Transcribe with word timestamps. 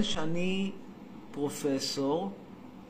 שאני 0.00 0.70
פרופסור, 1.30 2.30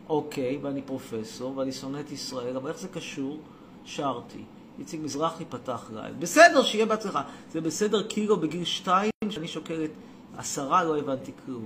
אוקיי, 0.09 0.59
ואני 0.63 0.83
פרופסור, 0.83 1.57
ואני 1.57 1.73
שונא 1.73 2.01
את 2.01 2.13
ישראל, 2.13 2.57
אבל 2.57 2.69
איך 2.71 2.79
זה 2.79 2.89
קשור? 2.89 3.39
שרתי. 3.85 4.45
איציק 4.79 5.01
מזרחי 5.01 5.45
פתח 5.45 5.91
לייב. 5.95 6.21
בסדר, 6.21 6.63
שיהיה 6.63 6.87
בהצלחה. 6.87 7.23
זה 7.53 7.61
בסדר 7.61 8.03
קילו 8.03 8.37
בגיל 8.37 8.65
שתיים, 8.65 9.11
שאני 9.31 9.49
שוקלת 9.49 9.91
עשרה, 10.39 10.85
לא 10.85 10.99
הבנתי 10.99 11.33
כלום. 11.47 11.65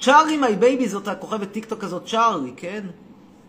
צ'ארלי 0.00 0.36
מי 0.36 0.56
בייבי 0.56 0.88
זאת 0.88 1.08
הכוכבת 1.08 1.52
טיקטוק 1.52 1.84
הזאת, 1.84 2.06
צ'ארלי, 2.06 2.52
כן? 2.56 2.86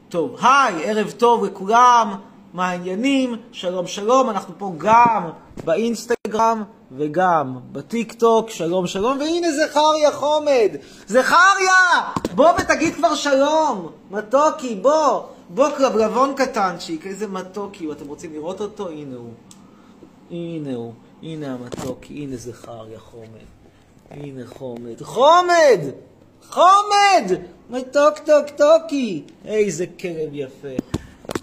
טוב, 0.09 0.37
היי, 0.41 0.89
ערב 0.89 1.11
טוב 1.11 1.45
לכולם, 1.45 2.15
מה 2.53 2.69
העניינים? 2.69 3.35
שלום 3.51 3.87
שלום, 3.87 4.29
אנחנו 4.29 4.53
פה 4.57 4.73
גם 4.77 5.29
באינסטגרם 5.65 6.63
וגם 6.97 7.59
בטיקטוק, 7.71 8.49
שלום 8.49 8.87
שלום, 8.87 9.19
והנה 9.19 9.47
זכריה 9.51 10.11
חומד, 10.11 10.75
זכריה! 11.07 12.11
בוא 12.35 12.49
ותגיד 12.59 12.93
כבר 12.95 13.15
שלום, 13.15 13.91
מתוקי, 14.11 14.75
בוא, 14.75 15.23
בוא 15.49 15.69
קלבלבון 15.77 16.33
קטנצ'יק, 16.35 17.07
איזה 17.07 17.27
מתוקי 17.27 17.85
הוא, 17.85 17.93
אתם 17.93 18.07
רוצים 18.07 18.33
לראות 18.33 18.61
אותו? 18.61 18.89
הנה 18.89 19.15
הוא, 19.15 19.33
הנה 20.31 20.75
הוא, 20.75 20.93
הנה 21.23 21.53
המתוקי, 21.53 22.13
הנה 22.13 22.35
זכריה 22.35 22.99
חומד, 22.99 23.45
הנה 24.11 24.47
חומד, 24.47 25.01
חומד! 25.01 25.79
חומד! 26.49 27.39
מתוק 27.69 28.19
טוק 28.25 28.49
טוקי! 28.57 29.23
איזה 29.45 29.85
כלב 29.99 30.29
יפה. 30.33 30.67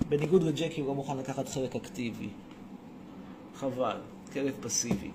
בניגוד 0.09 0.43
לג'קי 0.43 0.81
הוא 0.81 0.89
לא 0.89 0.95
מוכן 0.95 1.17
לקחת 1.17 1.49
חלק 1.49 1.77
אקטיבי. 1.77 2.29
חבל, 3.61 3.97
כלב 4.33 4.53
פסיבי. 4.61 5.11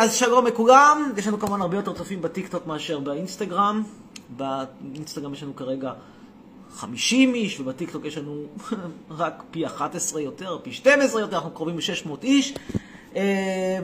אז 0.00 0.14
שלום 0.14 0.46
לכולם, 0.46 1.12
יש 1.16 1.26
לנו 1.26 1.38
כמובן 1.38 1.60
הרבה 1.60 1.76
יותר 1.76 1.92
צופים 1.92 2.22
בטיקטוק 2.22 2.66
מאשר 2.66 3.00
באינסטגרם. 3.00 3.82
באינסטגרם 4.28 5.32
יש 5.32 5.42
לנו 5.42 5.56
כרגע 5.56 5.92
50 6.70 7.34
איש, 7.34 7.60
ובטיקטוק 7.60 8.04
יש 8.04 8.18
לנו 8.18 8.46
רק 9.10 9.42
פי 9.50 9.66
11 9.66 10.20
יותר, 10.20 10.58
פי 10.62 10.72
12 10.72 11.20
יותר, 11.20 11.36
אנחנו 11.36 11.50
קרובים 11.50 11.76
ל-600 11.76 12.22
איש. 12.22 12.54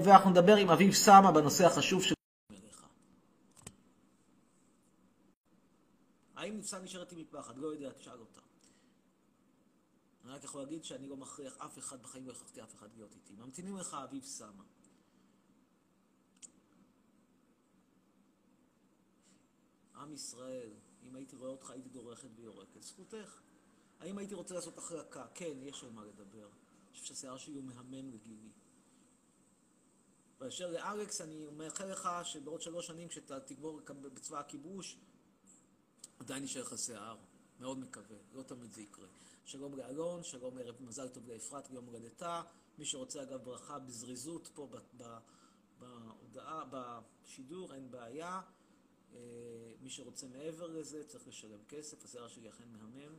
ואנחנו 0.05 0.31
נדבר 0.31 0.57
עם 0.57 0.71
אביב 0.71 0.95
סמה 0.95 1.33
בנושא 1.33 1.67
החשוב 1.67 2.03
של... 2.03 2.15
האם 6.37 6.59
נפסל 6.59 6.79
נשארת 6.79 7.13
עם 7.13 7.19
מפחד? 7.19 7.59
לא 7.59 7.67
יודע, 7.67 7.91
תשאל 7.91 8.13
אותה. 8.21 8.41
אני 10.25 10.33
רק 10.33 10.45
יכול 10.45 10.61
להגיד 10.61 10.85
שאני 10.85 11.09
לא 11.09 11.17
מכריח 11.17 11.57
אף 11.59 11.79
אחד, 11.79 12.03
בחיים 12.03 12.27
לא 12.27 12.33
הכרחתי 12.33 12.63
אף 12.63 12.75
אחד 12.79 12.87
להיות 12.97 13.15
איתי. 13.15 13.43
ממתינים 13.43 13.77
לך 13.77 13.97
אביב 14.05 14.23
סמה. 14.25 14.63
עם 20.09 20.15
ישראל, 20.15 20.71
אם 21.03 21.17
הייתי 21.17 21.37
רואה 21.37 21.51
אותך 21.51 21.71
הייתי 21.71 21.89
דורכת 21.89 22.29
ויורקת. 22.37 22.83
זכותך. 22.83 23.41
האם 24.01 24.19
הייתי 24.19 24.35
רוצה 24.35 24.55
לעשות 24.55 24.79
החלקה? 24.79 25.27
כן, 25.35 25.53
יש 25.63 25.85
על 25.85 25.91
מה 25.91 26.05
לדבר. 26.05 26.49
אני 26.49 26.93
חושב 26.93 27.05
שהשיער 27.05 27.37
שלי 27.37 27.55
הוא 27.55 27.65
מהמם 27.65 28.11
לגילי. 28.13 28.51
באשר 30.39 30.71
לאלכס, 30.71 31.21
אני 31.21 31.47
מאחל 31.51 31.85
לך 31.85 32.09
שבעוד 32.25 32.63
שלוש 32.63 32.87
שנים 32.87 33.09
כשאתה 33.09 33.41
תגבור 33.41 33.81
בצבא 34.15 34.39
הכיבוש, 34.39 34.97
עדיין 36.19 36.43
יישאר 36.43 36.63
לך 36.63 36.79
שיער. 36.79 37.17
מאוד 37.61 37.79
מקווה, 37.79 38.17
לא 38.33 38.43
תמיד 38.43 38.73
זה 38.73 38.83
יקרה. 38.83 39.07
שלום 39.45 39.77
לאלון, 39.77 40.23
שלום 40.23 40.59
ערב 40.59 40.83
מזל 40.83 41.09
טוב 41.09 41.29
לאפרת 41.29 41.71
ביום 41.71 41.85
הולדתה. 41.85 42.43
מי 42.79 42.85
שרוצה 42.85 43.23
אגב 43.23 43.45
ברכה 43.45 43.79
בזריזות 43.79 44.49
פה 44.55 44.69
בהודעה, 45.79 46.65
בשידור, 46.71 47.75
אין 47.75 47.91
בעיה. 47.91 48.41
מי 49.81 49.91
שרוצה 49.91 50.27
מעבר 50.27 50.67
לזה 50.67 51.05
צריך 51.05 51.29
לשלם 51.29 51.65
כסף, 51.69 52.05
השיער 52.05 52.29
שלי 52.29 52.49
אכן 52.49 52.69
מהמם. 52.69 53.15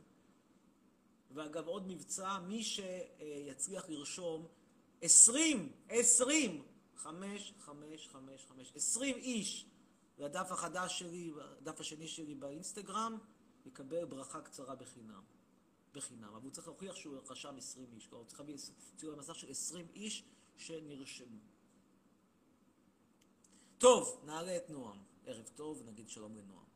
ואגב 1.30 1.66
עוד 1.66 1.86
מבצע, 1.86 2.38
מי 2.38 2.64
שיצליח 2.64 3.88
לרשום 3.88 4.46
20, 5.00 5.72
20, 5.88 6.64
5, 6.96 7.54
5, 7.58 8.08
5, 8.08 8.46
5, 8.46 8.72
20 8.74 9.16
איש 9.16 9.66
לדף 10.18 10.52
החדש 10.52 10.98
שלי, 10.98 11.32
הדף 11.40 11.80
השני 11.80 12.08
שלי 12.08 12.34
באינסטגרם, 12.34 13.18
יקבל 13.66 14.04
ברכה 14.04 14.40
קצרה 14.40 14.74
בחינם. 14.74 15.22
בחינם. 15.92 16.34
אבל 16.34 16.42
הוא 16.42 16.50
צריך 16.50 16.66
להוכיח 16.66 16.94
שהוא 16.94 17.16
רשם 17.28 17.56
20 17.56 17.86
איש. 17.92 18.06
כלומר, 18.06 18.22
הוא 18.22 18.28
צריך 18.28 18.40
להביא 18.40 18.56
ציור 18.96 19.12
למסך 19.12 19.34
של 19.34 19.50
20 19.50 19.86
איש 19.94 20.24
שנרשמו. 20.56 21.38
טוב, 23.78 24.22
נעלה 24.24 24.56
את 24.56 24.70
נועם. 24.70 25.09
ערב 25.26 25.48
טוב, 25.48 25.82
נגיד 25.86 26.08
שלום 26.08 26.36
לנועם. 26.36 26.70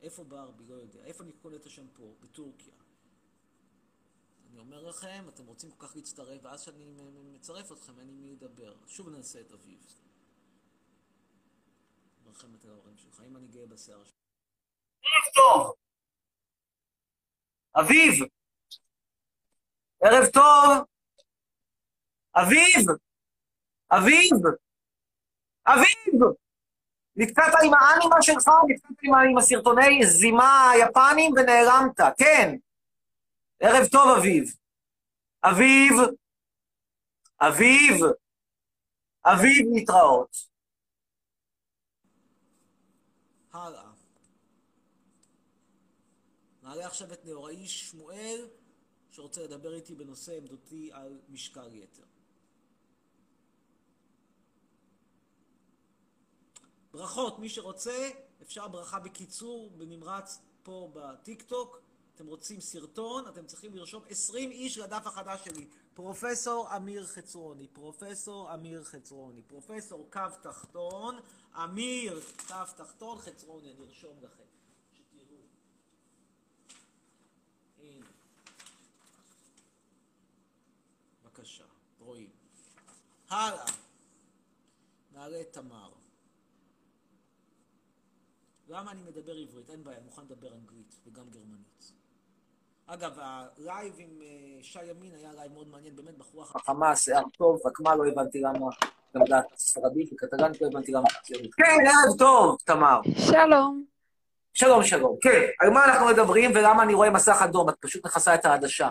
איפה 0.00 0.24
ברבי? 0.24 0.64
לא 0.66 0.74
יודע. 0.74 1.04
איפה 1.04 1.24
אני 1.24 1.32
קונה 1.32 1.56
את 1.56 1.66
השם 1.66 1.88
פה? 1.88 2.14
בטורקיה. 2.20 2.74
אני 4.50 4.58
אומר 4.58 4.82
לכם, 4.82 5.24
אתם 5.28 5.46
רוצים 5.46 5.70
כל 5.70 5.86
כך 5.86 5.96
להצטרף, 5.96 6.40
ואז 6.44 6.62
כשאני 6.62 6.84
מצרף 7.32 7.72
אתכם, 7.72 8.00
אין 8.00 8.08
עם 8.08 8.20
מי 8.20 8.30
לדבר. 8.30 8.76
שוב 8.86 9.08
ננסה 9.08 9.40
את 9.40 9.52
אביב. 9.52 9.86
מרחמת 12.24 12.64
על 12.64 12.70
ההורים 12.70 12.96
שלך, 12.96 13.22
אם 13.26 13.36
אני 13.36 13.48
גאה 13.48 13.66
בשיער 13.66 14.04
שלך. 14.04 14.16
ערב 15.02 15.34
טוב! 15.34 15.74
אביב! 17.80 18.24
ערב 20.00 20.26
טוב! 20.32 20.86
אביב! 22.36 22.86
אביב! 23.90 24.69
אביב! 25.66 26.20
נתקעת 27.16 27.54
עם 27.64 27.74
האנימה 27.74 28.22
שלך, 28.22 28.48
נתקעת 28.68 28.96
עם 29.30 29.38
הסרטוני 29.38 30.06
זימה 30.06 30.70
היפנים 30.70 31.32
ונעלמת, 31.32 32.00
כן. 32.18 32.56
ערב 33.60 33.86
טוב, 33.86 34.18
אביב. 34.18 34.54
אביב! 35.44 35.92
אביב! 37.40 37.94
אביב 39.24 39.66
להתראות. 39.72 40.36
הלאה. 43.52 43.90
נעלה 46.62 46.86
עכשיו 46.86 47.12
את 47.12 47.24
נאוראי 47.24 47.66
שמואל, 47.66 48.48
שרוצה 49.10 49.42
לדבר 49.42 49.74
איתי 49.74 49.94
בנושא 49.94 50.32
עמדותי 50.36 50.90
על 50.92 51.20
משקל 51.28 51.74
יתר. 51.74 52.09
ברכות, 56.92 57.38
מי 57.38 57.48
שרוצה, 57.48 58.10
אפשר 58.42 58.68
ברכה 58.68 58.98
בקיצור, 58.98 59.70
בנמרץ, 59.70 60.38
פה 60.62 60.90
בטיק-טוק. 60.94 61.80
אתם 62.14 62.26
רוצים 62.26 62.60
סרטון, 62.60 63.28
אתם 63.28 63.46
צריכים 63.46 63.74
לרשום 63.74 64.02
20 64.08 64.50
איש 64.50 64.78
לדף 64.78 65.06
החדש 65.06 65.40
שלי. 65.44 65.66
פרופסור 65.94 66.76
אמיר 66.76 67.06
חצרוני, 67.06 67.66
פרופסור 67.66 68.54
אמיר 68.54 68.84
חצרוני, 68.84 69.42
פרופסור 69.42 70.08
קו 70.12 70.20
תחתון, 70.42 71.20
אמיר 71.64 72.20
קו 72.48 72.54
תחתון 72.76 73.18
חצרוני, 73.18 73.72
אני 73.72 73.84
ארשום 73.84 74.16
לכם. 74.22 74.44
שתראו. 74.94 75.36
בבקשה, 81.24 81.64
רואים. 82.00 82.30
הלאה. 83.28 83.64
נעלה 85.12 85.40
את 85.40 85.52
תמר. 85.52 85.99
למה 88.70 88.90
אני 88.90 89.02
מדבר 89.02 89.32
עברית? 89.32 89.70
אין 89.70 89.84
בעיה, 89.84 89.96
אני 89.96 90.04
מוכן 90.04 90.22
לדבר 90.22 90.48
אנגלית 90.54 90.94
וגם 91.06 91.30
גרמנית. 91.30 91.92
אגב, 92.86 93.18
הלייב 93.18 93.94
עם 93.98 94.20
שי 94.62 94.84
ימין 94.84 95.14
היה 95.14 95.32
לייב 95.32 95.52
מאוד 95.52 95.68
מעניין, 95.68 95.96
באמת 95.96 96.18
בחורה 96.18 96.44
חכמה, 96.44 96.96
שיער 96.96 97.22
טוב, 97.38 97.60
רק 97.66 97.80
מה 97.80 97.96
לא 97.96 98.06
הבנתי 98.06 98.40
למה, 98.40 98.66
גם 99.16 99.24
יודעת 99.24 99.46
ספרדית 99.56 100.12
וקטלנית 100.12 100.60
לא 100.60 100.66
הבנתי 100.66 100.92
למה. 100.92 101.08
כן, 101.56 101.86
ערב 101.86 102.18
טוב, 102.18 102.58
תמר. 102.64 103.00
שלום. 103.32 103.84
שלום, 104.52 104.84
שלום. 104.84 105.16
כן, 105.22 105.40
על 105.60 105.70
מה 105.70 105.84
אנחנו 105.84 106.06
מדברים 106.06 106.50
ולמה 106.54 106.82
אני 106.82 106.94
רואה 106.94 107.10
מסך 107.10 107.42
אדום? 107.44 107.68
את 107.68 107.74
פשוט 107.80 108.06
מכסה 108.06 108.34
את 108.34 108.44
העדשה. 108.44 108.90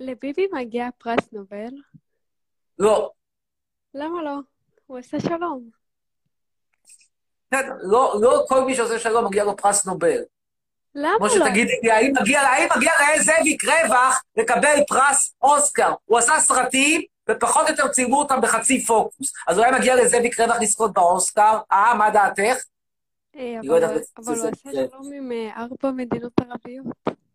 לביבי 0.00 0.46
מגיע 0.52 0.88
פרס 0.98 1.32
נובל? 1.32 1.74
לא. 2.78 3.10
למה 3.94 4.22
לא? 4.22 4.38
הוא 4.86 4.98
עושה 4.98 5.20
שלום. 5.20 5.81
בסדר, 7.52 7.74
לא, 7.82 8.14
לא 8.20 8.44
כל 8.48 8.64
מי 8.64 8.74
שעושה 8.74 8.98
שלום 8.98 9.24
מגיע 9.24 9.44
לו 9.44 9.56
פרס 9.56 9.86
נובל. 9.86 10.18
למה 10.94 11.16
כמו? 11.18 11.30
שתגידי 11.30 11.72
לי, 11.82 11.90
האם 11.90 12.12
מגיע, 12.20 12.40
האם 12.40 12.68
מגיע 12.76 12.92
לזאביק 13.16 13.64
רווח 13.64 14.22
לקבל 14.36 14.74
פרס 14.88 15.34
אוסקר? 15.42 15.92
הוא 16.04 16.18
עשה 16.18 16.40
סרטים, 16.40 17.02
ופחות 17.30 17.66
או 17.66 17.70
יותר 17.70 17.88
צילמו 17.88 18.18
אותם 18.18 18.40
בחצי 18.40 18.84
פוקוס. 18.84 19.32
אז 19.48 19.58
אולי 19.58 19.70
מגיע 19.70 19.96
לזאביק 19.96 20.40
רווח 20.40 20.56
לזכות 20.60 20.92
באוסקר? 20.92 21.58
אה, 21.72 21.94
מה 21.94 22.10
דעתך? 22.10 22.56
אה, 23.36 23.58
לא 23.62 23.76
אבל 23.78 23.94
הוא 24.16 24.32
עשה 24.32 24.48
יקרה. 24.48 24.72
שלום 24.72 25.12
עם 25.12 25.32
אה, 25.32 25.50
ארבע 25.56 25.90
מדינות 25.90 26.32
ערביות. 26.40 26.86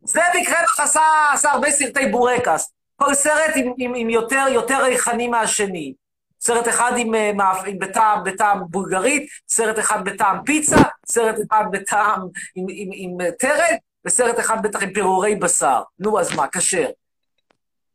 זאביק 0.03 0.49
רווח 0.49 0.79
עשה, 0.79 1.01
עשה 1.33 1.51
הרבה 1.51 1.71
סרטי 1.71 2.07
בורקס. 2.07 2.71
כל 2.95 3.13
סרט 3.13 3.53
עם, 3.77 4.09
יותר 4.09 4.83
ריחני 4.83 5.27
מהשני. 5.27 5.93
סרט 6.39 6.67
אחד 6.67 6.91
עם, 6.97 7.15
אה, 7.15 7.31
מאפ- 7.33 7.63
עם 7.67 7.79
בטעם, 7.79 8.23
בטעם 8.23 8.59
בולגרית, 8.69 9.29
סרט 9.47 9.79
אחד 9.79 10.05
בטעם 10.05 10.43
פיצה, 10.45 10.75
סרט 11.05 11.35
אחד 11.51 11.63
בטעם 11.71 12.21
עם, 12.55 12.65
עם, 12.69 12.89
עם 12.93 13.21
אה, 13.21 13.31
טרד, 13.31 13.75
וסרט 14.05 14.39
אחד 14.39 14.57
בטח 14.63 14.83
עם 14.83 14.93
פירורי 14.93 15.35
בשר. 15.35 15.81
נו, 15.99 16.19
אז 16.19 16.35
מה, 16.35 16.47
כשר. 16.47 16.89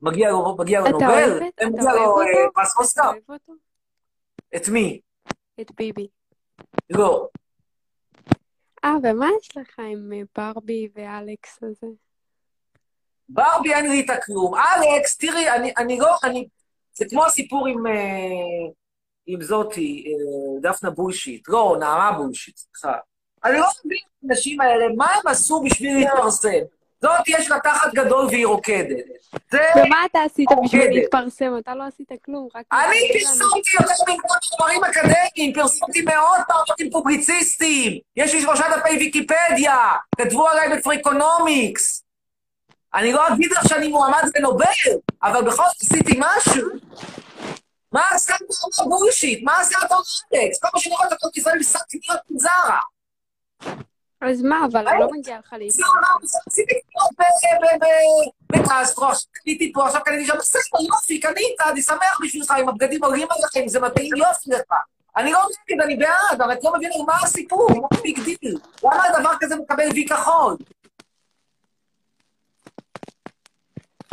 מגיע 0.02 0.30
לו, 0.30 0.56
מגיע 0.58 0.80
לו 0.80 0.88
נובל? 0.88 1.38
את- 1.48 1.52
אתה 1.58 1.66
מגיע 1.66 1.82
אוהב 1.92 1.96
לו? 1.98 2.20
אה, 2.20 2.50
פרס 2.54 2.78
אוסקר? 2.78 3.10
את 4.56 4.68
מי? 4.68 5.00
את 5.60 5.70
ביבי. 5.76 6.06
לא. 6.90 7.28
אה, 8.84 8.94
ומה 9.02 9.26
יש 9.40 9.56
לך 9.56 9.78
עם 9.78 10.10
אה, 10.12 10.20
ברבי 10.36 10.88
ואלכס 10.94 11.58
הזה? 11.62 11.86
ברבי 13.28 13.74
אין 13.74 13.84
לי 13.90 13.96
איתה 13.96 14.14
כלום. 14.26 14.54
אלכס, 14.54 15.16
תראי, 15.16 15.50
אני, 15.50 15.72
אני 15.78 15.98
לא, 15.98 16.16
אני... 16.24 16.48
זה 16.94 17.04
כמו 17.10 17.24
הסיפור 17.24 17.66
עם, 17.66 17.86
אה, 17.86 17.92
עם 19.26 19.42
זאתי, 19.42 20.04
אה, 20.06 20.70
דפנה 20.70 20.90
בולשיט. 20.90 21.48
לא, 21.48 21.76
נעמה 21.80 22.12
בולשיט, 22.12 22.56
סליחה. 22.56 22.98
אני 23.44 23.58
לא 23.58 23.66
מבין 23.84 23.98
את 23.98 24.30
האנשים 24.30 24.60
האלה, 24.60 24.84
מה 24.96 25.06
הם 25.14 25.26
עשו 25.26 25.62
בשביל 25.64 25.98
להתפרסם? 25.98 26.60
זאת, 27.02 27.28
יש 27.28 27.50
לה 27.50 27.60
תחת 27.60 27.94
גדול 27.94 28.26
והיא 28.26 28.46
רוקדת. 28.46 29.04
זה... 29.50 29.58
ומה 29.76 30.04
אתה 30.10 30.18
עשית 30.22 30.48
בשביל. 30.64 30.90
להתפרסם? 30.90 31.58
אתה 31.58 31.74
לא 31.74 31.84
עשית 31.84 32.08
כלום, 32.24 32.48
רק... 32.54 32.66
אני. 32.72 32.98
פרסמתי 33.12 33.76
יותר 33.80 33.94
ממאות 34.08 34.44
חומרים 34.44 34.84
אקדמיים, 34.84 35.52
פרסמתי 35.54 36.02
מאות 36.02 36.40
מאמרים 36.48 36.92
פובליציסטיים, 36.92 37.98
יש 38.16 38.34
לי 38.34 38.40
שלושה 38.40 38.64
דפי 38.76 38.96
ויקיפדיה, 38.96 39.76
כתבו 40.16 40.48
עליי 40.48 40.78
ב 40.78 40.87
Freakonomics. 40.87 42.01
אני 42.94 43.12
לא 43.12 43.28
אגיד 43.28 43.52
לך 43.52 43.68
שאני 43.68 43.88
מועמד 43.88 44.22
לנובל, 44.36 44.66
אבל 45.22 45.42
בכל 45.44 45.62
זאת 45.72 45.82
עשיתי 45.82 46.18
משהו. 46.18 46.68
מה 47.92 48.02
עשה 48.10 48.34
פה 48.76 48.84
בולשיט? 48.84 49.42
מה 49.42 49.60
עשה 49.60 49.78
אותו 49.82 49.94
אלכס? 49.94 50.60
כל 50.60 50.68
מה 50.74 50.80
שאני 50.80 50.94
רואה 50.94 51.06
את 51.06 51.12
הכל 51.12 51.28
ישראל 51.34 51.58
משחק 51.58 51.80
קניות 51.90 52.20
עם 52.30 52.38
זרה. 52.38 52.78
אז 54.20 54.42
מה, 54.42 54.66
אבל 54.72 54.84
לא 55.00 55.08
מגיע 55.12 55.38
לך. 55.38 55.52
עולם, 55.52 56.16
עשיתי 56.46 56.74
קניות 56.74 57.10
בקסטרו, 58.52 59.06
עכשיו 59.06 59.30
קניתי 59.32 59.72
פה, 59.72 59.86
עכשיו 59.86 60.00
קניתי 60.04 60.26
שם, 60.26 60.36
בסדר, 60.38 60.60
יופי, 60.88 61.20
קנית, 61.20 61.60
אני 61.70 61.82
שמח 61.82 62.18
בשבילך, 62.22 62.54
אם 62.60 62.68
הבגדים 62.68 63.04
עולים 63.04 63.28
עליכם, 63.30 63.68
זה 63.68 63.80
מתאים 63.80 64.16
יופי 64.16 64.50
לך. 64.50 64.74
אני 65.16 65.32
לא 65.32 65.40
נגד, 65.70 65.82
אני 65.82 65.96
בעד, 65.96 66.42
אבל 66.42 66.52
את 66.52 66.58
לא 66.64 66.72
מבינה 66.76 66.94
מה 67.06 67.16
הסיפור, 67.22 67.68
מה 67.80 68.00
ביג 68.02 68.20
דיל? 68.20 68.58
למה 68.82 69.04
הדבר 69.04 69.32
כזה 69.40 69.56
מקבל 69.56 69.88
וי 69.94 70.06
כחול? 70.08 70.56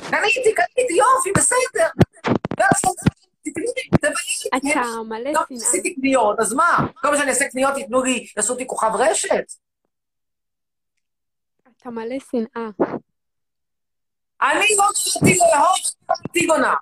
קניתי, 0.01 0.53
קניתי, 0.55 0.93
יופי, 0.93 1.31
בסדר. 1.37 1.87
אתה 4.55 5.01
מלא 5.05 5.31
לא 5.31 5.41
שנאה. 5.47 5.59
עשיתי 5.67 5.95
קניות, 5.95 6.39
אז 6.39 6.53
מה? 6.53 6.77
כל 7.01 7.09
מה 7.09 7.17
שאני 7.17 7.29
אעשה 7.29 7.49
קניות, 7.49 7.77
ייתנו 7.77 8.03
לי, 8.03 8.27
יעשו 8.37 8.53
אותי 8.53 8.67
כוכב 8.67 8.91
רשת? 8.93 9.53
אתה 11.77 11.89
מלא 11.89 12.15
שנאה. 12.31 12.69
אני 14.41 14.65
לא 14.77 14.85
נולדתי 14.85 15.39
לאהוב 15.39 15.77
אנטיגונה. 16.11 16.75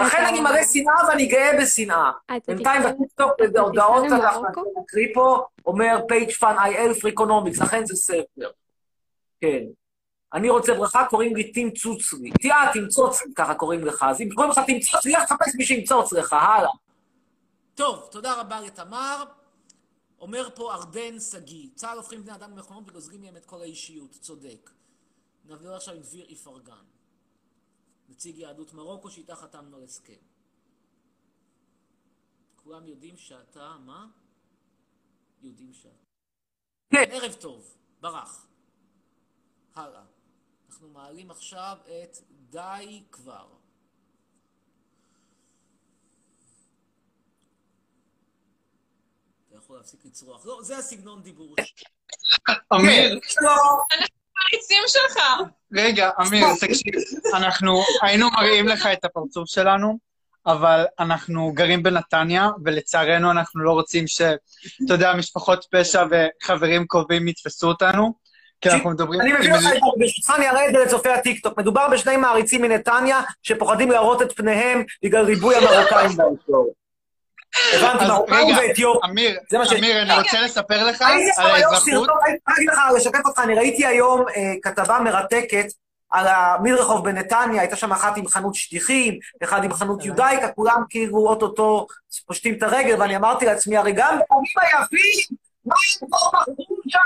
לכן 0.00 0.24
אני 0.24 0.40
מלא 0.40 0.64
שנאה 0.72 1.08
ואני 1.08 1.26
גאה 1.26 1.50
בשנאה. 1.60 2.10
בינתיים 2.46 2.82
בטיקטוק, 2.82 3.32
בהודעות 3.52 4.04
אנחנו? 4.04 4.48
נקריא 4.82 5.08
פה, 5.14 5.46
אומר 5.66 6.00
פייג' 6.08 6.30
פאן 6.30 6.56
איי-אל 6.58 6.94
פריקונומיקס, 6.94 7.58
לכן 7.58 7.86
זה 7.86 7.96
ספר. 7.96 8.50
כן. 9.40 9.62
אני 10.34 10.50
רוצה 10.50 10.74
ברכה, 10.74 11.06
קוראים 11.10 11.36
לי. 11.36 11.52
תראה, 12.42 12.70
תמצוץ 12.74 13.22
לי, 13.22 13.34
ככה 13.34 13.54
קוראים 13.54 13.84
לך. 13.84 14.02
אז 14.02 14.20
אם 14.20 14.28
קוראים 14.34 14.50
לך 14.50 14.60
תמצוץ 14.66 15.04
לי, 15.06 15.12
לך 15.12 15.22
תחפש 15.28 15.54
מי 15.54 15.64
שימצוץ 15.64 16.12
לך, 16.12 16.32
הלאה. 16.32 16.70
טוב, 17.74 18.08
תודה 18.10 18.40
רבה 18.40 18.60
לתמר. 18.60 19.24
אומר 20.20 20.48
פה 20.54 20.74
ארדן 20.74 21.20
שגיא, 21.20 21.68
צה"ל 21.74 21.96
הופכים 21.96 22.22
בני 22.22 22.34
אדם 22.34 22.50
למכונות 22.50 22.84
וגוזרים 22.86 23.20
מהם 23.20 23.36
את 23.36 23.44
כל 23.44 23.60
האישיות, 23.60 24.10
צודק. 24.10 24.70
נעביר 25.44 25.74
עכשיו 25.74 25.94
עם 25.94 26.00
דביר 26.00 26.26
איפרגן, 26.28 26.84
נציג 28.08 28.38
יהדות 28.38 28.74
מרוקו 28.74 29.10
שאיתה 29.10 29.36
חתמנו 29.36 29.76
על 29.76 29.84
הסכם. 29.84 30.12
כולם 32.56 32.86
יודעים 32.86 33.16
שאתה, 33.16 33.76
מה? 33.84 34.06
יודעים 35.42 35.72
שאתה. 35.72 36.04
כן. 36.90 37.04
ערב 37.10 37.32
טוב, 37.32 37.74
ברח. 38.00 38.46
הלאה. 39.74 40.17
אנחנו 40.68 40.88
מעלים 40.88 41.30
עכשיו 41.30 41.76
את 41.86 42.18
די 42.50 43.02
כבר. 43.12 43.46
אתה 49.48 49.56
יכול 49.56 49.76
להפסיק 49.76 50.04
לצרוח. 50.04 50.46
לא, 50.46 50.60
זה 50.62 50.78
הסגנון 50.78 51.22
דיבור 51.22 51.54
שלי. 51.60 51.66
אמיר, 52.74 53.20
לא, 53.42 53.50
הריצים 54.52 54.82
שלך. 54.86 55.22
רגע, 55.72 56.10
אמיר, 56.20 56.46
תקשיב, 56.60 56.94
אנחנו 57.34 57.82
היינו 58.02 58.30
מראים 58.30 58.68
לך 58.68 58.86
את 58.86 59.04
הפרצוף 59.04 59.48
שלנו, 59.48 59.98
אבל 60.46 60.84
אנחנו 60.98 61.52
גרים 61.54 61.82
בנתניה, 61.82 62.48
ולצערנו 62.64 63.30
אנחנו 63.30 63.60
לא 63.60 63.72
רוצים 63.72 64.06
ש... 64.06 64.20
אתה 64.84 64.94
יודע, 64.94 65.14
משפחות 65.14 65.66
פשע 65.70 66.04
וחברים 66.10 66.86
קרובים 66.86 67.28
יתפסו 67.28 67.68
אותנו, 67.68 68.27
כי 68.60 68.70
אנחנו 68.70 68.90
מדברים... 68.90 69.20
אני 69.20 69.32
מביא 69.32 69.50
לך 69.50 69.56
את 69.56 69.62
זה, 69.62 69.78
ברשותך 69.96 70.32
אני 70.36 70.48
אראה 70.48 70.68
את 70.68 70.72
זה 70.72 70.78
לצופי 70.78 71.08
הטיקטוק. 71.08 71.58
מדובר 71.58 71.88
בשני 71.88 72.16
מעריצים 72.16 72.62
מנתניה 72.62 73.20
שפוחדים 73.42 73.90
להראות 73.90 74.22
את 74.22 74.36
פניהם 74.36 74.84
בגלל 75.04 75.24
ריבוי 75.24 75.56
המרוקאים 75.56 76.10
באזור. 76.16 76.72
הבנתי, 77.74 78.04
מרוקאים 78.08 78.56
ואתיופים. 78.56 79.10
אמיר, 79.10 79.38
אמיר, 79.78 80.02
אני 80.02 80.14
רוצה 80.14 80.40
לספר 80.40 80.84
לך 80.86 81.02
על 81.02 81.20
האזרחות. 81.38 82.08
אני 82.48 82.66
לך, 82.66 82.78
לשתף 82.96 83.20
אותך, 83.26 83.38
אני 83.38 83.54
ראיתי 83.54 83.86
היום 83.86 84.24
אה, 84.36 84.54
כתבה 84.62 84.98
מרתקת 85.00 85.66
על 86.10 86.26
המדרחוב 86.28 87.04
בנתניה, 87.04 87.60
הייתה 87.60 87.76
שם 87.76 87.92
אחת 87.92 88.16
עם 88.16 88.28
חנות 88.28 88.54
שטיחים, 88.54 89.18
אחד 89.42 89.64
עם 89.64 89.72
חנות 89.72 90.04
יודאיקה, 90.04 90.48
כולם 90.48 90.82
כאילו 90.90 91.18
אוטוטו 91.18 91.86
פושטים 92.26 92.54
את 92.54 92.62
הרגל, 92.62 93.00
ואני 93.00 93.16
אמרתי 93.16 93.46
לעצמי, 93.46 93.76
הרי 93.76 93.92
גם 93.92 94.18
היפים, 94.60 95.36
מה 95.64 95.74
הם 96.02 96.08
כבר 96.08 96.52
מכרו 96.52 96.76
שם, 96.88 96.98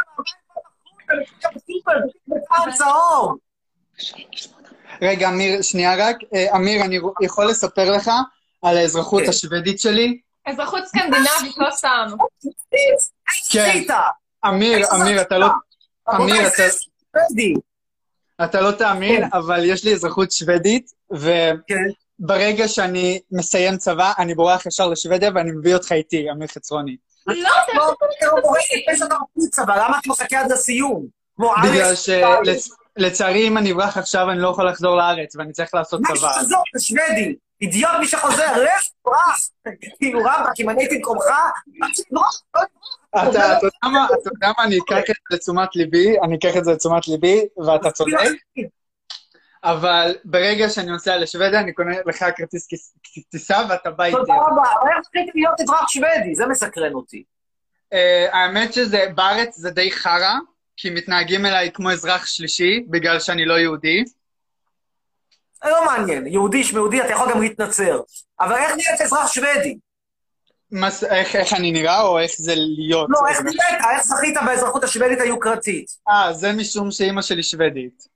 רגע, 5.02 5.28
אמיר, 5.28 5.62
שנייה 5.62 5.94
רק. 5.98 6.16
אה, 6.34 6.56
אמיר, 6.56 6.84
אני 6.84 6.98
יכול 7.22 7.46
לספר 7.46 7.90
לך 7.90 8.10
על 8.62 8.76
האזרחות 8.76 9.22
כן. 9.22 9.28
השבדית 9.28 9.80
שלי? 9.80 10.20
אזרחות 10.46 10.86
סקנדינבית, 10.86 11.56
לא 11.56 11.70
סתם. 11.70 12.08
כן. 13.50 13.82
אמיר, 14.48 14.86
אמיר? 14.94 15.20
אתה 15.20 15.38
לא... 15.38 15.46
אמיר, 16.14 16.46
אתה-. 16.46 16.62
אתה 18.44 18.60
לא 18.60 18.72
תאמין, 18.72 19.20
כן. 19.20 19.28
אבל 19.32 19.64
יש 19.64 19.84
לי 19.84 19.92
אזרחות 19.92 20.32
שוודית, 20.32 20.92
וברגע 21.10 22.62
כן. 22.62 22.68
שאני 22.68 23.20
מסיים 23.30 23.76
צבא, 23.76 24.12
אני 24.18 24.34
בורח 24.34 24.66
ישר 24.66 24.88
לשוודיה 24.88 25.30
ואני 25.34 25.50
מביא 25.50 25.74
אותך 25.74 25.92
איתי, 25.92 26.30
אמיר 26.30 26.48
חצרוני. 26.48 26.96
לא, 27.26 27.34
אתה 27.64 27.72
לא, 27.74 27.94
לא, 28.22 28.38
לא, 28.42 28.52
יש 28.92 29.02
לך 29.02 29.14
חוץ, 29.34 29.58
אבל 29.58 29.74
למה 29.74 29.98
אתה 29.98 30.08
מחכה 30.10 30.40
עד 30.40 30.52
לסיום? 30.52 31.06
כמו 31.36 31.54
בגלל 31.62 31.94
שלצערי, 31.94 33.48
אם 33.48 33.58
אני 33.58 33.72
אברח 33.72 33.96
עכשיו, 33.96 34.30
אני 34.30 34.38
לא 34.40 34.48
יכול 34.48 34.68
לחזור 34.68 34.96
לארץ, 34.96 35.36
ואני 35.36 35.52
צריך 35.52 35.74
לעשות 35.74 36.00
מה 36.00 36.08
צבא. 36.16 36.32
שחזור, 36.32 36.62
זה 36.74 36.84
שוודי. 36.84 37.34
אידיוט 37.60 37.90
מי 38.00 38.06
שחוזר, 38.06 38.62
לך, 38.62 38.88
ברח. 39.04 39.38
כאילו, 39.98 40.20
רבאק, 40.20 40.60
אם 40.60 40.70
אני 40.70 40.82
הייתי 40.82 40.96
במקומך, 40.96 41.24
לא 42.10 42.22
מה, 43.12 44.06
אתה 44.18 44.28
יודע 44.28 44.52
מה, 44.58 44.64
אני 44.64 44.78
אקח 44.78 44.98
את 44.98 45.06
זה 45.06 45.36
לתשומת 45.36 45.76
ליבי, 45.76 46.20
אני 46.24 46.36
אקח 46.36 46.56
את 46.56 46.64
זה 46.64 46.72
לתשומת 46.72 47.08
ליבי, 47.08 47.44
ואתה 47.66 47.90
צודק, 47.90 48.12
אבל 49.64 50.14
ברגע 50.24 50.68
שאני 50.68 50.86
נוסע 50.90 51.16
לשוודיה, 51.16 51.60
אני 51.60 51.72
קונה 51.72 51.96
לך 52.06 52.24
כרטיס 52.36 52.68
טיסה 53.30 53.58
ואתה 53.68 53.90
בא 53.90 54.04
איתי. 54.04 54.16
תודה 54.16 54.34
רבה, 54.34 54.62
איך 54.62 54.98
רציתי 54.98 55.30
להיות 55.34 55.60
אזרח 55.60 55.88
שוודי? 55.88 56.34
זה 56.34 56.46
מסקרן 56.46 56.92
אותי. 56.94 57.24
אה, 57.92 58.26
האמת 58.32 58.72
שזה, 58.72 59.04
בארץ 59.14 59.56
זה 59.56 59.70
די 59.70 59.92
חרא, 59.92 60.32
כי 60.76 60.90
מתנהגים 60.90 61.46
אליי 61.46 61.70
כמו 61.74 61.90
אזרח 61.92 62.26
שלישי, 62.26 62.84
בגלל 62.90 63.20
שאני 63.20 63.44
לא 63.44 63.54
יהודי. 63.54 64.04
זה 65.64 65.70
לא 65.70 65.84
מעניין, 65.86 66.26
יהודי 66.26 66.64
שמיהודי, 66.64 67.00
אתה 67.00 67.10
יכול 67.12 67.30
גם 67.32 67.40
להתנצר. 67.42 68.00
אבל 68.40 68.54
איך 68.56 68.70
נהיית 68.76 69.00
אזרח 69.00 69.32
שוודי? 69.32 69.78
מה 70.70 70.90
ס- 70.90 71.04
איך, 71.04 71.36
איך 71.36 71.52
אני 71.52 71.72
נראה, 71.72 72.02
או 72.02 72.18
איך 72.18 72.30
זה 72.38 72.52
להיות? 72.56 73.08
לא, 73.10 73.18
איך 73.28 73.40
נהיית? 73.40 73.60
איך 73.94 74.02
זכית 74.04 74.34
באזרחות 74.46 74.84
השוודית 74.84 75.20
היוקרתית? 75.20 75.86
אה, 76.08 76.32
זה 76.32 76.52
משום 76.52 76.90
שאימא 76.90 77.22
שלי 77.22 77.42
שוודית. 77.42 78.08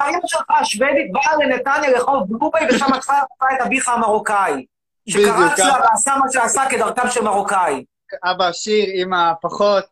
האמא 0.00 0.18
שלך 0.26 0.50
השוודית 0.60 1.12
באה 1.12 1.36
לנתניה 1.36 1.90
לרחוב 1.90 2.28
דובאי, 2.28 2.66
ושם 2.70 2.86
מצאה 2.96 3.22
את 3.56 3.66
אביך 3.66 3.88
המרוקאי. 3.88 4.66
שקרץ 5.08 5.58
לה. 5.58 5.76
ועשה 5.80 6.16
מה 6.16 6.26
שעשה 6.32 6.62
כדרכם 6.70 7.10
של 7.10 7.22
מרוקאים. 7.22 7.84
אבא 8.24 8.44
עשיר, 8.46 8.84
אימא 8.84 9.32
פחות, 9.42 9.84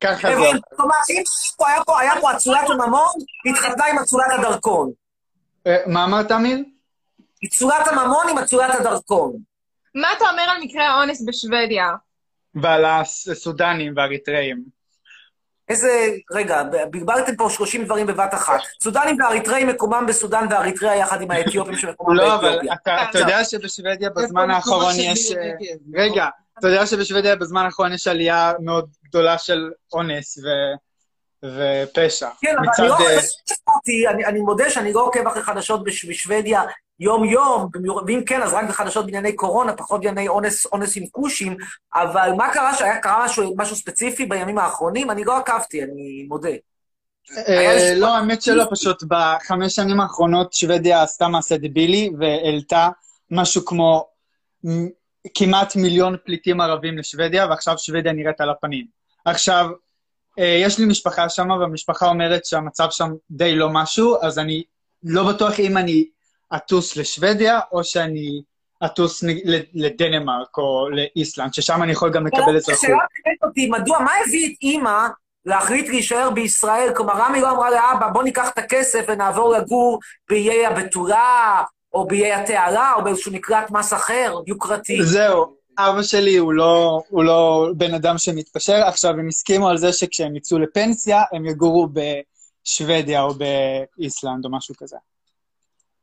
ככה 0.00 0.28
זה. 0.28 0.58
כלומר, 0.76 0.94
אם 1.10 1.22
פה 1.86 2.00
היה 2.00 2.12
פה, 2.20 2.32
אצולת 2.36 2.70
הממון, 2.70 3.12
התחתנה 3.50 3.86
עם 3.86 3.98
אצולת 3.98 4.26
הדרכון. 4.38 4.90
אה, 5.66 5.76
מה 5.86 6.04
אמרת, 6.04 6.32
אמיר? 6.32 6.58
היא 7.42 7.50
צורת 7.50 7.88
הממון 7.88 8.28
עם 8.30 8.38
הצורת 8.38 8.74
הדרכון. 8.74 9.32
מה 9.94 10.08
אתה 10.16 10.24
אומר 10.30 10.42
על 10.42 10.62
מקרה 10.62 10.88
האונס 10.88 11.22
בשוודיה? 11.26 11.94
ועל 12.54 12.84
הסודנים 12.84 13.92
והאריתראים. 13.96 14.75
איזה, 15.68 16.08
רגע, 16.30 16.62
בלבלתם 16.90 17.36
פה 17.36 17.50
30 17.50 17.84
דברים 17.84 18.06
בבת 18.06 18.34
אחת. 18.34 18.60
סודנים 18.84 19.16
ואריתריאים 19.20 19.66
מקומם 19.66 20.04
בסודן 20.08 20.46
ואריתריאה 20.50 20.96
יחד 20.96 21.22
עם 21.22 21.30
האתיופים 21.30 21.76
שמקומם 21.76 22.16
לא, 22.16 22.34
אבל 22.34 22.50
באתיופיה. 22.50 23.10
אתה 23.10 23.18
יודע 23.18 23.44
שבשוודיה 23.44 24.10
בזמן 24.10 24.50
האחרון 24.50 24.94
יש... 24.98 25.32
אה, 25.32 25.52
רגע, 25.94 26.26
אתה 26.58 26.68
יודע 26.68 26.86
שבשוודיה 26.86 27.36
בזמן 27.36 27.64
האחרון 27.64 27.92
יש 27.92 28.06
עלייה 28.06 28.52
מאוד 28.60 28.88
גדולה 29.04 29.38
של 29.38 29.70
אונס 29.92 30.38
ו- 30.38 30.76
ופשע. 31.44 32.28
כן, 32.40 32.54
אבל 32.58 32.66
אני 32.78 32.88
לא... 32.88 32.98
אה, 33.00 33.18
אותי, 33.74 34.08
אני, 34.08 34.24
אני 34.24 34.40
מודה 34.40 34.70
שאני 34.70 34.92
לא 34.92 35.00
עוקב 35.00 35.26
אחרי 35.26 35.42
חדשות 35.42 35.84
בש, 35.84 36.04
בשוודיה 36.04 36.62
יום-יום, 37.00 37.68
ואם 38.06 38.22
כן, 38.26 38.42
אז 38.42 38.52
רק 38.52 38.68
בחדשות 38.68 39.04
בענייני 39.04 39.32
קורונה, 39.32 39.72
פחות 39.72 40.00
בענייני 40.00 40.28
אונס, 40.28 40.66
אונס 40.66 40.96
עם 40.96 41.06
כושים, 41.06 41.56
אבל 41.94 42.30
מה 42.36 42.52
קרה 42.52 42.74
שהיה 42.74 42.98
קרה 42.98 43.24
משהו, 43.24 43.54
משהו 43.56 43.76
ספציפי 43.76 44.26
בימים 44.26 44.58
האחרונים? 44.58 45.10
אני 45.10 45.24
לא 45.24 45.36
עקבתי, 45.36 45.82
אני 45.82 46.26
מודה. 46.28 46.50
אה, 47.48 47.94
לא, 47.96 48.16
האמת 48.16 48.42
שלא, 48.42 48.64
פשוט 48.70 49.02
בחמש 49.08 49.74
שנים 49.74 50.00
האחרונות 50.00 50.52
שוודיה 50.52 51.02
עשתה 51.02 51.28
מעשה 51.28 51.56
דבילי 51.56 52.10
והעלתה 52.18 52.88
משהו 53.30 53.64
כמו 53.64 54.06
כמעט 55.34 55.76
מיליון 55.76 56.16
פליטים 56.24 56.60
ערבים 56.60 56.98
לשוודיה, 56.98 57.46
ועכשיו 57.46 57.78
שוודיה 57.78 58.12
נראית 58.12 58.40
על 58.40 58.50
הפנים. 58.50 58.86
עכשיו, 59.24 59.66
אה, 60.38 60.60
יש 60.62 60.78
לי 60.78 60.86
משפחה 60.86 61.28
שם, 61.28 61.50
והמשפחה 61.50 62.08
אומרת 62.08 62.44
שהמצב 62.44 62.86
שם 62.90 63.10
די 63.30 63.54
לא 63.54 63.68
משהו, 63.70 64.16
אז 64.22 64.38
אני 64.38 64.62
לא 65.02 65.32
בטוח 65.32 65.60
אם 65.60 65.76
אני 65.76 66.06
אטוס 66.56 66.96
לשוודיה, 66.96 67.60
או 67.72 67.84
שאני 67.84 68.42
אטוס 68.84 69.24
לדנמרק 69.74 70.58
או 70.58 70.88
לאיסלנד, 70.90 71.54
ששם 71.54 71.82
אני 71.82 71.92
יכול 71.92 72.10
גם 72.10 72.26
לקבל 72.26 72.56
אזרחות. 72.56 72.84
השאלה 72.84 72.96
באמת 73.24 73.38
אותי, 73.42 73.70
מדוע, 73.70 73.98
מה 73.98 74.10
הביא 74.26 74.46
את 74.46 74.62
אימא 74.62 75.06
להחליט 75.46 75.88
להישאר 75.88 76.30
בישראל? 76.30 76.92
כלומר, 76.96 77.14
רמי 77.16 77.40
לא 77.40 77.50
אמרה 77.50 77.70
לאבא, 77.70 78.08
בוא 78.08 78.22
ניקח 78.22 78.48
את 78.48 78.58
הכסף 78.58 79.04
ונעבור 79.08 79.52
לגור 79.52 80.00
באיי 80.30 80.66
הבתולה, 80.66 81.62
או 81.92 82.06
באיי 82.06 82.32
התעלה, 82.32 82.92
או 82.96 83.04
באיזשהו 83.04 83.32
מקלט 83.32 83.70
מס 83.70 83.92
אחר, 83.92 84.34
יוקרתי. 84.46 85.02
זהו, 85.02 85.56
אבא 85.78 86.02
שלי 86.02 86.36
הוא 86.36 86.52
לא, 86.52 87.02
הוא 87.08 87.24
לא 87.24 87.68
בן 87.76 87.94
אדם 87.94 88.18
שמתפשר. 88.18 88.82
עכשיו, 88.86 89.10
הם 89.10 89.28
הסכימו 89.28 89.68
על 89.68 89.78
זה 89.78 89.92
שכשהם 89.92 90.36
יצאו 90.36 90.58
לפנסיה, 90.58 91.22
הם 91.32 91.46
יגורו 91.46 91.88
בשוודיה 91.92 93.22
או 93.22 93.34
באיסלנד 93.34 94.44
או 94.44 94.50
משהו 94.50 94.74
כזה. 94.78 94.96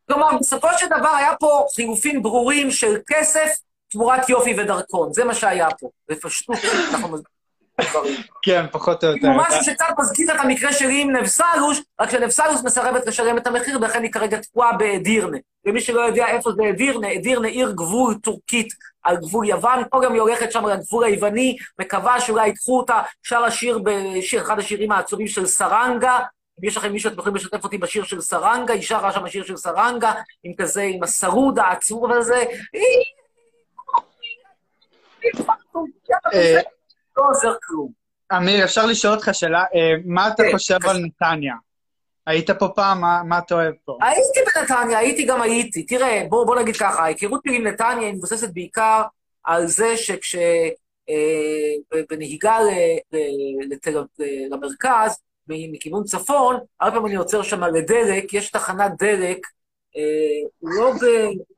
כלומר, 0.07 0.37
בסופו 0.39 0.67
של 0.77 0.85
דבר 0.85 1.15
היה 1.17 1.35
פה 1.39 1.65
חילופים 1.75 2.23
ברורים 2.23 2.71
של 2.71 2.97
כסף 3.07 3.49
תמורת 3.91 4.29
יופי 4.29 4.53
ודרכון. 4.57 5.13
זה 5.13 5.23
מה 5.23 5.35
שהיה 5.35 5.67
פה. 5.79 5.89
בפשטות, 6.09 6.57
אנחנו 6.93 7.07
דברים. 7.07 7.23
כן, 8.41 8.65
פחות 8.71 9.03
או 9.03 9.09
יותר. 9.09 9.19
כאילו 9.19 9.33
משהו 9.37 9.63
שקצת 9.63 9.85
מזכיר 9.99 10.35
את 10.35 10.39
המקרה 10.39 10.73
שלי 10.73 11.01
עם 11.01 11.15
נבסלוש, 11.15 11.81
רק 12.01 12.09
שנבסלוש 12.09 12.61
מסרבת 12.63 13.07
לשלם 13.07 13.37
את 13.37 13.47
המחיר, 13.47 13.77
ולכן 13.77 14.03
היא 14.03 14.11
כרגע 14.11 14.37
תקועה 14.37 14.73
באדירנה. 14.73 15.37
ומי 15.65 15.81
שלא 15.81 16.01
יודע 16.01 16.27
איפה 16.27 16.51
זה 16.51 16.69
אדירנה, 16.69 17.13
אדירנה 17.13 17.47
עיר 17.47 17.71
גבול 17.71 18.15
טורקית 18.15 18.67
על 19.03 19.17
גבול 19.17 19.49
יוון, 19.49 19.83
פה 19.89 20.01
גם 20.03 20.13
היא 20.13 20.21
הולכת 20.21 20.51
שם 20.51 20.65
לגבול 20.65 21.03
היווני, 21.03 21.57
מקווה 21.79 22.21
שאולי 22.21 22.47
ייקחו 22.47 22.77
אותה, 22.77 23.01
שר 23.23 23.43
השיר 23.43 23.79
בשיר, 23.83 24.41
אחד 24.41 24.59
השירים 24.59 24.91
העצובים 24.91 25.27
של 25.27 25.45
סרנגה, 25.45 26.19
אם 26.59 26.67
יש 26.67 26.77
לכם 26.77 26.91
מישהו, 26.91 27.09
אתם 27.11 27.19
יכולים 27.19 27.35
לשתף 27.35 27.63
אותי 27.63 27.77
בשיר 27.77 28.03
של 28.03 28.21
סרנגה, 28.21 28.73
היא 28.73 28.81
שרה 28.81 29.11
שם 29.11 29.25
השיר 29.25 29.43
של 29.43 29.57
סרנגה, 29.57 30.13
עם 30.43 30.53
כזה, 30.57 30.81
עם 30.81 31.03
השרוד 31.03 31.59
העצוב 31.59 32.11
הזה. 32.11 32.43
אה, 36.33 36.61
לא 37.17 37.23
עוזר 37.29 37.53
כלום. 37.63 37.91
אמיר, 38.37 38.63
אפשר 38.65 38.85
לשאול 38.85 39.13
אותך 39.13 39.29
שאלה? 39.33 39.59
אה, 39.75 39.93
מה 40.05 40.27
אתה 40.27 40.43
כן. 40.43 40.51
חושב 40.51 40.77
על 40.89 40.97
נתניה? 40.97 41.55
היית 42.27 42.51
פה 42.51 42.67
פעם? 42.75 43.01
מה- 43.01 43.37
אתה 43.45 43.55
אוהב 43.55 43.73
פה? 43.85 43.97
הייתי 44.01 44.39
בנתניה, 44.55 44.97
הייתי 44.97 45.25
גם 45.25 45.41
הייתי. 45.41 45.83
תראה, 45.85 46.23
בוא, 46.29 46.59
נגיד 46.61 46.75
ככה, 46.75 47.03
ההיכרות 47.03 47.41
שלי 47.47 47.55
עם 47.55 47.67
נתניה 47.67 48.07
היא 48.07 48.13
מבוססת 48.13 48.53
בעיקר 48.53 49.01
על 49.43 49.67
זה 49.67 49.97
שכש... 49.97 50.35
אה, 51.09 51.99
בנהיגה 52.09 52.57
למרכז, 54.51 55.21
מכיוון 55.47 56.03
צפון, 56.03 56.55
הרבה 56.79 56.91
פעמים 56.95 57.07
אני 57.07 57.15
עוצר 57.15 57.41
שם 57.41 57.63
לדלק, 57.63 58.33
יש 58.33 58.51
תחנת 58.51 58.91
דלק, 58.99 59.47
אה, 59.97 60.49
לא, 60.61 60.91
ב, 60.93 61.05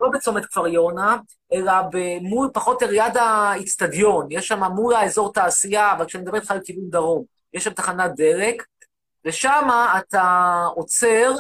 לא 0.02 0.10
בצומת 0.14 0.46
כפר 0.46 0.68
יונה, 0.68 1.18
אלא 1.54 1.74
מול, 2.22 2.50
פחות 2.54 2.84
או 2.84 2.88
ליד 2.88 3.18
האיצטדיון, 3.18 4.28
יש 4.30 4.48
שם 4.48 4.64
מול 4.64 4.94
האזור 4.94 5.34
תעשייה, 5.34 5.94
אבל 5.94 6.06
כשאני 6.06 6.24
מדבר 6.24 6.38
איתך 6.38 6.52
על 6.52 6.60
כיוון 6.66 6.90
דרום, 6.90 7.24
יש 7.54 7.64
שם 7.64 7.74
תחנת 7.74 8.12
דלק, 8.16 8.64
ושם 9.26 9.68
אתה 9.98 10.56
עוצר, 10.76 11.32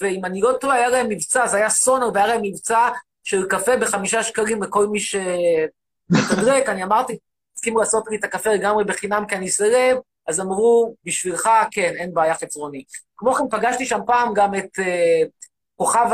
ואם 0.00 0.24
אני 0.24 0.40
לא 0.40 0.52
טועה, 0.60 0.76
היה 0.76 0.88
להם 0.88 1.08
מבצע, 1.08 1.46
זה 1.46 1.56
היה 1.56 1.70
סונר, 1.70 2.10
והיה 2.14 2.26
להם 2.26 2.40
מבצע 2.42 2.88
של 3.24 3.46
קפה 3.48 3.76
בחמישה 3.76 4.22
שקלים 4.22 4.62
לכל 4.62 4.86
מי 4.86 5.00
שמתדרק. 5.00 6.68
אני 6.72 6.84
אמרתי, 6.84 7.18
הסכימו 7.56 7.78
לעשות 7.78 8.04
לי 8.10 8.16
את 8.16 8.24
הקפה 8.24 8.50
לגמרי 8.50 8.84
בחינם 8.84 9.24
כי 9.28 9.34
אני 9.34 9.50
סלב, 9.50 9.96
אז 10.26 10.40
אמרו, 10.40 10.94
בשבילך, 11.04 11.50
כן, 11.70 11.94
אין 11.96 12.14
בעיה 12.14 12.34
חצרוני. 12.34 12.84
כמו 13.16 13.34
כן, 13.34 13.44
פגשתי 13.50 13.86
שם 13.86 14.00
פעם 14.06 14.34
גם 14.34 14.54
את 14.54 14.78
uh, 14.78 15.28
כוכב 15.76 16.06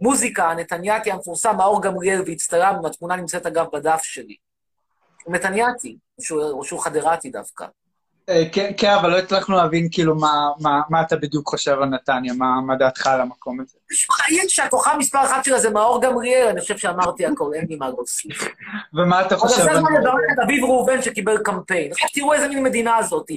המוזיקה 0.00 0.50
הנתניאתי 0.50 1.10
המפורסם, 1.10 1.56
מאור 1.56 1.82
גמליאל, 1.82 2.22
והצטלמנו, 2.26 2.86
התמונה 2.86 3.16
נמצאת 3.16 3.46
אגב 3.46 3.66
בדף 3.72 4.02
שלי. 4.02 4.36
נתניאתי, 5.28 5.96
שהוא, 6.20 6.64
שהוא 6.64 6.80
חדרתי 6.84 7.30
דווקא. 7.30 7.66
אה, 8.28 8.42
כן, 8.52 8.72
כן, 8.76 8.90
אבל 8.90 9.10
לא 9.10 9.18
הצלחנו 9.18 9.56
להבין 9.56 9.88
כאילו 9.92 10.14
מה- 10.14 10.48
מה- 10.60 10.80
מה 10.90 11.00
אתה 11.02 11.16
בדיוק 11.16 11.48
חושב 11.48 11.72
על 11.72 11.84
נתניה, 11.88 12.32
מה 12.32 12.60
מה 12.66 12.76
דעתך 12.76 13.06
על 13.06 13.20
המקום 13.20 13.60
הזה. 13.60 13.76
תשמע, 13.90 14.16
עיר 14.28 14.42
שהכוכב 14.48 14.90
מספר 14.98 15.24
אחת 15.24 15.44
שלה 15.44 15.58
זה 15.58 15.70
מאור 15.70 16.02
גמליאל, 16.02 16.46
אני 16.48 16.60
חושב 16.60 16.76
שאמרתי 16.78 17.26
הכל, 17.26 17.50
אין 17.54 17.66
לי 17.68 17.76
מה 17.76 17.88
להוסיף. 17.88 18.48
ומה 18.94 19.20
אתה 19.20 19.34
אבל 19.34 19.36
חושב 19.36 19.62
זה 19.62 19.70
על... 19.70 19.76
הזמן 19.76 19.92
לברך 20.00 20.14
את 20.34 20.38
אביב 20.44 20.64
ראובן 20.64 21.02
שקיבל 21.02 21.38
קמפיין. 21.38 21.92
עכשיו 21.92 22.08
תראו 22.14 22.32
איזה 22.32 22.48
מין 22.48 22.62
מדינה 22.62 23.02
זאת. 23.02 23.30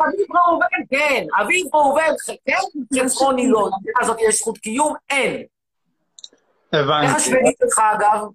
אביב 0.00 0.26
ראובן, 0.46 0.66
כן, 0.90 1.24
אביב 1.40 1.66
ראובן, 1.74 2.10
כן, 2.46 3.00
חצרוני 3.04 3.48
לא. 3.48 3.60
למדינה 3.72 3.98
הזאת 4.00 4.16
יש 4.28 4.38
זכות 4.38 4.58
קיום? 4.58 4.94
אין. 5.10 5.42
איך 6.72 6.80
הבנתי. 6.84 7.12
השבדית 7.16 7.56
שלך, 7.64 7.78
אגב? 7.96 8.26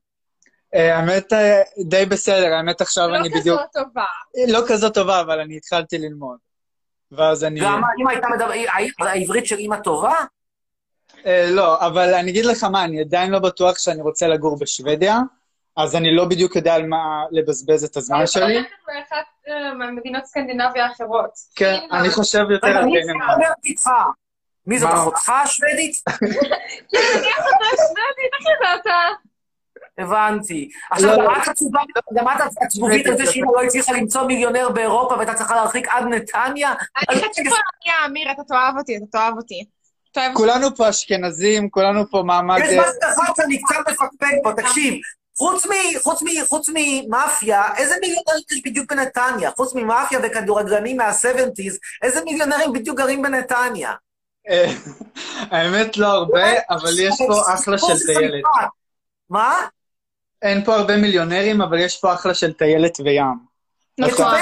אה, 0.76 0.98
האמת, 0.98 1.34
אה, 1.34 1.62
די 1.86 2.06
בסדר, 2.06 2.54
האמת 2.54 2.82
עכשיו 2.82 3.08
לא 3.08 3.18
אני 3.18 3.30
בדיוק... 3.30 3.60
כזאת 3.60 3.72
טובה. 3.74 4.06
לא 4.48 4.60
כזאת 4.68 4.94
טובה, 4.94 5.22
אבל 5.22 5.40
אני 5.40 5.58
התחלתי 5.58 5.98
ללמוד. 5.98 6.38
ואז 7.12 7.44
אני... 7.44 7.60
גם 7.60 7.82
אם 8.02 8.08
הייתה 8.08 8.28
מדבר... 8.28 8.52
העברית 9.00 9.46
של 9.46 9.58
אימא 9.58 9.78
טובה? 9.84 10.16
אה, 11.26 11.48
לא, 11.52 11.86
אבל 11.86 12.14
אני 12.14 12.32
אגיד 12.32 12.46
לך 12.46 12.64
מה, 12.64 12.84
אני 12.84 13.02
עדיין 13.02 13.32
לא 13.32 13.40
בטוח 13.40 13.78
שאני 13.80 14.02
רוצה 14.02 14.28
לגור 14.28 14.60
בשוודיה, 14.60 15.20
אז 15.78 15.96
אני 15.96 16.16
לא 16.16 16.26
בדיוק 16.26 16.56
יודע 16.56 16.76
על 16.76 16.88
מה 16.88 17.24
לבזבז 17.32 17.84
את 17.84 17.98
הזמן 17.98 18.28
שלי. 18.28 18.58
ללכת 18.58 18.70
לאחת 18.88 19.26
אה, 19.48 19.74
מהמדינות 19.74 20.26
סקנדינביה 20.26 20.86
האחרות. 20.86 21.32
כן, 21.56 21.80
אני 21.92 22.10
חושב 22.10 22.46
יותר 22.52 22.68
על 22.68 22.86
מי 22.86 23.02
דנמרק. 23.02 23.58
מי 24.68 24.80
זאת? 24.80 24.90
אחותך 24.94 25.30
השוודית? 25.30 25.94
כן, 26.92 26.98
אני 27.18 27.32
אחת 27.32 27.60
השבדית, 27.62 28.32
איך 28.40 28.48
ידעת? 28.60 28.94
הבנתי. 29.98 30.70
עכשיו, 30.92 31.10
לא, 31.10 31.18
גם 31.18 31.24
לא. 31.24 31.44
את 31.44 31.48
עצובה, 31.48 31.82
גם 32.14 32.28
את 32.28 32.42
עצבובית 32.62 33.08
על 33.08 33.18
זה 33.18 33.26
שאמא 33.32 33.52
לא 33.56 33.64
הצליחה 33.64 33.94
למצוא 33.94 34.24
מיליונר 34.24 34.70
באירופה 34.70 35.16
והייתה 35.16 35.34
צריכה 35.34 35.56
להרחיק 35.56 35.88
עד 35.88 36.04
נתניה? 36.04 36.74
אני 36.98 37.18
חצי 37.18 37.44
פולניה, 37.44 38.06
אמיר, 38.06 38.32
אתה 38.32 38.44
תאהב 38.44 38.78
אותי, 38.78 38.98
אתה 38.98 39.06
תאהב 39.12 39.38
אותי. 39.38 39.66
כולנו 40.34 40.76
פה 40.76 40.90
אשכנזים, 40.90 41.70
כולנו 41.70 42.10
פה 42.10 42.24
מעמד... 42.26 42.60
יש 42.64 42.78
משהו 42.80 42.92
אחד 43.02 43.34
שאני 43.36 43.62
קצת 43.62 43.76
מפקפק 43.90 44.34
פה, 44.44 44.52
תקשיב. 44.54 44.94
חוץ 45.38 45.66
מ... 45.66 45.70
חוץ 46.04 46.22
מ... 46.22 46.26
חוץ 46.48 46.70
ממאפיה, 46.74 47.64
איזה 47.78 47.96
מיליונרים 48.02 48.44
יש 48.52 48.62
בדיוק 48.66 48.92
בנתניה? 48.94 49.52
חוץ 49.52 49.74
ממאפיה 49.76 50.20
וכדורגלנים 50.24 50.98
מה-70's, 50.98 51.78
איזה 52.04 52.22
מיליונרים 52.26 52.74
בדיוק 52.74 52.98
גרים 52.98 53.22
בנתניה? 53.22 53.94
אה, 54.50 54.72
האמת 55.52 55.98
לא 55.98 56.08
הרבה, 56.08 56.46
אבל 56.70 57.00
יש 57.00 57.16
פה 57.28 57.54
אחלה 57.54 57.78
של 57.78 58.06
טיילת. 58.06 58.44
מה? 59.30 59.68
אין 60.42 60.66
פה 60.66 60.76
הרבה 60.76 60.98
מיליונרים, 60.98 61.62
אבל 61.62 61.80
יש 61.80 62.00
פה 62.00 62.14
אחלה 62.14 62.34
של 62.34 62.54
טיילת 62.54 63.00
וים. 63.00 63.38
נכון. 63.98 64.36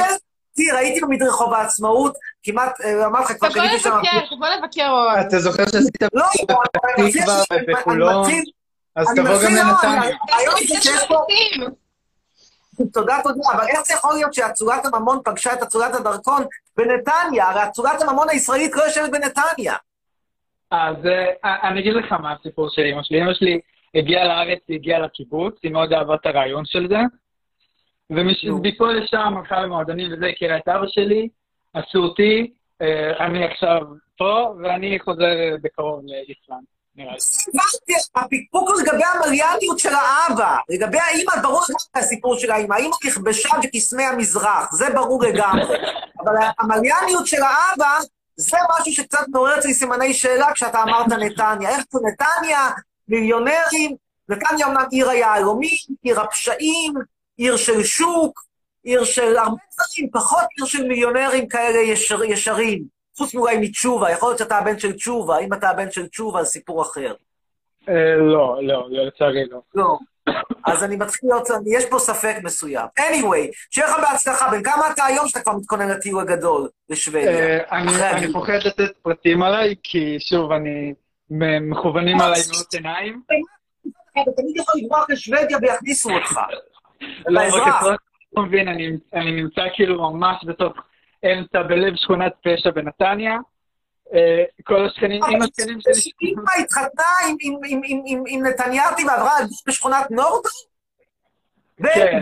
תראה, 0.55 0.79
הייתי 0.79 1.01
במדרחוב 1.01 1.53
העצמאות, 1.53 2.13
כמעט, 2.43 2.81
אה, 2.81 3.05
אמרתי 3.05 3.33
לך 3.33 3.39
כבר 3.39 3.49
קניתי 3.49 3.79
שם... 3.79 3.89
לבקר, 3.89 4.35
תבוא 4.35 4.47
לבקר 4.47 4.89
עוד. 4.89 5.17
אתה 5.27 5.39
זוכר 5.39 5.63
שעשית 5.65 6.01
לא, 6.13 6.25
בפתח 6.43 6.79
תקווה 6.95 7.43
ובחולון? 7.53 8.31
אז 8.95 9.07
תבוא 9.15 9.43
גם 9.43 9.55
לנתניה. 9.55 10.17
הרעיון 10.29 10.55
זה 10.67 10.81
שיש 10.81 11.07
פה... 11.07 11.15
תודה, 12.93 13.19
תודה, 13.23 13.51
אבל 13.53 13.67
איך 13.67 13.79
זה 13.85 13.93
יכול 13.93 14.13
להיות 14.13 14.33
שאצולת 14.33 14.85
הממון 14.85 15.19
פגשה 15.25 15.53
את 15.53 15.63
אצולת 15.63 15.95
הדרכון 15.95 16.43
בנתניה? 16.77 17.49
הרי 17.49 17.63
אצולת 17.63 18.01
הממון 18.01 18.29
הישראלית 18.29 18.75
לא 18.75 18.83
יושבת 18.83 19.11
בנתניה. 19.11 19.75
אז 20.71 20.95
אה, 21.05 21.69
אני 21.69 21.79
אגיד 21.79 21.93
לך 21.93 22.11
מה 22.11 22.33
הסיפור 22.39 22.69
של 22.69 22.81
אמא 22.81 23.03
שלי. 23.03 23.21
אמא 23.21 23.33
שלי 23.33 23.59
הגיעה 23.95 24.23
לארץ, 24.23 24.59
היא 24.67 24.75
הגיעה 24.75 24.99
לקיבוץ, 24.99 25.55
היא 25.63 25.71
מאוד 25.71 25.93
אהבה 25.93 26.15
את 26.15 26.25
הרעיון 26.25 26.65
של 26.65 26.87
זה. 26.89 26.99
ומפה 28.09 28.91
לשם 28.91 29.33
הלכה 29.37 29.61
למועדונים 29.61 30.13
וזה, 30.13 30.25
הכירה 30.25 30.57
את 30.57 30.67
אבא 30.67 30.87
שלי, 30.87 31.29
עשו 31.73 31.99
אותי, 31.99 32.53
אה, 32.81 33.25
אני 33.25 33.45
עכשיו 33.45 33.81
פה, 34.17 34.53
ואני 34.63 34.99
חוזר 34.99 35.55
בקרוב 35.61 36.01
לאיסלנד. 36.05 36.65
הבנתי, 36.97 37.93
הפקפוק 38.15 38.69
הוא 38.69 38.81
לגבי 38.81 39.03
המריאניות 39.15 39.79
של 39.79 39.89
האבא. 39.93 40.57
לגבי 40.69 40.97
האימא, 40.99 41.31
ברור 41.43 41.61
הסיפור 41.95 42.37
של 42.37 42.51
האימא. 42.51 42.73
האימא 42.73 42.95
נכבשה 43.05 43.49
בקסמי 43.63 44.03
המזרח, 44.03 44.71
זה 44.71 44.85
ברור 44.93 45.23
לגמרי. 45.23 45.77
אבל 46.23 46.33
המריאניות 46.59 47.27
של 47.27 47.41
האבא, 47.41 47.97
זה 48.35 48.57
משהו 48.69 48.93
שקצת 48.93 49.27
מעורר 49.27 49.59
אצלי 49.59 49.73
סימני 49.73 50.13
שאלה 50.13 50.53
כשאתה 50.53 50.83
אמרת 50.83 51.07
נתניה. 51.07 51.69
איך 51.69 51.83
פה 51.91 51.99
נתניה, 52.03 52.69
מיליונרים, 53.07 53.95
נתניה 54.29 54.67
אומנם 54.67 54.85
עיר 54.91 55.09
היהלומים, 55.09 55.77
עיר 56.03 56.21
הפשעים, 56.21 56.93
עיר 57.37 57.57
של 57.57 57.83
שוק, 57.83 58.45
עיר 58.83 59.03
של 59.03 59.37
הרבה 59.37 59.57
דברים, 59.73 60.11
פחות 60.11 60.43
עיר 60.57 60.65
של 60.65 60.87
מיליונרים 60.87 61.47
כאלה 61.47 61.79
ישר, 61.79 62.23
ישרים. 62.23 62.83
חוץ 63.17 63.33
מאולי 63.33 63.57
מתשובה, 63.57 64.11
יכול 64.11 64.29
להיות 64.29 64.39
שאתה 64.39 64.57
הבן 64.57 64.79
של 64.79 64.93
תשובה, 64.93 65.39
אם 65.39 65.53
אתה 65.53 65.69
הבן 65.69 65.91
של 65.91 66.07
תשובה, 66.07 66.43
זה 66.43 66.49
סיפור 66.49 66.81
אחר. 66.81 67.13
אה, 67.89 68.15
לא, 68.17 68.59
לא, 68.61 68.87
לצערי 68.89 69.45
לא. 69.49 69.59
לא. 69.75 69.97
אז 70.65 70.83
אני 70.83 70.95
מתחיל 70.95 71.29
להיות, 71.29 71.49
יש 71.65 71.85
פה 71.85 71.99
ספק 71.99 72.35
מסוים. 72.43 72.85
anyway, 72.99 73.67
שיהיה 73.69 73.87
לך 73.87 73.95
בהצלחה, 73.99 74.51
בן 74.51 74.63
כמה 74.63 74.91
אתה 74.91 75.05
היום 75.05 75.27
שאתה 75.27 75.39
כבר 75.39 75.53
מתכונן 75.53 75.87
לטיול 75.87 76.21
הגדול 76.21 76.69
לשוודיה? 76.89 77.61
אה, 77.71 77.79
אני 78.11 78.33
פוחד 78.33 78.59
לתת 78.65 78.97
פרטים 79.01 79.43
עליי, 79.43 79.75
כי 79.83 80.17
שוב, 80.19 80.51
אני 80.51 80.93
מכוונים 81.29 82.21
עליי 82.21 82.41
מאוד 82.53 82.65
עיניים. 82.73 83.21
אתה 84.11 84.31
תמיד 84.37 84.57
יכול 84.57 84.75
לברוח 84.83 85.09
לשוודיה 85.09 85.57
ויכניסו 85.61 86.09
אותך. 86.13 86.39
לא, 87.27 87.41
לאזרח. 87.43 87.83
לא 88.37 88.43
מבין, 88.43 88.67
אני, 88.67 88.87
אני 89.13 89.31
נמצא 89.31 89.61
כאילו 89.73 90.11
ממש 90.11 90.43
בתוך 90.47 90.73
אמצע, 91.25 91.63
בלב 91.63 91.95
שכונת 91.95 92.33
פשע 92.43 92.71
בנתניה. 92.71 93.37
אה, 94.13 94.43
כל 94.63 94.85
השכנים, 94.85 95.23
עם 95.23 95.41
השכנים 95.41 95.77
שלי... 95.81 96.11
אמא 96.31 96.51
התחתנה 96.63 97.03
עם- 97.39 98.43
נתניאתי 98.45 99.05
ועברה 99.07 99.31
בשכונת 99.67 100.11
נורדו? 100.11 100.49
בין- 101.79 101.91
כן, 101.93 102.19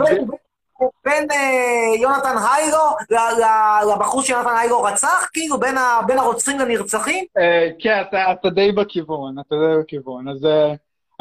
בין- 1.06 1.32
אה, 1.32 1.96
יונתן 2.02 2.36
היירו 2.38 2.96
ל- 3.10 3.94
לבחור 3.96 4.22
שיונתן 4.22 4.56
היירו 4.60 4.84
רצח? 4.84 5.30
כאילו, 5.34 5.60
בין 6.08 6.18
הרוצחים 6.18 6.60
לנרצחים? 6.60 7.26
אה, 7.38 7.68
כן, 7.80 8.02
אתה, 8.10 8.32
אתה 8.32 8.50
די 8.50 8.72
בכיוון, 8.72 9.36
אתה 9.40 9.56
די 9.56 9.82
בכיוון, 9.84 10.28
אז 10.30 10.46
אה, 10.46 10.74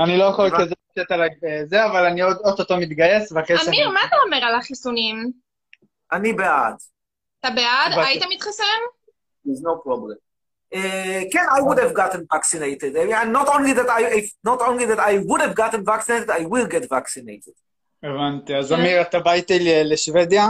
אני 0.04 0.18
לא 0.18 0.24
יכול. 0.24 0.50
כזה 0.58 0.74
לצאת 0.96 1.10
על 1.10 1.20
זה, 1.66 1.86
אבל 1.86 2.04
אני 2.06 2.20
עוד 2.20 2.36
אוטוטו 2.44 2.76
מתגייס, 2.76 3.32
ואחרי 3.32 3.58
שאני... 3.58 3.68
אמיר, 3.76 3.90
מה 3.90 4.00
אתה 4.08 4.16
אומר 4.26 4.36
על 4.44 4.54
החיסונים? 4.54 5.32
אני 6.12 6.32
בעד. 6.32 6.74
אתה 7.40 7.50
בעד? 7.50 7.92
היית 8.06 8.22
מתחסן? 8.30 8.64
There's 9.46 9.60
no 9.62 9.82
problem. 9.84 10.16
Uh, 10.74 10.78
כן, 11.32 11.44
I 11.50 11.60
would 11.60 11.78
have 11.78 11.94
gotten 11.94 12.20
vaccinated. 12.34 12.94
Not 13.32 13.48
only 13.48 13.72
that 13.78 13.88
I, 13.90 14.02
if- 14.18 14.34
not 14.50 14.60
only 14.68 14.86
that 14.86 14.98
I 14.98 15.18
would 15.28 15.40
have 15.46 15.54
gotten 15.54 15.84
vaccinated, 15.84 16.30
I 16.30 16.44
will 16.52 16.66
get 16.74 16.84
vaccinated. 16.96 17.54
הבנתי, 18.02 18.56
אז 18.56 18.72
אמיר, 18.72 19.00
אתה 19.02 19.20
בא 19.20 19.32
איתי 19.32 19.58
ל- 19.58 19.92
לשוודיה? 19.92 20.46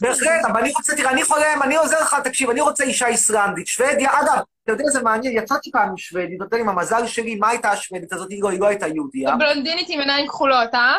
בהחלט, 0.00 0.44
אבל 0.46 0.60
אני 0.60 0.70
רוצה, 0.72 0.96
תראה, 0.96 1.10
אני 1.10 1.24
חולם, 1.24 1.60
אני 1.62 1.76
עוזר 1.76 2.00
לך, 2.00 2.16
תקשיב, 2.24 2.50
אני 2.50 2.60
רוצה 2.60 2.84
אישה 2.84 3.06
איסלנדית. 3.06 3.66
שוודיה, 3.66 4.10
אגב, 4.20 4.42
אתה 4.64 4.72
יודע, 4.72 4.84
זה 4.88 5.02
מעניין, 5.02 5.36
יצאתי 5.36 5.70
פעם 5.70 5.88
עם 5.88 5.96
שוודית, 5.96 6.36
אתה 6.36 6.44
יודע, 6.44 6.56
עם 6.58 6.68
המזל 6.68 7.06
שלי, 7.06 7.34
מה 7.34 7.48
הייתה 7.48 7.70
השוודית 7.70 8.12
הזאת? 8.12 8.30
היא 8.30 8.42
לא, 8.42 8.48
היא 8.50 8.60
לא 8.60 8.66
הייתה 8.66 8.86
יהודייה. 8.86 9.36
בלונדינית 9.36 9.86
עם 9.90 10.00
עיניים 10.00 10.26
כחולות, 10.28 10.74
אה? 10.74 10.96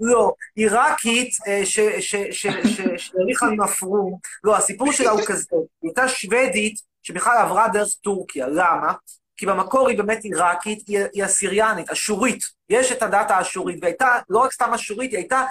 לא, 0.00 0.32
עיראקית 0.56 1.30
אה, 1.46 1.60
ש- 1.66 1.80
ש- 1.80 2.16
ש- 2.30 2.46
ש- 2.46 2.80
שהאריכה 2.96 3.46
עם 3.46 3.60
הפרום. 3.60 4.18
לא, 4.44 4.56
הסיפור 4.56 4.92
שלה 4.92 5.10
הוא 5.10 5.20
כזה, 5.26 5.44
היא 5.52 5.60
הייתה 5.82 6.08
שוודית 6.08 6.74
שבכלל 7.02 7.36
עברה 7.38 7.68
דרך 7.68 7.88
טורקיה. 8.02 8.48
למה? 8.48 8.92
כי 9.40 9.46
במקור 9.46 9.88
היא 9.88 9.98
באמת 9.98 10.24
עיראקית, 10.24 10.88
היא, 10.88 10.98
היא 11.12 11.24
אסיריאנית, 11.24 11.90
אשורית. 11.90 12.44
יש 12.68 12.92
את 12.92 13.02
הדת 13.02 13.30
האשורית, 13.30 13.78
והייתה 13.82 14.18
לא 14.28 14.38
רק 14.38 14.52
סתם 14.52 14.74
אשורית, 14.74 15.10
היא 15.10 15.18
הייתה 15.18 15.44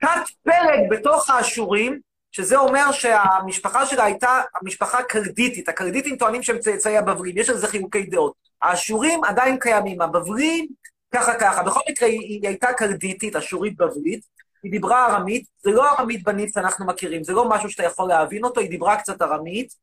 תת 0.00 0.30
פלג 0.44 0.90
בתוך 0.90 1.30
האשורים, 1.30 2.00
שזה 2.32 2.56
אומר 2.56 2.92
שהמשפחה 2.92 3.86
שלה 3.86 4.04
הייתה 4.04 4.40
משפחה 4.62 5.02
קרדיטית. 5.02 5.68
הקרדיטים 5.68 6.16
טוענים 6.16 6.42
שהם 6.42 6.58
צאצאי 6.58 6.96
הבבלים, 6.96 7.38
יש 7.38 7.50
על 7.50 7.56
זה 7.56 7.68
חילוקי 7.68 8.02
דעות. 8.02 8.32
האשורים 8.62 9.24
עדיין 9.24 9.58
קיימים, 9.58 10.00
הבבלים 10.00 10.66
ככה 11.14 11.34
ככה. 11.34 11.62
בכל 11.62 11.80
מקרה, 11.90 12.08
היא, 12.08 12.20
היא 12.20 12.48
הייתה 12.48 12.72
קרדיטית, 12.72 13.36
אשורית 13.36 13.76
בבלית, 13.76 14.24
היא 14.62 14.72
דיברה 14.72 15.06
ארמית, 15.06 15.44
זה 15.62 15.70
לא 15.70 15.90
ארמית 15.90 16.22
בנית 16.22 16.54
שאנחנו 16.54 16.86
מכירים, 16.86 17.24
זה 17.24 17.32
לא 17.32 17.48
משהו 17.48 17.70
שאתה 17.70 17.84
יכול 17.84 18.08
להבין 18.08 18.44
אותו, 18.44 18.60
היא 18.60 18.70
דיברה 18.70 18.96
קצת 18.96 19.22
ארמית, 19.22 19.74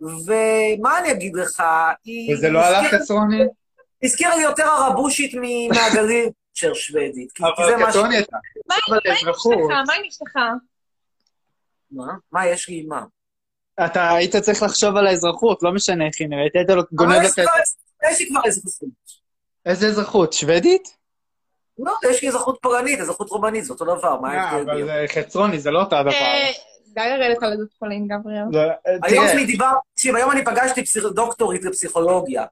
ומה 0.00 0.98
אני 0.98 1.10
אגיד 1.12 1.36
לך, 1.36 1.62
היא... 2.04 2.34
וזה 2.34 2.48
לא 2.50 2.58
הלך 2.64 2.94
חסרוני? 2.94 3.42
הזכירה 4.02 4.36
לי 4.36 4.42
יותר 4.42 4.62
ערבושית 4.62 5.34
מ- 5.34 5.68
מהגליל 5.74 6.28
של 6.54 6.74
שוודית, 6.74 7.28
אבל. 7.40 7.86
חסרוני, 7.86 8.18
אתה 8.18 8.36
מה 8.68 8.74
עם. 9.94 10.04
אשתך? 10.08 10.36
מה? 11.90 12.06
מה? 12.32 12.46
יש 12.46 12.68
לי 12.68 12.80
עם 12.80 12.88
מה? 12.88 13.02
אתה 13.84 14.10
היית 14.14 14.36
צריך 14.36 14.62
לחשוב 14.62 14.96
על 14.96 15.06
האזרחות, 15.06 15.62
לא 15.62 15.72
משנה 15.72 16.06
איך 16.06 16.14
היא 16.20 16.28
נראית, 16.28 16.56
היית 16.56 16.70
לו 16.70 16.82
גונב 16.92 17.12
לך 17.12 17.24
יש 17.24 17.38
לי 17.38 17.44
את... 17.44 17.48
כבר- 17.50 18.10
יש 18.10 18.20
לי 18.20 18.26
כבר 18.28 18.40
אזרחות. 18.46 18.88
איזה 19.66 19.86
אזרחות? 19.86 20.32
שוודית? 20.32 20.96
לא, 21.78 21.92
יש 22.10 22.22
לי 22.22 22.28
אזרחות 22.28 22.58
פולנית, 22.62 23.00
אזרחות 23.00 23.30
רומנית, 23.30 23.64
זה 23.64 23.72
אותו 23.72 23.84
דבר, 23.84 24.20
מה 24.20 24.34
אה, 24.34 24.42
ההבדל? 24.42 24.70
אבל 24.70 24.84
זה 24.86 25.04
חצרוני, 25.14 25.60
זה 25.60 25.70
לא 25.70 25.80
אותו 25.80 25.96
הדבר. 25.96 26.12
די 26.98 27.08
לרדת 27.18 27.42
על 27.42 27.52
עדות 27.52 27.68
חולים, 27.78 28.08
גבריאל. 28.08 28.44
זה- 28.52 28.68
היום 29.02 29.24
אני 29.32 29.46
דיבר, 29.46 29.70
תקשיב, 29.94 30.16
היום 30.16 30.30
אני 30.30 30.44
פגשתי. 30.44 30.82
דוקטורית 31.14 31.64
לפסיכולוגיה. 31.64 32.44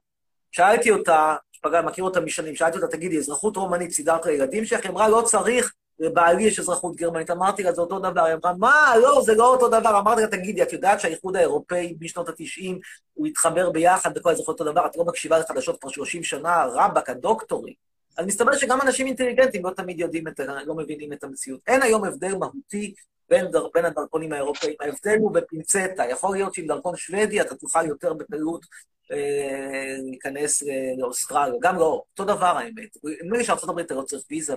שאלתי 0.51 0.91
אותה, 0.91 1.35
שפגע, 1.51 1.81
מכיר 1.81 2.03
אותה 2.03 2.19
משנים, 2.19 2.55
שאלתי 2.55 2.77
אותה, 2.77 2.87
תגידי, 2.97 3.17
אזרחות 3.17 3.57
רומנית 3.57 3.91
סידרת 3.91 4.25
לילדים 4.25 4.65
שלך? 4.65 4.83
היא 4.83 4.91
אמרה, 4.91 5.09
לא 5.09 5.21
צריך, 5.25 5.73
לבעלי 5.99 6.43
יש 6.43 6.59
אזרחות 6.59 6.95
גרמנית. 6.95 7.29
אמרתי 7.31 7.63
לה, 7.63 7.73
זה 7.73 7.81
אותו 7.81 7.99
דבר. 7.99 8.21
היא 8.23 8.33
אמרה, 8.33 8.53
מה, 8.59 8.93
לא, 9.01 9.21
זה 9.25 9.35
לא 9.35 9.47
אותו 9.53 9.67
דבר. 9.67 9.99
אמרתי 9.99 10.21
לה, 10.21 10.27
תגידי, 10.27 10.63
את 10.63 10.73
יודעת 10.73 10.99
שהאיחוד 10.99 11.35
האירופאי 11.35 11.95
משנות 12.01 12.29
ה-90, 12.29 12.73
הוא 13.13 13.27
התחבר 13.27 13.69
ביחד 13.69 14.13
בכל 14.13 14.29
האזרחות 14.29 14.59
אותו 14.59 14.71
דבר, 14.71 14.85
את 14.85 14.97
לא 14.97 15.03
מקשיבה 15.05 15.39
לחדשות 15.39 15.81
כבר 15.81 15.89
30 15.91 16.23
שנה, 16.23 16.65
רבאק, 16.73 17.09
הדוקטורי. 17.09 17.73
אז 18.17 18.25
מסתבר 18.25 18.55
שגם 18.57 18.81
אנשים 18.81 19.07
אינטליגנטים 19.07 19.65
לא 19.65 19.71
תמיד 19.71 19.99
יודעים 19.99 20.27
את, 20.27 20.39
ה- 20.39 20.63
לא 20.65 20.75
מבינים 20.75 21.13
את 21.13 21.23
המציאות. 21.23 21.59
אין 21.67 21.81
היום 21.81 22.03
הבדל 22.05 22.35
מהותי 22.35 22.93
בין, 23.29 23.51
דר, 23.51 23.67
בין 23.73 23.85
הדרכונים 23.85 24.33
האירופאים. 24.33 24.73
ההבדל 24.81 25.17
הוא 25.19 25.31
בפינצטה. 25.33 26.03
יכול 26.09 26.35
להיות 26.35 26.53
שעם 26.53 26.65
דרכון 26.67 26.95
שוודי 26.97 27.41
אתה 27.41 27.55
תוכל 27.55 27.85
יותר 27.85 28.13
בקלות 28.13 28.65
אה, 29.11 29.95
להיכנס 30.09 30.63
ל- 30.63 30.99
לאוסטרליה. 30.99 31.59
גם 31.61 31.75
לא, 31.75 32.03
אותו 32.11 32.25
דבר 32.25 32.57
האמת. 32.57 32.97
נדמה 33.23 33.37
לי 33.37 33.43
הברית 33.69 33.85
אתה 33.85 33.95
לא 33.95 34.01
צריך 34.01 34.23
ויזה, 34.31 34.53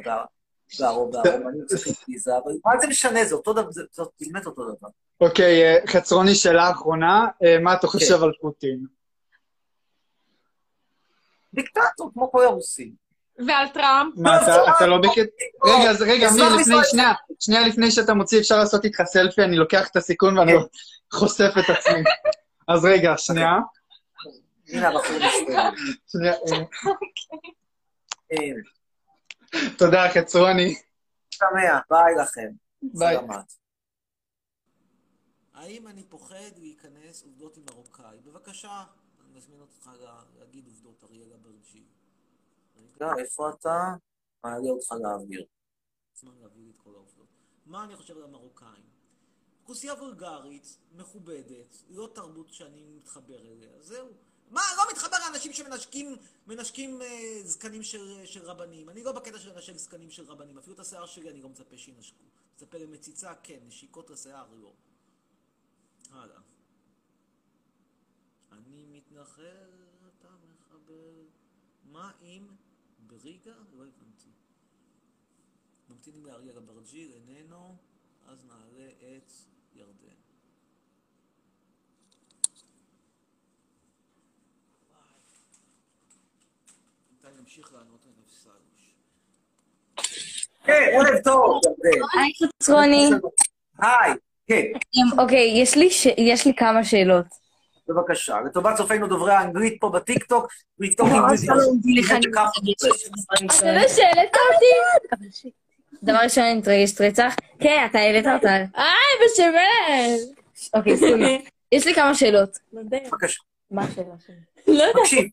והרומנים 0.80 1.66
צריכים 1.66 1.92
ויזה, 2.08 2.30
אבל 2.44 2.52
מה 2.64 2.72
זה 2.80 2.86
משנה? 2.86 3.24
זה 3.24 3.34
אותו 3.34 3.52
דבר, 3.52 3.70
זה 3.70 3.82
באמת 4.20 4.46
אותו 4.46 4.64
דבר. 4.64 4.88
אוקיי, 5.20 5.62
אה, 5.64 5.86
חצרוני, 5.86 6.34
שאלה 6.34 6.70
אחרונה, 6.70 7.26
אה, 7.44 7.58
מה 7.58 7.74
אתה 7.74 7.86
חושב 7.86 8.22
על 8.22 8.32
פוטין? 8.40 8.86
דיקטטור, 11.54 12.10
כמו 12.12 12.30
כל 12.32 12.44
הרוסים. 12.44 13.09
ועל 13.46 13.68
טראמפ? 13.68 14.14
מה, 14.16 14.42
אתה- 14.42 14.76
אתה 14.76 14.86
לא 14.86 14.98
בקט... 14.98 15.28
רגע, 15.64 15.90
אז 15.90 16.02
רגע, 16.02 16.28
אמיר, 16.30 16.44
לפני, 16.60 16.74
שנייה, 16.90 17.12
שנייה 17.40 17.68
לפני 17.68 17.90
שאתה 17.90 18.14
מוציא, 18.14 18.40
אפשר 18.40 18.58
לעשות 18.58 18.84
איתך 18.84 19.02
סלפי, 19.04 19.42
אני 19.44 19.56
לוקח 19.56 19.88
את 19.88 19.96
הסיכון 19.96 20.38
ואני 20.38 20.52
חושף 21.12 21.50
את 21.58 21.70
עצמי. 21.78 22.02
אז 22.68 22.84
רגע, 22.84 23.14
שנייה. 23.16 23.50
הנה 24.68 24.88
הבחור 24.88 25.16
מסתובב. 25.16 25.70
שנייה, 26.12 26.32
אה, 26.32 26.64
הנה, 28.30 28.60
תודה, 29.78 30.08
חצרוני. 30.14 30.74
שמח, 31.30 31.80
ביי 31.90 32.14
לכם. 32.22 32.48
ביי. 32.82 33.16
האם 35.54 35.88
אני 35.88 36.02
פוחד 36.08 36.34
להיכנס 36.58 37.22
עובדות 37.24 37.56
עם 37.56 37.62
מרוקאי? 37.70 38.16
בבקשה, 38.24 38.82
אני 39.20 39.38
מזמין 39.38 39.60
אותך 39.60 39.90
לה- 40.00 40.22
להגיד 40.38 40.66
עובדות 40.66 41.04
אריאל 41.10 41.28
אברג'י. 41.40 41.82
רגע, 42.84 43.12
איפה 43.18 43.50
אתה? 43.50 43.94
מעלה 44.44 44.70
אותך 44.70 44.92
לאוויר. 45.02 45.44
זמן 46.14 46.32
להביא 46.40 46.62
לי 46.62 46.70
את 46.70 46.76
כל 46.76 46.94
העובדות. 46.94 47.26
מה 47.66 47.84
אני 47.84 47.96
חושב 47.96 48.16
על 48.16 48.22
המרוקאים? 48.22 48.84
אוכלוסייה 49.60 49.94
וולגרית, 49.94 50.78
מכובדת, 50.92 51.76
לא 51.88 52.10
תרבות 52.14 52.52
שאני 52.52 52.86
מתחבר 52.86 53.38
אליה, 53.38 53.70
זהו. 53.80 54.08
מה, 54.50 54.60
לא 54.76 54.82
מתחבר 54.92 55.16
לאנשים 55.26 55.52
שמנשקים 55.52 56.16
מנשקים 56.46 57.02
אה, 57.02 57.40
זקנים 57.42 57.82
של, 57.82 58.26
של 58.26 58.42
רבנים. 58.42 58.90
אני 58.90 59.04
לא 59.04 59.12
בקטע 59.12 59.38
של 59.38 59.52
לנשק 59.52 59.76
זקנים 59.76 60.10
של 60.10 60.24
רבנים. 60.24 60.58
אפילו 60.58 60.74
את 60.74 60.80
השיער 60.80 61.06
שלי 61.06 61.30
אני 61.30 61.42
לא 61.42 61.48
מצפה 61.48 61.78
שינשקו. 61.78 62.24
מצפה 62.54 62.78
למציצה, 62.78 63.34
כן, 63.42 63.58
נשיקות 63.66 64.10
לשיער, 64.10 64.46
לא. 64.54 64.72
הלאה. 66.10 66.40
אני 68.52 68.84
מתנחל, 68.86 69.70
אתה 70.08 70.28
ב- 70.86 71.26
מה 71.84 72.12
עם 72.20 72.56
בריגה? 73.10 73.50
לא 73.72 73.82
הבנתי. 73.82 74.30
ממתינים 75.88 76.26
לאריאל 76.26 76.56
אברג'יל, 76.56 77.12
איננו, 77.12 77.76
אז 78.28 78.44
נעלה 78.44 78.88
את 79.16 79.32
ירדן. 79.74 80.16
בינתיים 87.10 87.34
נמשיך 87.40 87.72
לענות 87.72 88.06
על 88.06 88.12
נפסלוש. 88.24 88.94
כן, 90.64 90.72
ערב 90.92 91.20
טוב. 91.24 91.60
ירדן. 91.64 92.00
היי, 92.18 92.32
חצרוני. 92.58 93.10
היי, 93.78 94.12
כן, 94.46 94.72
אוקיי, 95.22 95.52
יש 95.62 95.76
לי 95.76 95.90
ש- 95.90 96.06
יש 96.18 96.46
לי 96.46 96.52
כמה 96.56 96.84
שאלות. 96.84 97.26
בבקשה. 97.90 98.40
לטובת 98.40 98.76
צופינו 98.76 99.06
דוברי 99.06 99.32
האנגלית 99.32 99.76
פה 99.80 99.88
בטיקטוק, 99.88 100.46
טיקטוק 100.80 101.08
לא, 101.08 101.28
אני 101.28 101.36
אתה 103.46 103.72
לא 103.72 103.88
שאלת 103.88 104.36
אותי? 104.54 105.50
דבר 106.02 106.18
ראשון, 106.22 106.44
אני 106.44 106.58
מתרגשת 106.58 107.00
רצח. 107.00 107.34
כן, 107.58 107.86
אתה 107.90 107.98
העלית 107.98 108.26
אותה. 108.26 108.52
היי, 108.52 109.16
בשמן! 109.24 110.34
אוקיי, 110.74 110.96
סולי. 110.96 111.44
יש 111.72 111.86
לי 111.86 111.94
כמה 111.94 112.14
שאלות. 112.14 112.58
בבקשה. 112.72 113.40
מה 113.70 113.82
השאלה 113.82 114.14
שלי? 114.26 114.74
לא 114.76 114.82
יודעת. 114.82 115.02
תקשיב, 115.02 115.28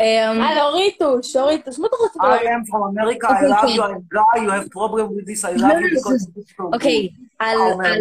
אמ, 0.00 0.42
אה, 0.42 0.64
אוריטוש, 0.64 1.36
אוריטוש, 1.36 1.78
מה 1.78 1.86
אתה 1.86 1.96
רוצה? 1.96 2.18
I 2.20 2.42
am 2.42 2.64
from 2.70 2.82
America, 2.92 3.28
I 3.28 3.46
love 3.46 3.68
you, 3.68 3.82
I'm 3.82 4.02
guy, 4.14 4.36
you 4.42 4.50
have 4.50 4.68
problem 4.70 5.06
with 5.14 5.26
this, 5.26 5.44
I 5.44 5.52
love 5.52 5.80
you 5.80 5.90
because 5.96 6.28
it's 6.36 6.50
so 6.50 6.62
good. 6.62 6.74
אוקיי, 6.74 7.08
על... 7.38 7.58
על, 7.84 7.98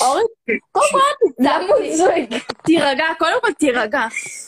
אורית, 0.00 0.26
קודם 0.72 0.86
כל? 0.92 0.98
תירגע, 2.64 3.04
קודם 3.18 3.40
כל 3.40 3.52
תירגע. 3.52 4.00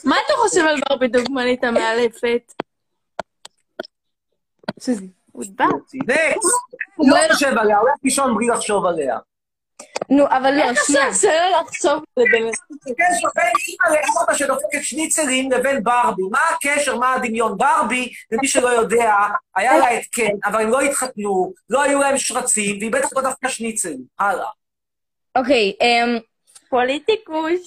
מה 0.05 0.17
אתה 0.27 0.33
חושב 0.37 0.61
על 0.61 0.81
ברבי 0.89 1.09
דוגמנית 1.09 1.65
המאלפת? 1.65 2.53
הודבק. 5.33 5.65
נקסט. 5.95 6.49
לא 6.99 7.17
חושב 7.33 7.59
עליה, 7.59 7.79
הוא 7.79 7.89
הולך 7.89 7.95
לישון 8.05 8.35
בלי 8.37 8.47
לחשוב 8.47 8.87
עליה. 8.87 9.19
נו, 10.11 10.27
אבל 10.27 10.51
לא, 10.55 10.63
איך 10.63 10.85
שנייה. 10.87 11.09
עכשיו 11.09 11.31
שאלה 11.31 11.61
לחשוב 11.61 11.93
על 11.93 12.01
זה 12.17 12.25
באמת? 12.33 12.55
הקשר 12.73 13.29
בין 13.35 13.53
אימא 13.69 13.97
לאבא 13.97 14.35
שדופקת 14.35 14.83
שניצלים 14.83 15.53
לבין 15.53 15.83
ברבי. 15.85 16.23
מה 16.31 16.39
הקשר, 16.55 16.97
מה 16.97 17.15
הדמיון? 17.15 17.59
ברבי, 17.59 18.13
למי 18.31 18.49
שלא 18.49 18.69
יודע, 18.69 19.15
היה 19.57 19.79
לה 19.79 19.89
התקן, 19.89 20.33
אבל 20.45 20.63
הם 20.63 20.71
לא 20.71 20.81
התחתנו, 20.81 21.53
לא 21.71 21.83
היו 21.83 22.01
להם 22.01 22.19
שרצים, 22.19 22.79
והיא 22.79 22.93
בטח 22.93 23.09
לא 23.17 23.23
דווקא 23.23 23.49
שניצלים. 23.49 24.03
הלאה. 24.19 24.49
אוקיי, 25.37 25.73
אמ, 25.81 26.19
פוליטיקוש. 26.69 27.61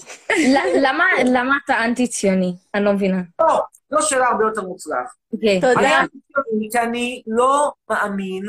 למה 0.82 1.06
למה 1.26 1.56
אתה 1.66 1.86
אנטי-ציוני? 1.86 2.54
אני 2.76 2.86
לא 2.86 2.94
מבינה. 2.94 3.22
לא, 3.42 3.62
זו 3.90 4.10
שאלה 4.10 4.28
הרבה 4.28 4.44
יותר 4.44 4.62
מוצלחת. 4.62 5.16
אוקיי. 5.34 5.62
תודה. 5.62 5.80
אני 5.80 5.96
אנטי-ציוני 5.98 6.70
כי 6.72 6.80
אני 6.80 7.24
לא 7.28 7.72
מאמין, 7.90 8.44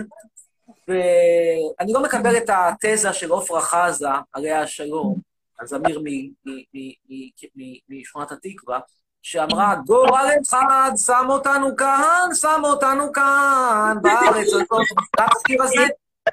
ואני 0.88 1.92
לא 1.92 2.02
מקבל 2.02 2.36
את 2.36 2.50
התזה 2.52 3.12
של 3.12 3.32
עפרה 3.32 3.60
חזה, 3.60 4.08
עליה 4.32 4.62
השלום, 4.62 5.18
הזמיר 5.60 6.00
מ- 6.04 6.26
מ- 6.50 6.64
מ- 6.74 6.92
מ- 7.10 7.28
מ- 7.56 8.00
משכונת 8.00 8.32
התקווה, 8.32 8.80
שאמרה, 9.22 9.74
גורל 9.86 10.28
אחד 10.42 10.90
שם 11.06 11.26
אותנו 11.28 11.76
כאן, 11.76 12.28
שם 12.34 12.60
אותנו 12.64 13.12
כאן, 13.12 13.96
בארץ 14.02 14.46
הזאת. 14.46 14.86
השיר 15.18 15.62
הזה, 15.62 15.86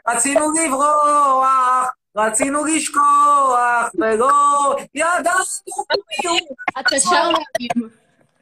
רצינו 0.08 0.46
לברוח, 0.52 1.90
רצינו 2.18 2.66
לשכוח, 2.66 3.90
ולא 3.96 4.76
ידענו 4.96 5.44
מי 5.70 6.30
הוא. 6.30 6.40
אתה 6.80 7.00
שר 7.00 7.30
מדהים. 7.30 7.90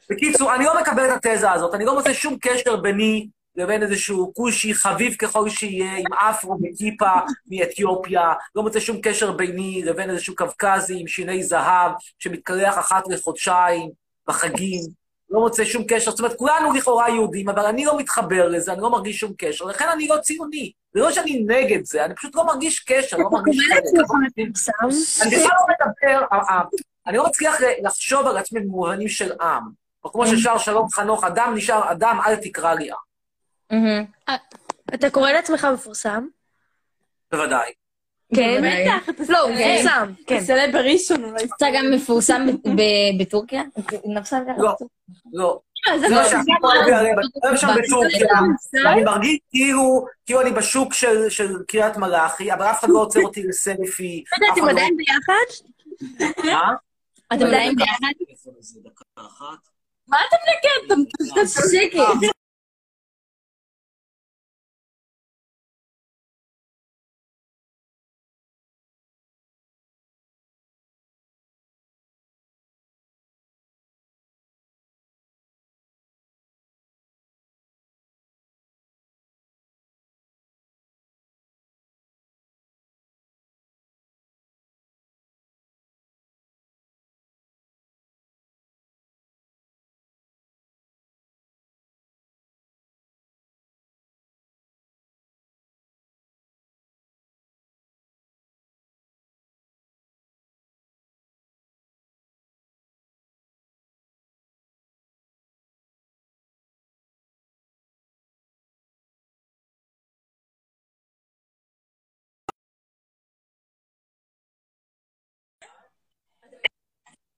בקיצור, 0.09 0.55
אני 0.55 0.65
לא 0.65 0.81
מקבל 0.81 1.09
את 1.09 1.25
התזה 1.25 1.51
הזאת, 1.51 1.73
אני 1.73 1.85
לא 1.85 1.95
מוצא 1.95 2.13
שום 2.13 2.37
קשר 2.41 2.75
ביני 2.75 3.27
לבין 3.55 3.83
איזשהו 3.83 4.31
כושי 4.35 4.73
חביב 4.73 5.15
ככל 5.15 5.49
שיהיה, 5.49 5.97
עם 5.97 6.13
אפרו 6.13 6.57
וכיפה 6.63 7.11
מאתיופיה, 7.51 8.33
לא 8.55 8.63
מוצא 8.63 8.79
שום 8.79 8.97
קשר 9.01 9.31
ביני 9.31 9.83
לבין 9.85 10.09
איזשהו 10.09 10.35
קווקזי 10.35 10.99
עם 10.99 11.07
שיני 11.07 11.43
זהב 11.43 11.91
שמתקלח 12.19 12.79
אחת 12.79 13.03
לחודשיים 13.07 13.89
בחגים, 14.27 14.81
לא 15.35 15.41
מוצא 15.41 15.65
שום 15.65 15.83
קשר, 15.87 16.11
זאת 16.11 16.19
אומרת, 16.19 16.37
כולנו 16.37 16.73
לכאורה 16.73 17.09
יהודים, 17.09 17.49
אבל 17.49 17.65
אני 17.65 17.85
לא 17.85 17.97
מתחבר 17.97 18.47
לזה, 18.47 18.73
אני 18.73 18.81
לא 18.81 18.89
מרגיש 18.89 19.17
שום 19.17 19.33
קשר, 19.37 19.65
לכן 19.65 19.85
אני 19.89 20.07
לא 20.07 20.17
ציוני. 20.17 20.71
זה 20.93 20.99
לא 20.99 21.11
שאני 21.11 21.43
נגד 21.47 21.85
זה, 21.85 22.05
אני 22.05 22.15
פשוט 22.15 22.35
לא 22.35 22.45
מרגיש 22.45 22.79
קשר, 22.79 23.17
לא 23.17 23.29
מרגיש 23.31 23.57
חלק. 23.69 23.83
אני 25.21 25.35
בכלל 25.35 25.57
לא 25.59 25.65
מדבר, 25.69 26.25
אה, 26.33 26.37
אה, 26.37 26.61
אני 27.07 27.17
לא 27.17 27.25
מצליח 27.25 27.55
לחשוב 27.83 28.27
על 28.27 28.37
עצמי 28.37 28.59
במובנים 28.59 29.07
של 29.07 29.31
עם. 29.41 29.63
או 30.03 30.11
כמו 30.11 30.27
ששר 30.27 30.57
שלום 30.57 30.89
חנוך, 30.89 31.23
אדם 31.23 31.53
נשאר 31.55 31.91
אדם, 31.91 32.19
אל 32.25 32.35
תקרא 32.35 32.73
לי 32.73 32.89
עם. 32.91 32.97
מהמם. 33.71 34.05
אתה 34.93 35.09
קורא 35.09 35.31
לעצמך 35.31 35.67
מפורסם? 35.73 36.27
בוודאי. 37.31 37.71
כן? 38.35 38.61
בטח, 38.63 39.09
אתה 39.09 39.23
לא, 39.29 39.39
הוא 39.39 39.51
מפורסם, 39.51 40.11
כן. 40.27 40.43
סלב 40.43 40.71
בראשון 40.73 41.23
אולי. 41.23 41.43
אתה 41.57 41.65
גם 41.75 41.91
מפורסם 41.91 42.45
ב- 42.47 42.69
ב- 42.69 43.21
בטורקיה? 43.21 43.63
לא. 44.57 44.75
לא. 45.33 45.59
אני 48.85 49.05
לא 49.05 49.11
מרגיש 49.11 49.37
כאילו, 49.49 50.05
כאילו 50.25 50.41
אני 50.41 50.51
בשוק 50.51 50.93
של 51.29 51.53
קריית 51.67 51.97
מלאכי, 51.97 52.53
אבל 52.53 52.65
אף 52.65 52.79
אחד 52.79 52.89
לא 52.89 52.99
עוצר 52.99 53.19
אותי 53.21 53.43
לסלפי. 53.43 54.23
לא 54.41 54.47
אם 54.47 54.51
אחד 54.53 54.61
לא- 54.65 54.69
עדיין 54.71 54.97
ביחד? 54.97 55.47
מה? 56.45 56.73
אתם 57.33 57.45
עדיין 57.45 57.75
ביחד? 57.75 58.13
מה 60.07 60.17
אתה 60.27 60.35
מנקד? 60.45 61.01
אתה 61.31 61.47
שקט. 61.47 62.35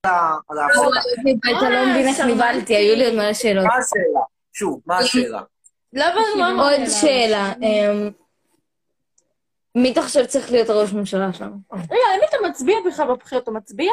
ההפסקה. 0.04 1.58
אתה 1.58 1.70
לא 1.70 1.86
מבין 1.90 2.08
איך 2.08 2.20
נבהלתי, 2.20 2.76
היו 2.76 2.96
לי 2.96 3.04
עוד 3.06 3.14
מלא 3.14 3.34
שאלות. 3.34 3.64
מה 3.64 3.74
השאלה? 3.74 4.20
שוב, 4.52 4.80
מה 4.86 4.98
השאלה? 4.98 5.40
לא 5.92 6.04
הבנו 6.04 6.62
עוד 6.62 6.88
שאלה. 7.00 7.52
אמ, 7.62 8.10
מי 9.74 9.92
אתה 9.92 10.02
חושב 10.02 10.26
צריך 10.26 10.52
להיות 10.52 10.68
הראש 10.68 10.92
ממשלה 10.92 11.32
שלנו? 11.32 11.56
רגע, 11.72 11.84
למי 12.16 12.26
אתה 12.28 12.36
מצביע 12.48 12.76
בכלל 12.86 13.06
בבחירות? 13.08 13.42
אתה 13.42 13.50
מצביע? 13.50 13.92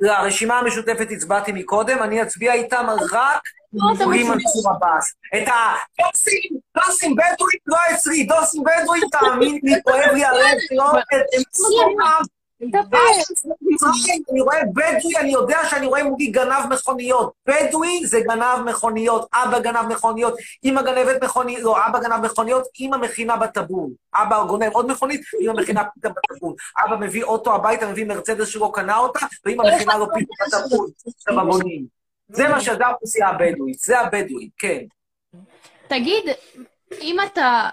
לרשימה 0.00 0.58
המשותפת 0.58 1.06
הצבעתי 1.10 1.52
מקודם, 1.52 2.02
אני 2.02 2.22
אצביע 2.22 2.52
איתם 2.52 2.86
רק 3.12 3.42
לא, 3.72 4.06
בלי 4.06 4.22
מצביע. 4.22 4.34
מנסור 4.34 4.70
עבאס. 4.70 5.14
את 5.36 5.48
הדוסים, 5.48 6.58
דוסים 6.76 7.14
בדואים 7.16 7.58
לא 7.66 7.76
אצלי, 7.94 8.24
דוסים 8.24 8.62
בדואים, 8.62 9.02
תאמין 9.12 9.58
לי, 9.62 9.82
כואב 9.82 10.10
לי 10.14 10.24
הלב, 10.24 10.58
לא, 10.70 10.84
הם 10.92 11.42
סומם. 11.52 12.22
אני 12.62 14.40
רואה 14.40 14.58
בדואי, 14.74 15.16
אני 15.20 15.30
יודע 15.30 15.58
שאני 15.70 15.86
רואה 15.86 16.04
מולי 16.04 16.26
גנב 16.26 16.66
מכוניות. 16.70 17.32
בדואי 17.46 18.06
זה 18.06 18.20
גנב 18.20 18.62
מכוניות, 18.66 19.28
אבא 19.34 19.58
גנב 19.58 19.86
מכוניות, 19.88 20.34
אמא 20.64 20.82
גנבת 20.82 21.24
מכוניות, 21.24 21.62
לא, 21.62 21.86
אבא 21.86 22.00
גנב 22.00 22.24
מכוניות, 22.24 22.68
אמא 22.80 22.96
מכינה 22.96 23.36
בטבור. 23.36 23.90
אבא 24.14 24.44
גונב 24.44 24.72
עוד 24.72 24.90
מכונית, 24.90 25.20
אמא 25.40 25.52
מכינה 25.52 25.82
פיתה 25.94 26.08
בטבור. 26.08 26.56
אבא 26.84 26.96
מביא 26.96 27.24
אוטו 27.24 27.54
הביתה, 27.54 27.90
מביא 27.90 28.04
מרצדס 28.04 28.48
שלא 28.48 28.70
קנה 28.74 28.98
אותה, 28.98 29.20
ואמא 29.46 29.64
מכינה 29.74 29.98
לו 29.98 30.06
פיתה 30.14 30.34
בטבור. 30.46 30.86
זה 32.28 32.48
מה 32.48 32.60
שזה 32.60 32.86
האוכלוסייה 32.86 33.28
הבדואית, 33.28 33.78
זה 33.78 34.00
הבדואית, 34.00 34.50
כן. 34.58 34.80
תגיד, 35.88 36.24
אם 37.00 37.16
אתה 37.26 37.68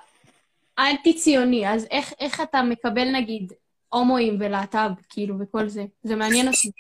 אנטי-ציוני, 0.80 1.74
אז 1.74 1.88
איך 2.20 2.42
אתה 2.42 2.62
מקבל, 2.62 3.12
נגיד, 3.12 3.54
הומואים 3.96 4.38
ולהט"ב, 4.40 4.92
כאילו, 5.10 5.36
וכל 5.40 5.68
זה? 5.68 5.86
זה 6.04 6.16
מעניין 6.16 6.48
אותי. 6.48 6.72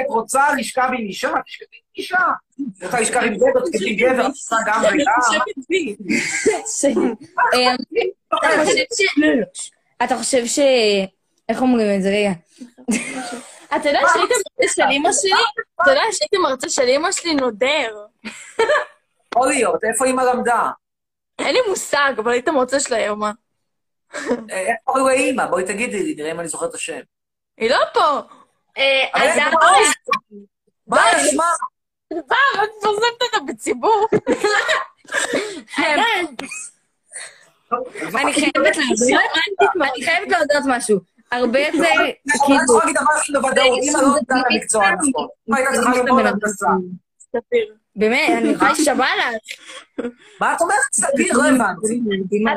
את 0.00 0.06
רוצה 0.08 0.54
לשכב 0.58 0.88
עם 0.88 0.94
אישה? 0.94 1.32
תשכבי 1.46 1.66
עם 1.72 1.82
אישה. 1.96 2.18
רוצה 2.82 3.00
לשכב 3.00 3.20
עם 3.20 3.34
גבר, 3.34 3.60
תשכבי 3.72 3.90
עם 3.90 3.96
גבר, 3.96 4.26
רוצה 4.26 4.56
גם 4.66 4.82
וגם. 4.82 4.96
אה, 7.54 7.74
אתה 8.34 8.64
חושב 8.64 8.84
ש... 8.94 9.02
אתה 10.04 10.16
חושב 10.16 10.46
ש... 10.46 10.58
איך 11.48 11.62
אומרים 11.62 11.96
את 11.96 12.02
זה? 12.02 12.08
רגע. 12.08 12.32
אתה 13.76 13.88
יודע 13.88 14.00
שהייתי 14.14 14.34
מרצה 14.34 14.74
של 14.74 14.82
אמא 14.92 15.12
שלי? 15.12 15.30
אתה 15.82 15.90
יודע 15.90 16.02
שהייתי 16.12 16.36
מרצה 16.38 16.68
של 16.68 16.88
אמא 16.88 17.12
שלי 17.12 17.34
נודר. 17.34 17.96
יכול 19.34 19.48
להיות, 19.48 19.84
איפה 19.84 20.04
אימא 20.04 20.22
למדה? 20.22 20.70
אין 21.38 21.54
לי 21.54 21.60
מושג, 21.68 22.12
אבל 22.18 22.32
היית 22.32 22.48
מרצה 22.48 22.80
שלה 22.80 22.96
אימא. 22.96 23.30
אה, 24.50 24.58
איך 24.60 24.76
קוראים 24.84 25.06
לאימא? 25.06 25.46
בואי 25.46 25.64
תגידי 25.64 26.02
לי, 26.02 26.14
נראה 26.14 26.30
אם 26.32 26.40
אני 26.40 26.48
זוכר 26.48 26.66
את 26.66 26.74
השם. 26.74 27.00
היא 27.58 27.70
לא 27.70 27.78
פה. 27.94 28.20
אה, 28.78 29.04
אז 29.14 29.34
זה- 29.34 29.40
קוראים? 29.60 29.86
מה? 30.86 31.02
פעם, 32.08 32.64
את 32.64 32.68
מפרסמת 32.78 33.22
אותה 33.22 33.38
בציבור. 33.52 34.06
אני 38.18 38.32
חייבת 40.04 40.28
להודות, 40.28 40.62
משהו. 40.66 40.98
הרבה 41.32 41.58
יותר, 41.58 41.78
אני 41.78 42.14
כאילו, 42.46 42.64
יכולה 42.64 42.78
להגיד 42.84 42.96
דבר 42.96 43.12
אחד 43.16 43.32
בוודאות, 43.32 43.78
אימא 43.82 43.98
לא 43.98 44.06
יודעת 44.06 44.22
את 44.22 44.44
המקצוע 44.50 44.86
הנכון. 44.86 45.26
אימא 45.48 45.56
הייתה 45.58 45.72
צריכה 45.72 45.90
ללמוד 46.02 46.26
הנדסה. 46.26 46.66
באמת, 47.96 48.30
אני 48.38 48.48
יכולה 48.48 48.72
להישבע 48.76 49.06
לך. 49.18 50.06
מה 50.40 50.54
את 50.54 50.60
אומרת? 50.60 50.78
סביר, 50.92 51.32
לא 51.32 51.48
הבנתי. 51.48 52.00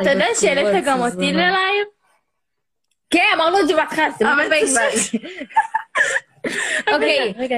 אתה 0.01 0.11
יודע 0.11 0.27
שהעלית 0.39 0.85
גם 0.85 1.01
אותי 1.01 1.33
ללייב? 1.33 1.87
כן, 3.09 3.25
אמרנו 3.35 3.59
את 3.59 3.67
זה 3.67 3.75
בהתחלה, 3.75 4.11
זה 4.19 4.25
לא 4.25 4.45
בפייסבוק. 4.45 5.21
אוקיי, 6.93 7.33
רגע, 7.37 7.55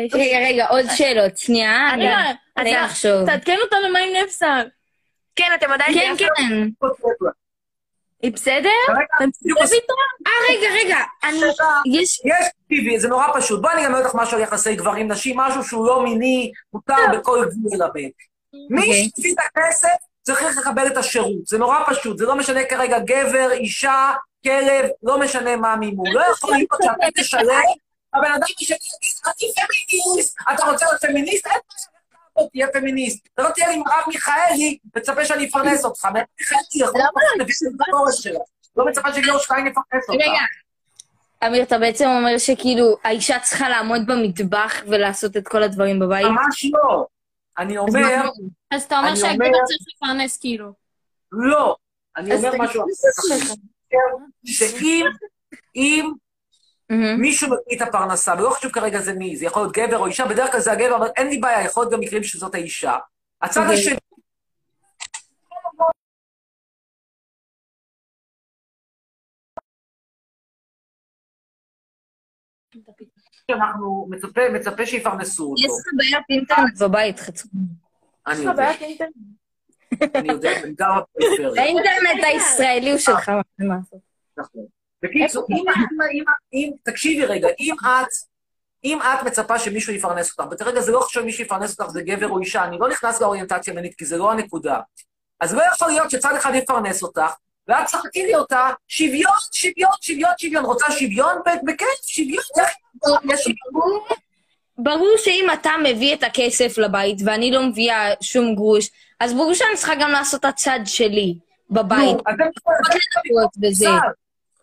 רגע, 0.47 0.67
עוד 0.67 0.85
שאלות, 0.95 1.37
שנייה, 1.37 1.93
אני 1.93 2.09
אני 2.57 2.73
לא... 2.73 2.85
אחשוב. 2.85 3.25
תעדכן 3.25 3.55
אותנו 3.63 3.93
מה 3.93 3.99
עם 3.99 4.09
נפסל. 4.23 4.67
כן, 5.35 5.51
אתם 5.55 5.71
עדיין 5.71 5.93
כן, 5.93 6.13
כן. 6.17 6.69
היא 8.21 8.33
בסדר? 8.33 8.69
אה, 8.89 10.31
רגע, 10.49 10.67
רגע, 10.73 10.97
אני... 11.23 11.39
יש... 11.85 12.21
יש, 12.25 12.47
תקשיבי, 12.63 12.99
זה 12.99 13.07
נורא 13.07 13.27
פשוט. 13.35 13.61
בואי 13.61 13.73
אני 13.73 13.85
אלמד 13.85 13.99
אותך 13.99 14.15
משהו 14.15 14.37
על 14.37 14.43
יחסי 14.43 14.75
גברים 14.75 15.11
נשים, 15.11 15.37
משהו 15.37 15.63
שהוא 15.63 15.87
לא 15.87 16.03
מיני, 16.03 16.51
מותר 16.73 16.95
בכל 17.13 17.45
גבול 17.49 17.71
ללמד. 17.71 18.09
מי 18.69 18.81
אוקיי. 18.81 19.09
שהביא 19.15 19.33
את 19.33 19.37
הכסף 19.39 20.07
צריך 20.21 20.57
לקבל 20.57 20.87
את 20.87 20.97
השירות. 20.97 21.47
זה 21.47 21.57
נורא 21.57 21.79
פשוט, 21.87 22.17
זה 22.17 22.25
לא 22.25 22.35
משנה 22.35 22.65
כרגע 22.65 22.99
גבר, 22.99 23.51
אישה, 23.51 24.13
כלב, 24.43 24.85
לא 25.03 25.19
משנה 25.19 25.55
מה 25.55 25.75
מימון. 25.75 26.11
לא 26.11 26.21
יכול 26.31 26.51
להיות 26.51 26.69
שאתה 26.83 27.21
תשלם, 27.21 27.61
הבן 28.13 28.31
אדם 28.31 28.47
ישלם, 28.61 28.77
אני 29.25 29.51
פמיניסט, 29.53 30.35
אתה 30.53 30.65
רוצה 30.71 30.85
להיות 30.85 31.01
פמיניסט? 31.01 31.47
אין 31.47 31.53
בעיה, 31.53 31.96
תהיה 32.51 32.67
פמיניסט. 32.73 33.27
אתה 33.33 33.43
לא 33.43 33.49
תהיה 33.49 33.69
לי 33.69 33.77
מרב 33.77 34.03
מיכאלי 34.07 34.77
ותצפה 34.95 35.25
שאני 35.25 35.49
אפרנס 35.49 35.85
אותך. 35.85 36.05
מרב 36.05 36.23
מיכאלי 36.39 37.71
ביקורת 37.77 38.13
שלה. 38.13 38.39
לא 38.75 38.85
מצפה 38.85 39.13
שליאור 39.13 39.39
שטיין 39.39 39.67
יפרנס 39.67 40.09
אותך. 40.09 40.23
אמיר, 41.45 41.63
אתה 41.63 41.79
בעצם 41.79 42.05
אומר 42.05 42.37
שכאילו 42.37 42.97
האישה 43.03 43.39
צריכה 43.39 43.69
לעמוד 43.69 44.01
במטבח 44.07 44.73
ולעשות 44.87 45.37
את 45.37 45.47
כל 45.47 45.63
הדברים 45.63 45.99
בבית? 45.99 46.25
ממש 46.25 46.65
לא. 46.73 47.05
אני 47.57 47.77
אומר, 47.77 48.29
אז 48.71 48.83
אתה 48.83 48.99
אומר 48.99 49.15
שהגבר 49.15 49.45
צריך 49.65 49.81
לפרנס 49.95 50.37
כאילו. 50.37 50.71
לא. 51.31 51.75
אני 52.17 52.35
אומר 52.35 52.51
משהו 52.59 52.83
אחר. 52.83 53.53
שאם 54.45 56.11
מהמם. 56.89 57.21
מישהו 57.21 57.47
מביא 57.47 57.77
את 57.77 57.81
הפרנסה, 57.81 58.33
ולא 58.37 58.49
חשוב 58.49 58.71
כרגע 58.71 59.01
זה 59.01 59.13
מי, 59.13 59.35
זה 59.35 59.45
יכול 59.45 59.61
להיות 59.61 59.77
גבר 59.77 59.97
או 59.97 60.05
אישה, 60.05 60.25
בדרך 60.25 60.51
כלל 60.51 60.59
זה 60.59 60.71
הגבר, 60.71 60.95
אבל 60.95 61.07
אין 61.15 61.27
לי 61.27 61.37
בעיה, 61.37 61.65
יכול 61.65 61.83
להיות 61.83 61.93
גם 61.93 61.99
מקרים 61.99 62.23
שזאת 62.23 62.55
האישה. 62.55 62.97
הצד 63.41 63.61
אוקיי. 63.61 63.75
השני, 63.75 63.97
שאנחנו 73.51 74.07
מצפה, 74.09 74.41
מצפה 74.53 74.85
שיפרנסו 74.85 75.55
יש 75.57 75.65
אותו. 75.65 75.77
לך 75.77 75.93
בעיית 75.97 76.25
אינטרנט 76.29 76.81
בבית, 76.81 77.19
חצוף. 77.19 77.51
אני 78.27 78.39
יודע, 78.39 78.71
אני 80.15 80.31
יודע, 80.31 80.51
אני 80.63 80.73
גר 80.73 80.91
בפריפריה. 81.15 81.63
האינטרנט 81.63 82.23
הישראלי 82.23 82.91
הוא 82.91 82.99
שלך, 82.99 83.29
מה 83.29 83.75
לעשות? 83.75 83.99
נכון. 84.37 84.76
בקיצור, 85.03 85.45
אם, 85.49 85.55
אם, 85.55 86.01
אם, 86.11 86.23
אם, 86.53 86.71
תקשיבי 86.83 87.25
רגע, 87.25 87.47
אם 87.59 87.75
את, 87.83 88.07
אם 88.83 88.99
את 89.01 89.23
מצפה 89.25 89.59
שמישהו 89.59 89.93
יפרנס 89.93 90.31
אותך, 90.31 90.53
וכרגע 90.53 90.81
זה 90.81 90.91
לא 90.91 90.99
חשוב 90.99 91.19
אם 91.19 91.25
מישהו 91.25 91.43
יפרנס 91.43 91.79
אותך, 91.79 91.91
זה 91.91 92.01
גבר 92.01 92.29
או 92.29 92.39
אישה, 92.39 92.63
אני 92.63 92.77
לא 92.79 92.89
נכנס 92.89 93.21
לאוריינטציה 93.21 93.73
מינית, 93.73 93.95
כי 93.97 94.05
זה 94.05 94.17
לא 94.17 94.31
הנקודה. 94.31 94.79
אז 95.39 95.53
לא 95.53 95.61
יכול 95.73 95.87
להיות 95.87 96.11
שצד 96.11 96.35
אחד 96.35 96.51
יפרנס 96.55 97.03
אותך, 97.03 97.33
ואת 97.67 97.85
צחקי 97.85 98.25
לי 98.25 98.35
אותה, 98.35 98.69
שוויון, 98.87 99.33
שוויון, 99.51 99.91
שוויון, 100.01 100.31
שוויון. 100.37 100.65
רוצה 100.65 100.91
שוויון? 100.91 101.35
בכיף, 101.63 101.87
שוויון. 102.05 102.43
ברור 104.77 105.15
שאם 105.17 105.47
אתה 105.53 105.71
מביא 105.83 106.15
את 106.15 106.23
הכסף 106.23 106.77
לבית 106.77 107.17
ואני 107.25 107.51
לא 107.51 107.63
מביאה 107.63 108.13
שום 108.21 108.55
גרוש, 108.55 108.89
אז 109.19 109.33
ברור 109.33 109.53
שאני 109.53 109.75
צריכה 109.75 109.95
גם 109.95 110.11
לעשות 110.11 110.39
את 110.39 110.45
הצד 110.45 110.79
שלי 110.85 111.35
בבית. 111.69 112.15
נו, 112.15 112.21
אז 112.25 112.35
זה. 113.71 113.89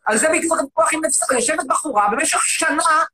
על 0.05 0.17
זה 0.17 0.29
בדיוק 0.33 0.53
הוויכוח 0.53 0.95
עם 0.95 1.05
נפסל. 1.05 1.35
יושבת 1.35 1.67
בחורה 1.67 2.09
במשך 2.13 2.43
שנה, 2.43 3.05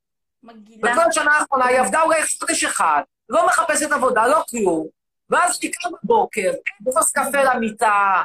בכל 0.81 1.01
השנה 1.09 1.33
האחרונה 1.33 1.67
היא 1.67 1.79
עבדה 1.79 2.03
אולי 2.03 2.21
חודש 2.39 2.65
אחד, 2.65 3.03
לא 3.29 3.47
מחפשת 3.47 3.93
עבודה, 3.93 4.27
לא 4.27 4.43
כלום. 4.51 4.87
ואז 5.31 5.59
קמה 5.61 5.99
בבוקר, 6.05 6.53
כוס 6.85 7.11
קפה 7.11 7.43
למיטה, 7.43 8.23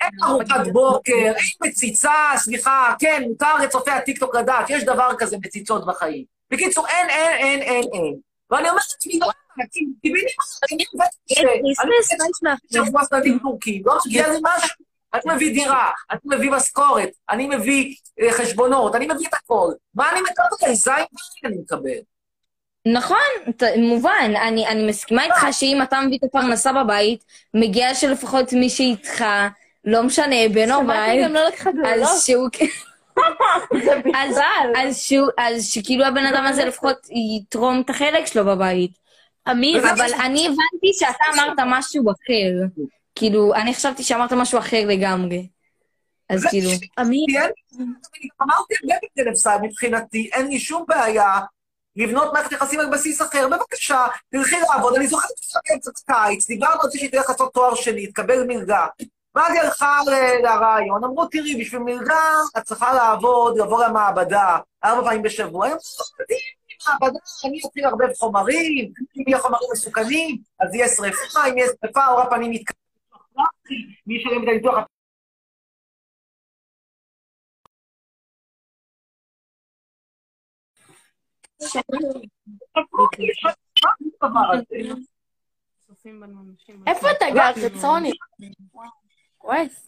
אין 0.00 0.10
ארוחת 0.24 0.66
בוקר, 0.72 1.12
אין 1.12 1.34
מציצה, 1.64 2.12
סליחה, 2.36 2.94
כן, 2.98 3.22
מותר 3.28 3.54
לצופי 3.54 3.90
הטיקטוק 3.90 4.34
לדעת, 4.34 4.70
יש 4.70 4.84
דבר 4.84 5.08
כזה 5.18 5.36
מציצות 5.44 5.86
בחיים. 5.86 6.24
בקיצור, 6.50 6.88
אין, 6.88 7.10
אין, 7.10 7.38
אין, 7.38 7.62
אין, 7.62 7.84
אין. 7.92 8.14
ואני 8.50 8.68
אומרת 8.68 8.82
לעצמי, 8.92 9.18
לא, 9.18 9.30
כי 9.70 9.86
בדיוק, 10.04 10.30
אני 10.72 10.84
קשה, 10.84 11.40
אני 11.40 11.94
עובדת 12.42 12.86
שבוע 12.86 13.04
סנדים 13.04 13.38
טורקים, 13.38 13.82
לא 13.86 13.98
מגיע 14.06 14.28
לי 14.28 14.40
אני 15.14 15.34
מביא 15.34 15.54
דירה, 15.54 15.90
אני 16.10 16.20
מביא 16.24 16.50
משכורת, 16.50 17.08
אני 17.30 17.46
מביא 17.46 17.94
אה, 18.20 18.32
חשבונות, 18.32 18.94
אני 18.94 19.06
מביא 19.06 19.28
את 19.28 19.34
הכל. 19.34 19.72
מה 19.94 20.12
אני 20.12 20.20
מקבל? 20.20 20.74
זין 20.74 20.94
אני 21.44 21.56
מקבל. 21.62 21.98
נכון, 22.86 23.52
ת- 23.56 23.76
מובן. 23.78 24.32
אני, 24.42 24.66
אני 24.66 24.86
מסכימה 24.88 25.24
איתך 25.24 25.46
שאם 25.52 25.78
אתה 25.82 26.00
מביא 26.00 26.18
את 26.18 26.24
הפרנסה 26.24 26.72
בבית, 26.72 27.24
מגיע 27.54 27.94
שלפחות 27.94 28.52
מי 28.52 28.70
שאיתך, 28.70 29.24
לא 29.84 30.02
משנה, 30.02 30.36
בן 30.54 30.72
או 30.72 30.86
בית, 30.86 31.30
לא. 31.74 31.88
אז 31.88 32.24
שהוא... 32.26 32.48
זה 33.82 33.92
אז. 34.14 34.40
אז, 34.82 34.98
שהוא, 34.98 35.28
אז 35.38 35.66
שכאילו 35.66 36.04
הבן 36.04 36.26
אדם 36.26 36.44
הזה 36.46 36.64
לפחות 36.64 36.96
יתרום 37.36 37.80
את 37.84 37.90
החלק 37.90 38.26
שלו 38.26 38.44
בבית. 38.44 38.90
אמיר, 39.50 39.90
אבל 39.90 40.14
אני 40.14 40.46
הבנתי 40.46 40.92
שאתה 40.92 41.24
אמרת 41.34 41.58
משהו 41.66 42.02
אחר. 42.10 42.80
כאילו, 43.14 43.54
אני 43.54 43.74
חשבתי 43.74 44.02
שאמרת 44.02 44.32
משהו 44.32 44.58
אחר 44.58 44.82
לגמרי. 44.86 45.48
אז 46.28 46.46
כאילו... 46.50 46.70
אמיר, 47.00 47.26
אמרתי 48.42 48.74
בגלל 48.82 49.32
הפסד 49.32 49.58
מבחינתי, 49.62 50.30
אין 50.32 50.46
לי 50.46 50.58
שום 50.58 50.84
בעיה 50.88 51.40
לבנות 51.96 52.32
מערכת 52.32 52.52
יחסים 52.52 52.80
על 52.80 52.90
בסיס 52.92 53.22
אחר. 53.22 53.48
בבקשה, 53.48 54.06
תלכי 54.30 54.56
לעבוד. 54.60 54.94
אני 54.94 55.06
זוכרת 55.06 55.30
קצת 55.80 55.98
קיץ, 56.06 56.46
דיברנו 56.46 56.82
על 56.82 56.90
זה 56.90 56.98
שהיא 56.98 57.10
תלך 57.10 57.28
לעשות 57.28 57.54
תואר 57.54 57.74
שני, 57.74 58.06
תקבל 58.06 58.44
מלגה. 58.46 58.86
ואז 59.34 59.52
היא 59.52 59.60
הלכה 59.60 60.00
לרעיון, 60.42 61.04
אמרו, 61.04 61.26
תראי, 61.26 61.60
בשביל 61.60 61.80
מלגה 61.80 62.22
את 62.58 62.62
צריכה 62.62 62.94
לעבוד, 62.94 63.58
לעבור 63.58 63.84
למעבדה 63.84 64.58
ארבע 64.84 65.04
פעמים 65.04 65.22
בשבוע. 65.22 65.66
אומרת, 65.66 65.80
מעבדה, 66.88 67.18
אני 67.44 67.60
אתחיל 67.66 67.84
הרבה 67.84 68.04
חומרים, 68.18 68.92
אם 69.16 69.24
יהיו 69.26 69.40
חומרים 69.42 69.68
מסוכנים, 69.72 70.38
אז 70.60 70.74
יהיה 70.74 70.88
שרפה, 70.88 71.46
אם 71.48 71.58
יהיה 71.58 71.68
שרפה, 71.84 72.06
אור 72.06 72.20
הפנים 72.20 72.52
יתקדם. 72.52 72.79
מי 74.06 74.14
ישלם 74.16 74.42
את 74.42 74.48
הניתוח? 74.48 74.84
איפה 86.86 87.10
אתה 87.10 87.24
גר, 87.34 87.52
חצרוני? 87.76 88.12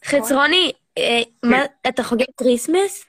חצרוני, 0.05 0.71
אה, 0.97 1.21
מה, 1.43 1.57
אתה 1.89 2.03
חוגג 2.03 2.25
Christmas? 2.37 3.05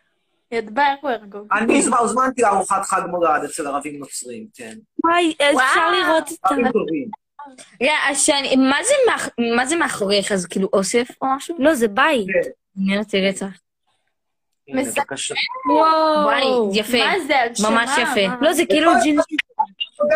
אני 1.53 1.81
הזמ- 1.81 1.97
הוזמנתי 1.97 2.43
לארוחת 2.43 2.83
חג 2.85 3.01
מולד 3.11 3.45
אצל 3.45 3.67
ערבים 3.67 3.99
נוצרים, 3.99 4.47
כן. 4.55 4.75
וואי. 5.05 5.35
אפשר 5.39 5.91
לראות 5.91 6.25
את 6.33 6.45
ה... 6.45 6.49
ערבים 6.49 6.73
טובים. 6.73 7.24
רגע, 7.83 7.93
אז 8.09 8.21
שאני... 8.23 8.57
מה 8.57 8.77
זה 8.85 8.95
מאח- 9.11 9.29
מה 9.57 9.67
זה 9.67 9.77
מאחוריך? 9.77 10.35
זה 10.35 10.49
כאילו 10.49 10.69
אוסף 10.73 11.07
או 11.23 11.27
משהו? 11.37 11.57
לא, 11.59 11.75
זה 11.75 11.89
בית. 11.89 12.27
כן. 12.27 12.51
מעניין 12.77 12.99
אותי 12.99 13.29
רצח. 13.29 13.47
וואו. 15.71 16.25
וואי, 16.25 16.45
יפה. 16.81 16.97
מה 16.99 17.15
זה, 17.27 17.43
הגשמה? 17.43 17.71
ממש 17.71 17.91
יפה. 17.99 18.35
לא, 18.41 18.53
זה 18.53 18.63
כאילו 18.67 18.93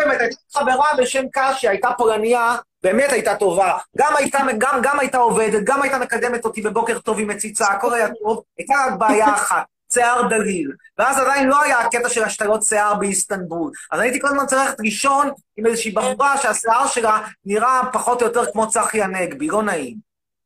הייתה 0.09 0.35
חברה 0.53 0.87
בשם 0.97 1.23
קשי, 1.31 1.67
הייתה 1.67 1.89
פולניה, 1.97 2.55
באמת 2.83 3.11
הייתה 3.11 3.35
טובה. 3.35 3.77
גם 3.97 4.13
הייתה, 4.17 4.39
גם, 4.57 4.79
גם 4.83 4.99
הייתה 4.99 5.17
עובדת, 5.17 5.63
גם 5.63 5.81
הייתה 5.81 5.99
מקדמת 5.99 6.45
אותי 6.45 6.61
בבוקר 6.61 6.99
טוב 6.99 7.19
עם 7.19 7.27
מציצה, 7.27 7.65
הכל 7.65 7.93
היה 7.93 8.07
טוב. 8.23 8.43
הייתה 8.57 8.73
רק 8.87 8.93
בעיה 8.99 9.33
אחת, 9.33 9.65
שיער 9.93 10.27
דליל. 10.29 10.71
ואז 10.97 11.19
עדיין 11.19 11.47
לא 11.47 11.61
היה 11.61 11.79
הקטע 11.79 12.09
של 12.09 12.23
השתלות 12.23 12.63
שיער 12.63 12.95
באיסטנבול. 12.95 13.71
אז 13.91 13.99
הייתי 13.99 14.21
כל 14.21 14.27
הזמן 14.27 14.45
צריך 14.45 14.61
ללכת 14.61 14.79
לישון 14.79 15.29
עם 15.57 15.65
איזושהי 15.65 15.91
בחורה 15.91 16.37
שהשיער 16.37 16.87
שלה 16.87 17.27
נראה 17.45 17.81
פחות 17.93 18.21
או 18.21 18.27
יותר 18.27 18.51
כמו 18.51 18.69
צחי 18.69 19.01
הנגבי, 19.01 19.47
לא 19.47 19.63
נעים. 19.63 19.97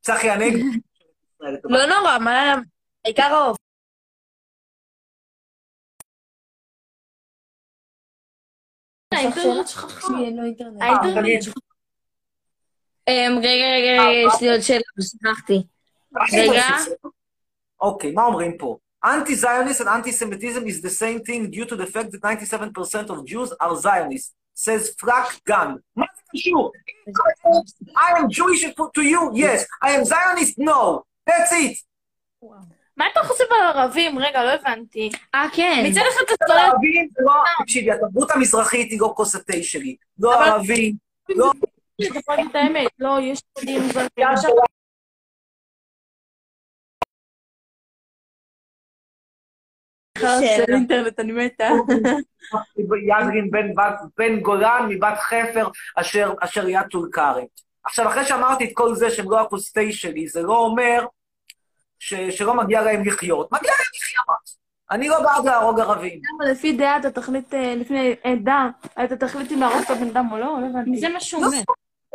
צחי 0.02 0.30
הנגבי. 0.30 0.80
לא 1.64 1.86
נורא, 1.86 2.18
מה... 2.20 2.56
העיקר 3.06 3.24
האופי. 3.24 3.64
האינטרנט 9.14 9.68
שלך. 9.68 10.06
אה, 10.82 10.88
האינטרנט 10.88 11.44
שלך 11.44 11.56
אמ, 13.08 13.38
רגע, 13.38 13.66
רגע, 13.76 14.04
רגע, 14.04 14.28
יש 14.28 14.42
לי 14.42 14.52
עוד 14.52 14.62
שאלה, 14.62 14.82
שכחתי. 15.02 15.64
רגע. 16.34 16.64
אוקיי, 17.82 18.12
מה 18.12 18.24
אומרים 18.24 18.58
פה? 18.58 18.78
Anti-Zionist 19.04 19.82
and 19.82 19.90
anti-Semitism 19.90 20.66
is 20.66 20.82
the 20.82 20.90
same 20.90 21.20
thing 21.22 21.52
due 21.52 21.66
to 21.66 21.76
the 21.76 21.86
fact 21.86 22.12
that 22.12 22.22
97% 22.22 23.10
of 23.10 23.26
Jews 23.26 23.54
are 23.60 23.76
Zionists, 23.76 24.34
says 24.54 24.96
Flak 25.00 25.42
Gun. 25.46 25.80
מה 25.96 26.06
זה 26.16 26.22
קשור? 26.34 26.72
I 27.98 28.20
am 28.20 28.30
Jewish 28.30 28.64
to 28.96 29.02
you, 29.02 29.32
yes. 29.36 29.66
I 29.82 29.92
am 29.92 30.06
Zionist, 30.06 30.58
no. 30.58 31.04
That's 31.28 31.52
it. 31.52 31.78
מה 32.98 33.06
אתה 33.12 33.20
חושב 33.24 33.44
על 33.52 33.78
ערבים? 33.78 34.20
רגע, 34.20 34.44
לא 34.44 34.50
הבנתי. 34.50 35.10
אה, 35.36 35.46
כן. 35.54 35.84
מצד 35.88 36.02
אחד 36.14 36.22
אתה 36.26 36.46
צודק, 36.48 36.60
ערבים 36.60 37.08
זה 37.12 37.24
לא... 37.24 37.34
תקשיבי, 37.64 37.92
התרבות 37.92 38.32
המזרחית 38.32 38.92
היא 38.92 39.00
לא 39.02 39.14
כוס 39.16 39.36
התה 39.36 39.64
שלי. 39.64 39.96
לא 40.20 40.44
ערבים, 40.44 40.96
לא... 41.30 41.52
לא, 43.00 43.18
יש 43.22 43.42
עכשיו, 50.26 50.58
של 50.58 50.74
אינטרנט, 50.74 51.20
אני 51.20 51.32
מתה. 51.32 51.70
בן, 53.52 53.74
בת- 53.76 54.00
בן 54.18 54.40
גולן 54.40 54.86
מבת 54.90 55.18
חפר 55.18 55.68
אשר, 55.96 56.34
אשר 56.40 56.68
יד 56.68 56.88
טול 56.92 57.10
כרם. 57.12 57.44
עכשיו, 57.84 58.08
אחרי 58.08 58.26
שאמרתי 58.26 58.64
את 58.66 58.70
כל 58.74 58.96
זה 58.96 59.12
שהם 59.12 59.32
לא 59.32 59.42
הכוס 59.42 59.72
תה 59.72 59.82
שלי, 59.92 60.28
זה 60.28 60.42
לא 60.42 60.58
אומר 60.58 61.06
ש, 62.00 62.14
שלא 62.14 62.54
מגיע 62.54 62.82
להם 62.82 63.06
לחיות. 63.06 63.52
מגיע 63.52 63.72
להם 63.72 63.88
לחיות. 64.02 64.64
אני 64.92 65.10
לא 65.10 65.22
בעד 65.22 65.46
להרוג 65.46 65.80
ערבים. 65.80 66.20
אבל 66.38 66.52
לפי 66.52 66.78
דעת 66.78 67.06
התכלית, 67.06 67.54
אה, 67.54 67.76
לפי 67.76 68.16
עדה, 68.24 68.68
אתה 69.04 69.16
תחליט 69.16 69.52
אם 69.52 69.60
להרוג 69.60 69.82
את 69.86 69.90
הבן 69.90 70.08
אדם 70.10 70.28
או 70.32 70.38
לא? 70.38 70.58
לא 70.62 70.68
הבנתי. 70.70 71.00
זה 71.00 71.10
מה 71.10 71.20
שהוא 71.20 71.46
אומר. 71.46 71.58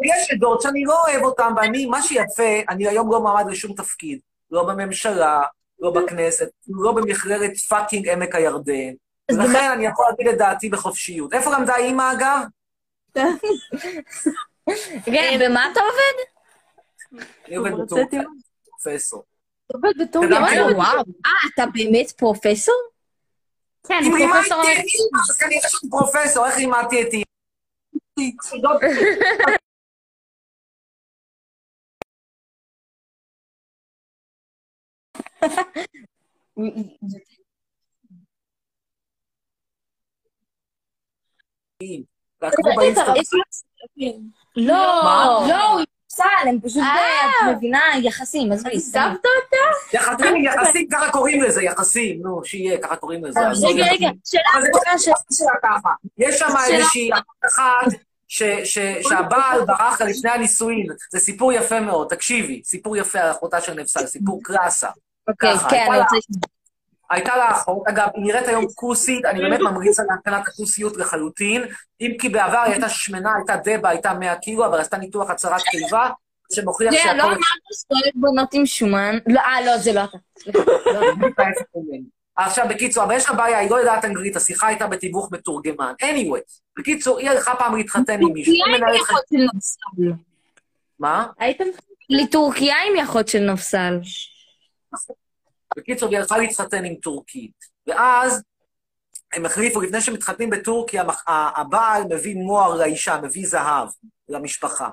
יש 0.03 0.31
עדות 0.31 0.63
שאני 0.63 0.85
לא 0.85 1.03
אוהב 1.09 1.23
אותן, 1.25 1.53
ואני, 1.57 1.87
מה 1.87 2.03
שיפה, 2.03 2.61
אני 2.69 2.89
היום 2.89 3.13
לא 3.13 3.21
מועמד 3.21 3.51
לשום 3.51 3.73
תפקיד. 3.73 4.19
לא 4.51 4.65
בממשלה, 4.65 5.41
לא 5.81 5.91
בכנסת, 5.91 6.49
לא 6.69 6.93
במכללת 6.93 7.57
fucking 7.57 8.09
עמק 8.09 8.35
הירדן. 8.35 8.93
ולכן 9.31 9.71
אני 9.73 9.87
יכול 9.87 10.07
להגיד 10.11 10.29
את 10.29 10.39
דעתי 10.39 10.69
בחופשיות. 10.69 11.35
איפה 11.35 11.51
למדה 11.51 11.77
אימא, 11.77 12.13
אגב? 12.13 12.43
רגע, 15.07 15.39
במה 15.49 15.73
אתה 15.73 15.81
עובד? 15.81 16.17
אני 17.47 17.57
עובד 17.57 17.73
בטורקיה? 17.73 18.23
פרופסור. 18.65 19.25
אתה 19.67 19.77
עובד 19.77 19.93
בטורקיה, 20.03 20.65
וואו, 20.77 21.01
אתה. 21.01 21.11
אה, 21.27 21.33
אתה 21.55 21.65
באמת 21.73 22.11
פרופסור? 22.11 22.75
כן, 23.89 23.95
אם 24.05 24.17
לימדתי 24.17 24.49
פרופסור... 24.49 24.63
את 24.63 24.67
אימא, 24.67 25.19
אז 25.31 25.37
כנראה 25.37 25.69
שאני 25.69 25.91
פרופסור, 25.91 26.47
איך 26.47 26.57
לימדתי 26.57 27.03
את 27.03 27.13
אימא? 27.13 27.25
לא? 44.57 45.45
לא, 45.49 45.73
הוא 45.73 45.81
יפסל, 45.81 46.49
הם 46.49 46.61
פשוט. 46.61 46.83
את 46.83 47.57
מבינה, 47.57 47.81
יחסים, 48.03 48.53
עזבי, 48.53 48.81
סתם. 48.81 49.01
עזבת 49.01 49.17
אותה? 49.17 49.97
יחסים, 49.97 50.45
יחסים, 50.45 50.89
ככה 50.93 51.13
קוראים 51.13 51.43
לזה, 51.43 51.63
יחסים, 51.63 52.21
נו, 52.23 52.45
שיהיה, 52.45 52.79
ככה 52.83 52.97
קוראים 52.97 53.25
לזה. 53.25 53.41
אז 53.41 53.65
רגע. 53.65 53.85
רגע, 53.93 54.09
שאלה 54.25 54.43
אחרונה 54.51 54.99
שלה. 54.99 55.15
יש 56.19 56.39
שם 56.39 56.47
שאלה- 56.49 56.77
איזושהי 56.79 57.11
אחת 57.47 57.87
ש- 58.29 58.43
ש- 58.65 58.79
שהבעל 59.09 59.65
ברח 59.67 60.01
לפני 60.01 60.31
הנישואין. 60.31 60.87
זה 61.11 61.19
סיפור 61.21 61.53
יפה 61.53 61.81
מאוד, 61.81 62.09
תקשיבי, 62.09 62.63
סיפור 62.65 62.97
יפה 62.97 63.19
על 63.21 63.31
אחותה 63.31 63.61
של 63.61 63.75
נפסל, 63.75 64.07
סיפור 64.07 64.41
קלאסה. 64.45 64.89
אוקיי, 65.29 65.59
כן, 65.59 65.77
הייתה 65.77 65.87
אני 65.87 65.97
לה- 65.99 66.03
רוצה 66.05 66.17
לשמוע. 66.17 66.41
הייתה 67.11 67.37
לה 67.37 67.51
אחות, 67.51 67.83
אגב, 67.89 68.09
היא 68.15 68.25
נראית 68.25 68.49
היום 68.49 68.67
כוסית, 68.75 69.25
אני 69.25 69.41
באמת 69.41 69.61
ממליץ 69.61 70.01
על 70.01 70.07
הקטנת 70.15 70.49
הכוסיות 70.49 70.97
לחלוטין, 70.97 71.65
אם 72.01 72.11
כי 72.21 72.29
בעבר 72.29 72.59
היא 72.59 72.73
הייתה 72.73 72.89
שמנה, 72.89 73.35
הייתה 73.37 73.57
דבה, 73.65 73.89
הייתה 73.89 74.15
100 74.15 74.37
קילו, 74.37 74.67
אבל 74.67 74.81
עשתה 74.81 74.97
ניתוח 74.97 75.31
הצהרת 75.31 75.63
קיבה, 75.63 76.11
שמוכיח 76.53 76.93
לא 76.93 76.99
שהכל... 76.99 77.21
אמרת 77.21 77.39
שאתה 77.73 77.95
אוהב 77.95 78.13
בנות 78.15 78.55
עם 78.55 78.67
שומן? 78.67 79.19
לא, 79.27 79.41
אה, 79.41 79.61
לא, 79.67 79.79
זה 79.79 79.93
לא 79.93 80.01
אתה. 80.05 80.19
לא. 80.47 81.01
ממני. 81.77 82.03
עכשיו, 82.37 82.67
בקיצור, 82.69 83.05
אבל 83.05 83.15
יש 83.17 83.25
לך 83.25 83.31
בעיה, 83.37 83.59
היא 83.59 83.71
לא 83.71 83.77
יודעת 83.77 84.05
אנגלית, 84.05 84.37
השיחה 84.37 84.67
הייתה 84.67 84.87
בתיווך 84.87 85.33
מתורגמן. 85.33 85.93
anyway, 86.03 86.41
בקיצור, 86.79 87.19
היא 87.19 87.31
הלכה 87.31 87.55
פעם 87.57 87.77
להתחתן 87.77 88.23
עם 88.23 88.33
מישהו. 88.33 88.55
מה? 90.99 91.27
הייתם... 91.39 91.65
לטורקיה 92.11 92.75
עם 92.87 93.05
אחות 93.05 93.29
של 93.29 93.39
נפסל. 93.53 94.01
בקיצור, 95.77 96.09
היא 96.09 96.19
הלכה 96.19 96.39
להתחתן 96.39 96.85
עם 96.85 96.95
טורקית. 96.95 97.53
ואז 97.87 98.43
הם 99.33 99.47
החליפו, 99.47 99.81
לפני 99.81 100.01
שמתחתנים 100.01 100.51
בטורקיה, 100.51 101.05
הבעל 101.29 102.03
מביא 102.11 102.37
מוהר 102.37 102.75
לאישה, 102.75 103.21
מביא 103.23 103.47
זהב 103.49 103.89
למשפחה. 104.29 104.89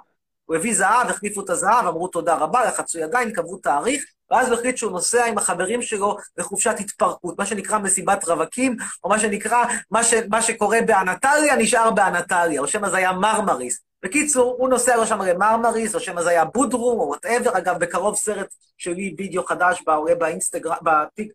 הוא 0.45 0.55
הביא 0.55 0.75
זהב, 0.75 1.09
החליפו 1.09 1.41
את 1.41 1.49
הזהב, 1.49 1.87
אמרו 1.87 2.07
תודה 2.07 2.35
רבה, 2.35 2.65
לחצו 2.65 2.99
ידיים, 2.99 3.33
קבעו 3.33 3.57
תאריך, 3.57 4.05
ואז 4.31 4.47
הוא 4.47 4.57
החליט 4.57 4.77
שהוא 4.77 4.91
נוסע 4.91 5.25
עם 5.25 5.37
החברים 5.37 5.81
שלו 5.81 6.17
לחופשת 6.37 6.75
התפרקות, 6.79 7.39
מה 7.39 7.45
שנקרא 7.45 7.77
מסיבת 7.77 8.23
רווקים, 8.23 8.77
או 9.03 9.09
מה 9.09 9.19
שנקרא, 9.19 9.65
מה, 9.91 10.03
ש, 10.03 10.13
מה 10.29 10.41
שקורה 10.41 10.79
באנטליה 10.87 11.55
נשאר 11.55 11.91
באנטליה, 11.91 12.61
או 12.61 12.67
שמא 12.67 12.89
זה 12.89 12.97
היה 12.97 13.13
מרמריס. 13.13 13.84
בקיצור, 14.03 14.55
הוא 14.57 14.69
נוסע 14.69 14.95
לו 14.95 15.05
שם 15.05 15.21
למרמריס, 15.21 15.95
או 15.95 15.99
שמא 15.99 16.21
זה 16.21 16.29
היה 16.29 16.45
בודרום, 16.45 16.99
או 16.99 17.07
whatever, 17.07 17.57
אגב, 17.57 17.79
בקרוב 17.79 18.15
סרט 18.15 18.53
שלי, 18.77 19.15
וידאו 19.17 19.43
חדש, 19.43 19.83
עולה 19.87 20.15
באינסטגרם, 20.15 20.75
בטיק, 20.81 21.33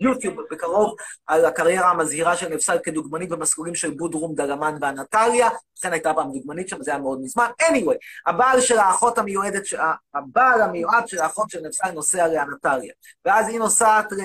ביוטיוב, 0.00 0.36
בקרוב, 0.50 0.94
על 1.26 1.44
הקריירה 1.44 1.90
המזהירה 1.90 2.36
של 2.36 2.48
נפסל 2.48 2.78
כדוגמנית 2.84 3.28
במסלולים 3.28 3.74
של 3.74 3.90
בודרום, 3.90 4.34
דלמן 4.34 4.74
ואנטליה, 4.80 5.48
לכן 5.78 5.92
הייתה 5.92 6.14
פעם 6.14 6.32
דוגמנית 6.32 6.68
שם, 6.68 6.82
זה 6.82 6.90
היה 6.90 7.00
מאוד 7.00 7.20
מזמן. 7.22 7.50
anyway, 7.62 7.96
הבעל 8.26 8.60
של 8.60 8.78
האחות 8.78 9.18
המיועדת, 9.18 9.66
ש- 9.66 9.74
הבעל 10.14 10.60
המיועד 10.62 11.08
של 11.08 11.18
האחות 11.18 11.50
של 11.50 11.60
נפסל 11.60 11.90
נוסע 11.90 12.28
לאנטליה. 12.28 12.92
ואז 13.24 13.48
היא 13.48 13.58
נוסעת 13.58 14.12
ל- 14.12 14.22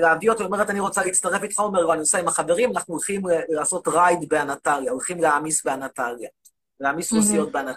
להביא 0.00 0.30
אותו, 0.30 0.40
היא 0.40 0.46
אומרת, 0.46 0.70
אני 0.70 0.80
רוצה 0.80 1.04
להצטרף 1.04 1.42
איתך, 1.42 1.58
הוא 1.60 1.66
אומר 1.66 1.92
אני 1.92 1.98
נוסע 1.98 2.18
עם 2.18 2.28
החברים, 2.28 2.70
אנחנו 2.76 2.94
הולכים 2.94 3.22
לעשות 3.48 3.88
רייד 3.88 4.28
באנטליה, 4.28 4.92
הולכים 4.92 5.18
להעמיס 5.20 5.64
באנטליה, 5.64 6.28
להעמיס 6.80 7.12
רוסיות 7.12 7.52
באנטליה. 7.52 7.74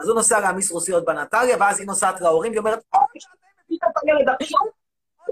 אז 0.00 0.08
הוא 0.08 0.16
נוסע 0.16 0.40
להעמיס 0.40 0.70
רוסיות 0.70 1.04
באנטליה, 1.04 1.56
ואז 1.60 1.78
היא 1.78 1.86
נוסעת 1.86 2.20
להורים, 2.20 2.52
היא 2.52 2.58
אומרת, 2.58 2.78
אוי, 2.94 3.02
שאתם 3.18 3.34
מביאים 3.64 3.80
את 3.90 4.02
הילד 4.02 4.36
עכשיו, 4.40 4.60
או 4.60 4.66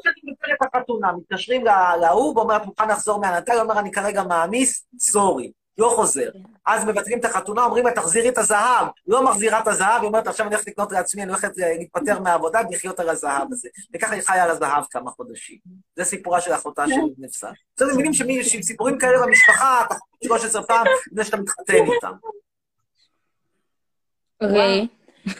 שאני 0.02 0.32
את 0.52 0.74
החתונה. 0.74 1.12
מתקשרים 1.12 1.64
לה- 1.64 1.96
להוא, 2.00 2.34
ואומר, 2.36 2.56
את 2.56 2.66
מוכן 2.66 2.88
לחזור 2.88 3.20
מהנטליה? 3.20 3.60
הוא 3.62 3.70
אומר, 3.70 3.80
אני 3.80 3.92
כרגע 3.92 4.22
מעמיס, 4.22 4.86
סורי, 4.98 5.52
לא 5.78 5.92
חוזר. 5.96 6.30
אז 6.66 6.84
מבטלים 6.84 7.18
את 7.18 7.24
החתונה, 7.24 7.64
אומרים 7.64 7.86
לה, 7.86 7.92
תחזירי 7.92 8.28
את 8.28 8.38
הזהב. 8.38 8.86
לא 9.06 9.24
מחזירה 9.24 9.60
את 9.60 9.68
הזהב, 9.68 10.00
היא 10.00 10.06
אומרת, 10.08 10.26
עכשיו 10.26 10.46
אני 10.46 10.54
הולכת 10.54 10.68
לקנות 10.68 10.92
לעצמי, 10.92 11.22
אני 11.22 11.30
הולכת 11.30 11.58
אה, 11.58 11.72
להתפטר 11.78 12.20
מהעבודה 12.20 12.60
ולחיות 12.70 13.00
על 13.00 13.08
הזהב 13.08 13.48
הזה. 13.52 13.68
וככה 13.94 14.14
היא 14.14 14.22
חיה 14.22 14.44
על 14.44 14.50
הזהב 14.50 14.84
כמה 14.90 15.10
חודשים. 15.10 15.58
זה 15.96 16.04
סיפורה 16.04 16.40
של 16.40 16.52
אחותה 16.54 16.84
של 16.88 16.94
נפסל. 17.18 17.50
אתם 17.74 17.84
מבינים 17.92 18.12
שמי- 18.12 18.44
שסיפורים 18.44 18.98
כאלה 18.98 19.26
במשפחה, 19.26 19.84
אתה 19.86 19.94
חושב 19.94 20.28
13 20.28 20.62
פעם 20.62 20.86
לפני 21.06 21.24
שאתה 21.24 21.36
מתחתן 21.36 21.74
איתם. 21.74 22.12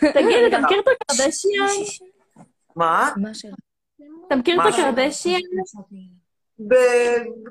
תגיד, 0.00 0.44
אתה 0.48 0.58
מכיר 0.60 0.80
את 0.80 0.88
הקרדשיאן? 1.10 1.66
מה? 2.76 3.10
מה 3.16 3.34
שלך? 3.34 3.54
אתה 4.26 4.36
מכיר 4.36 4.60
את. 4.68 4.74
הקרדשיאן? 4.74 5.40
ב- 6.58 6.74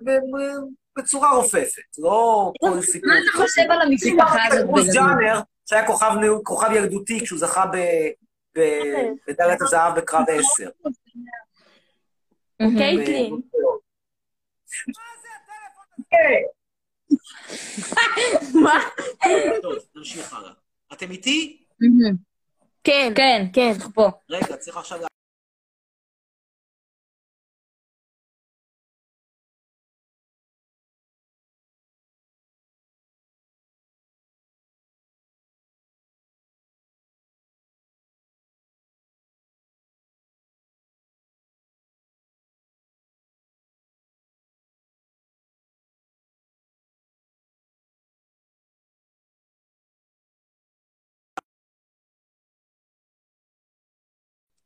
ב- 0.04 0.10
ב- 0.10 0.66
בצורה 0.98 1.32
רופפת, 1.32 1.98
לא 1.98 2.52
כל 2.60 2.82
סיפור. 2.82 3.10
מה 3.10 3.16
אתה 3.20 3.38
חושב 3.38 3.62
על 3.70 3.82
המשפחה 3.82 4.48
הזאת 4.48 4.66
בגדול? 4.66 4.94
ג'אנר, 4.94 5.40
שהיה 5.70 5.88
כוכב 6.44 6.72
ילדותי 6.76 7.20
כשהוא 7.24 7.40
זכה 7.40 7.66
ב- 7.66 8.10
ב- 8.58 9.12
מדליית 9.28 9.62
הזהב 9.62 9.96
בקרב 10.00 10.26
10. 10.30 10.70
מהמם. 12.60 12.78
קייטלין. 12.78 13.42
מה? 18.54 18.80
טוב, 19.62 19.74
נמשיך 19.96 20.34
הלאה. 20.34 20.52
אתם 20.94 21.12
איתי? 21.12 21.64
כן, 22.84 23.14
כן, 23.16 23.46
כן. 23.54 23.72
פה. 23.94 24.10
רגע, 24.30 24.58
צריך 24.58 24.78
עכשיו... 24.78 25.00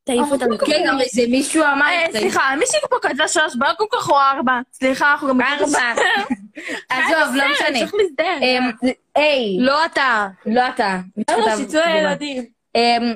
תעיף 0.10 0.32
אותנו. 0.32 0.58
כן, 0.58 0.84
גם 0.88 1.02
איזה 1.02 1.22
מישהו 1.30 1.64
אמר... 1.64 1.86
אה, 1.86 2.06
סליחה, 2.12 2.42
מישהי 2.60 2.80
פה 2.90 2.96
כתבה 3.02 3.28
שלוש 3.28 3.56
בעקוקח 3.56 4.10
או 4.10 4.16
ארבע. 4.20 4.60
סליחה, 4.74 5.12
אנחנו 5.12 5.28
גם... 5.28 5.42
ארבע. 5.42 5.80
עזוב, 6.90 7.36
לא 7.36 7.44
משנה. 7.52 7.80
צריך 7.80 7.94
להזדהר. 7.94 8.38
אמ, 8.42 8.72
היי, 9.16 9.58
לא 9.60 9.86
אתה. 9.86 10.28
לא 10.46 10.68
אתה. 10.70 11.00
יאללה, 11.30 11.58
שיצאו 11.58 11.82
הילדים. 11.82 12.46
אמ, 12.76 13.14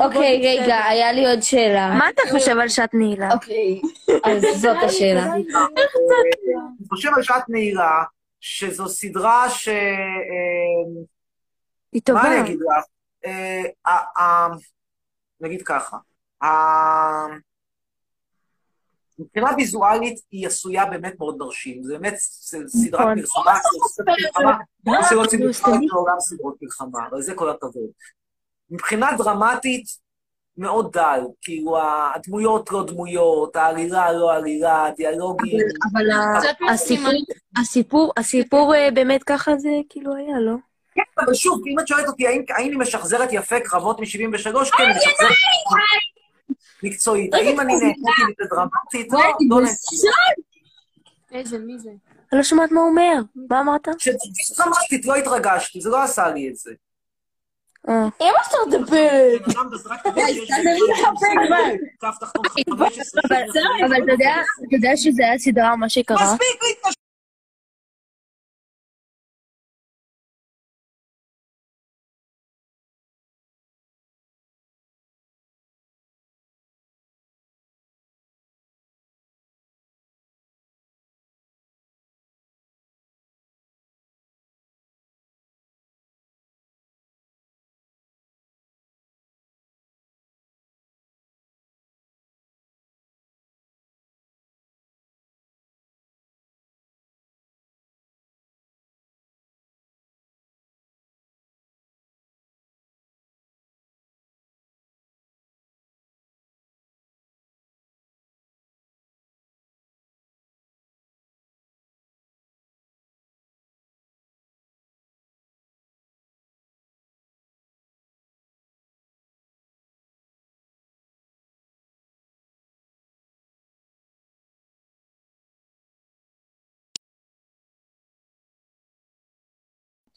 אוקיי. 0.00 0.60
רגע, 0.60 0.84
היה 0.84 1.12
לי 1.12 1.26
עוד 1.26 1.42
שאלה. 1.42 1.94
מה 1.94 2.08
אתה 2.08 2.22
חושב 2.30 2.58
על 2.58 2.68
שעת 2.68 2.94
נעילה? 2.94 3.32
אוקיי, 3.32 3.80
אז 4.24 4.60
זאת 4.60 4.76
השאלה. 4.86 5.34
אני 5.34 5.44
חושב 6.88 7.10
על 7.16 7.22
שעת 7.22 7.44
נעילה, 7.48 8.02
שזו 8.40 8.88
סדרה 8.88 9.50
ש... 9.50 9.68
אה, 9.68 9.74
היא 11.92 12.02
מה 12.08 12.20
טובה. 12.20 12.26
אני 12.26 12.40
אגיד 12.40 12.58
לך? 12.60 12.84
אה, 15.42 15.48
נגיד 15.48 15.62
ככה, 15.62 15.96
ה- 16.42 17.26
מבחינה 19.18 19.50
ויזואלית 19.56 20.20
היא 20.30 20.46
עשויה 20.46 20.86
באמת 20.86 21.14
מאוד 21.18 21.36
מרשים. 21.38 21.82
זה 21.82 21.98
באמת 21.98 22.14
ס- 22.16 22.54
סדרת 22.66 23.00
נכון. 23.00 23.14
מלחמה, 23.18 23.54
סדרת 23.88 24.16
מלחמה, 24.20 24.56
גם 24.86 25.02
סדרות 25.02 25.28
ציבוריות 25.28 25.62
לא 25.92 26.04
גם 26.12 26.20
סדרות 26.20 26.56
מלחמה, 26.62 27.06
אבל 27.10 27.22
זה 27.22 27.34
כל 27.34 27.50
הכבוד. 27.50 27.90
מבחינה 28.70 29.10
דרמטית, 29.18 30.02
מאוד 30.56 30.92
דל, 30.92 31.20
כאילו 31.40 31.78
הדמויות 32.14 32.72
לא 32.72 32.86
דמויות, 32.86 33.56
העלילה 33.56 34.12
לא 34.12 34.32
עלילה, 34.34 34.86
הדיאלוגים. 34.86 35.60
אבל. 35.92 36.06
הסיפור, 36.72 37.10
הסיפור, 37.60 38.12
הסיפור 38.16 38.74
אה, 38.74 38.88
באמת 38.94 39.22
ככה 39.22 39.56
זה 39.56 39.68
כאילו 39.88 40.14
היה, 40.14 40.40
לא? 40.40 40.54
כן, 40.94 41.02
אבל 41.18 41.34
שוב, 41.34 41.62
אם 41.66 41.78
את 41.78 41.88
שואלת 41.88 42.08
אותי 42.08 42.26
האם 42.26 42.44
היא 42.70 42.78
משחזרת 42.78 43.28
יפה 43.32 43.60
קרבות 43.60 44.00
מ-73, 44.00 44.06
כן, 44.76 44.84
היא 44.84 44.96
משחזרת 44.96 45.32
מקצועית. 46.82 47.34
האם 47.34 47.60
אני 47.60 47.76
נהניתי 47.76 48.00
מזה 48.00 48.48
דרמטית? 48.50 49.12
לא, 49.12 49.20
לא 49.48 49.56
נהניתי. 49.60 49.96
איזה, 51.32 51.58
מי 51.58 51.78
זה? 51.78 51.90
אני 52.32 52.38
לא 52.38 52.42
שומעת 52.42 52.72
מה 52.72 52.80
הוא 52.80 52.88
אומר. 52.88 53.14
מה 53.48 53.60
אמרת? 53.60 53.88
דרמטית, 54.58 55.06
לא 55.06 55.14
התרגשתי, 55.14 55.80
זה 55.80 55.90
לא 55.90 56.02
עשה 56.02 56.28
לי 56.28 56.48
את 56.48 56.56
זה. 56.56 56.72
אה. 57.88 58.08
אמא 58.20 58.42
שלך 58.44 58.54
מדברת. 58.66 59.42
כף 62.00 62.18
תחתון 62.20 62.42
15 62.48 63.22
אבל 63.86 64.02
אתה 64.04 64.12
יודע, 64.12 64.34
אתה 64.68 64.76
יודע 64.76 64.96
שזה 64.96 65.22
היה 65.24 65.38
סדרה, 65.38 65.76
מה 65.76 65.88
שקרה? 65.88 66.34
מספיק 66.34 66.62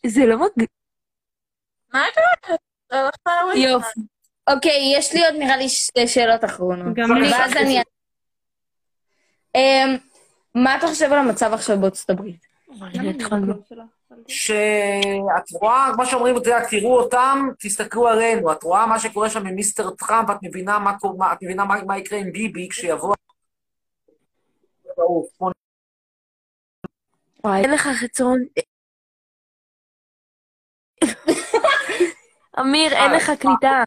זה 0.07 0.25
לא 0.25 0.37
מג... 0.37 0.65
מה 1.93 2.03
קרה? 2.13 2.57
הלכת 2.91 3.19
להוריד. 3.27 3.69
יופי. 3.69 3.99
אוקיי, 4.49 4.93
יש 4.97 5.13
לי 5.13 5.25
עוד 5.25 5.35
נראה 5.39 5.57
לי 5.57 5.69
שתי 5.69 6.07
שאלות 6.07 6.45
אחרונות. 6.45 6.93
גם 6.95 7.15
לי. 7.15 7.31
ואז 7.31 7.51
אני... 7.51 7.81
אמ, 9.55 9.97
מה 10.55 10.77
אתה 10.77 10.87
חושב 10.87 11.05
על 11.05 11.19
המצב 11.19 11.53
עכשיו 11.53 11.79
בארצות 11.79 12.09
הברית? 12.09 12.45
שאת 14.27 15.51
רואה, 15.51 15.91
מה 15.97 16.05
שאומרים, 16.05 16.37
את 16.37 16.45
יודעת, 16.45 16.69
תראו 16.69 16.99
אותם, 16.99 17.47
תסתכלו 17.59 18.07
עלינו. 18.07 18.51
את 18.51 18.63
רואה 18.63 18.85
מה 18.85 18.99
שקורה 18.99 19.29
שם 19.29 19.47
עם 19.47 19.55
מיסטר 19.55 19.89
טראמפ, 19.89 20.29
את 20.29 20.37
מבינה 20.43 20.79
מה, 20.79 20.91
את 21.33 21.43
מבינה 21.43 21.65
מה, 21.65 21.83
מה 21.83 21.97
יקרה 21.97 22.19
עם 22.19 22.31
ביבי 22.31 22.67
כשיבוא... 22.69 23.15
כמו 25.37 25.51
וואי, 27.43 27.61
אין 27.61 27.71
לך 27.71 27.89
חצרון. 28.01 28.39
אמיר, 32.59 32.93
אין 32.93 33.11
לך 33.11 33.31
קליטה. 33.39 33.83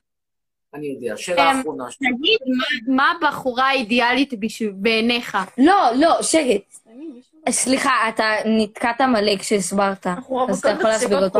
אני 0.74 0.86
יודע. 0.86 1.16
שאלה 1.16 1.50
אמ, 1.52 1.60
אחרונה. 1.60 1.84
תגיד, 1.98 2.38
מה- 2.86 3.12
הבחורה 3.28 3.68
האידיאלית 3.68 4.34
בעיניך? 4.72 5.38
לא, 5.58 5.90
לא, 5.96 6.22
שקט. 6.22 6.76
סליחה, 7.50 8.08
אתה 8.08 8.24
נתקעת 8.44 9.00
מלא 9.00 9.36
כשהסברת. 9.38 10.06
אז 10.48 10.58
אתה 10.58 10.70
יכול 10.70 10.90
להסביר 10.90 11.24
אותו. 11.24 11.38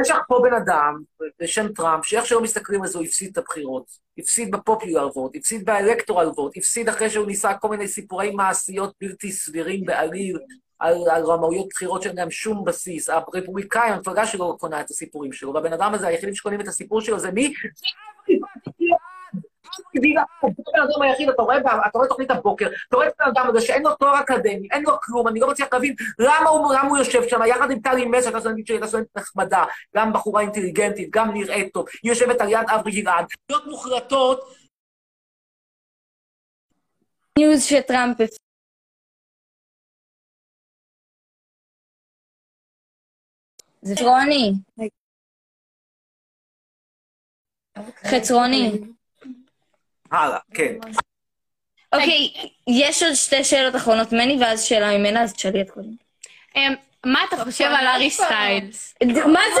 יש 0.00 0.10
לך 0.10 0.18
פה 0.28 0.40
בן 0.42 0.54
אדם 0.54 0.94
בשם 1.40 1.68
טראמפ, 1.72 2.04
שאיך 2.06 2.26
שלא 2.26 2.42
מסתכלים 2.42 2.82
על 2.82 2.88
זה, 2.88 2.98
הוא 2.98 3.06
הפסיד 3.06 3.30
את 3.32 3.38
הבחירות. 3.38 4.06
הפסיד 4.18 4.50
בפופולר 4.50 5.08
ווט, 5.18 5.36
הפסיד 5.36 5.64
באלקטורל 5.64 6.26
ווט, 6.26 6.56
הפסיד 6.56 6.88
אחרי 6.88 7.10
שהוא 7.10 7.26
ניסה 7.26 7.54
כל 7.54 7.68
מיני 7.68 7.88
סיפורי 7.88 8.30
מעשיות 8.30 8.94
בלתי 9.00 9.32
סבירים 9.32 9.84
בעליל, 9.84 10.38
על, 10.78 10.94
על 11.10 11.24
רמאויות 11.24 11.66
בחירות 11.68 12.02
שאין 12.02 12.16
להם 12.16 12.30
שום 12.30 12.64
בסיס. 12.64 13.08
הרפובליקאים, 13.08 13.92
המפלגה 13.92 14.26
שלו 14.26 14.56
קונה 14.58 14.80
את 14.80 14.90
הסיפורים 14.90 15.32
שלו, 15.32 15.54
והבן 15.54 15.72
אדם 15.72 15.94
הזה, 15.94 16.06
היחידים 16.06 16.34
שקונים 16.34 16.60
את 16.60 16.68
הסיפור 16.68 17.00
שלו 17.00 17.18
זה 17.18 17.30
מי? 17.30 17.52
הבן 20.74 21.02
היחיד, 21.02 21.28
אתה 21.28 21.42
רואה, 21.42 21.58
אתה 21.58 21.98
תוכנית 22.08 22.30
הבוקר, 22.30 22.68
אתה 22.88 22.96
רואה 22.96 23.08
את 23.08 23.12
הבן 23.20 23.30
אדם 23.30 23.48
הזה 23.48 23.60
שאין 23.60 23.82
לו 23.82 23.94
תואר 23.94 24.20
אקדמי, 24.20 24.68
אין 24.72 24.82
לו 24.82 24.92
כלום, 25.02 25.28
אני 25.28 25.40
לא 25.40 25.48
מצליח 25.50 25.68
להבין 25.72 25.94
למה 26.18 26.50
הוא, 26.50 26.74
למה 26.74 26.88
הוא 26.88 26.98
יושב 26.98 27.28
שם, 27.28 27.40
יחד 27.46 27.70
עם 27.70 27.80
טלי 27.80 28.06
מסר, 28.06 28.20
שהייתה 28.20 28.40
סטודנטית 28.40 28.66
שהייתה 28.66 28.86
סטודנטית 28.86 29.16
נחמדה, 29.16 29.64
גם 29.96 30.12
בחורה 30.12 30.40
אינטליגנטית, 30.40 31.10
גם 31.10 31.32
נראית 31.32 31.72
טוב, 31.72 31.86
היא 32.02 32.10
יושבת 32.10 32.40
על 32.40 32.48
יד 32.48 32.68
אברי 32.68 33.02
גלעד. 33.02 33.26
להיות 33.50 33.66
מוחלטות, 33.66 34.40
news 37.38 37.64
שטראמפ... 37.64 38.20
זה 43.86 43.94
חצרוני. 43.94 44.52
חצרוני. 48.10 48.70
הלאה, 50.12 50.38
כן. 50.54 50.74
אוקיי, 51.92 52.32
יש 52.68 53.02
עוד 53.02 53.14
שתי 53.14 53.44
שאלות 53.44 53.76
אחרונות 53.76 54.12
ממני, 54.12 54.36
ואז 54.40 54.62
שאלה 54.62 54.98
ממנה, 54.98 55.22
אז 55.22 55.32
תשאלי 55.32 55.60
את 55.62 55.70
קודם. 55.70 55.90
אמ, 56.56 56.74
מה 57.06 57.20
אתה 57.28 57.44
חושב 57.44 57.64
על 57.64 57.86
הארי 57.86 58.10
סטיילס? 58.10 58.94
מה 59.04 59.40
זה 59.54 59.60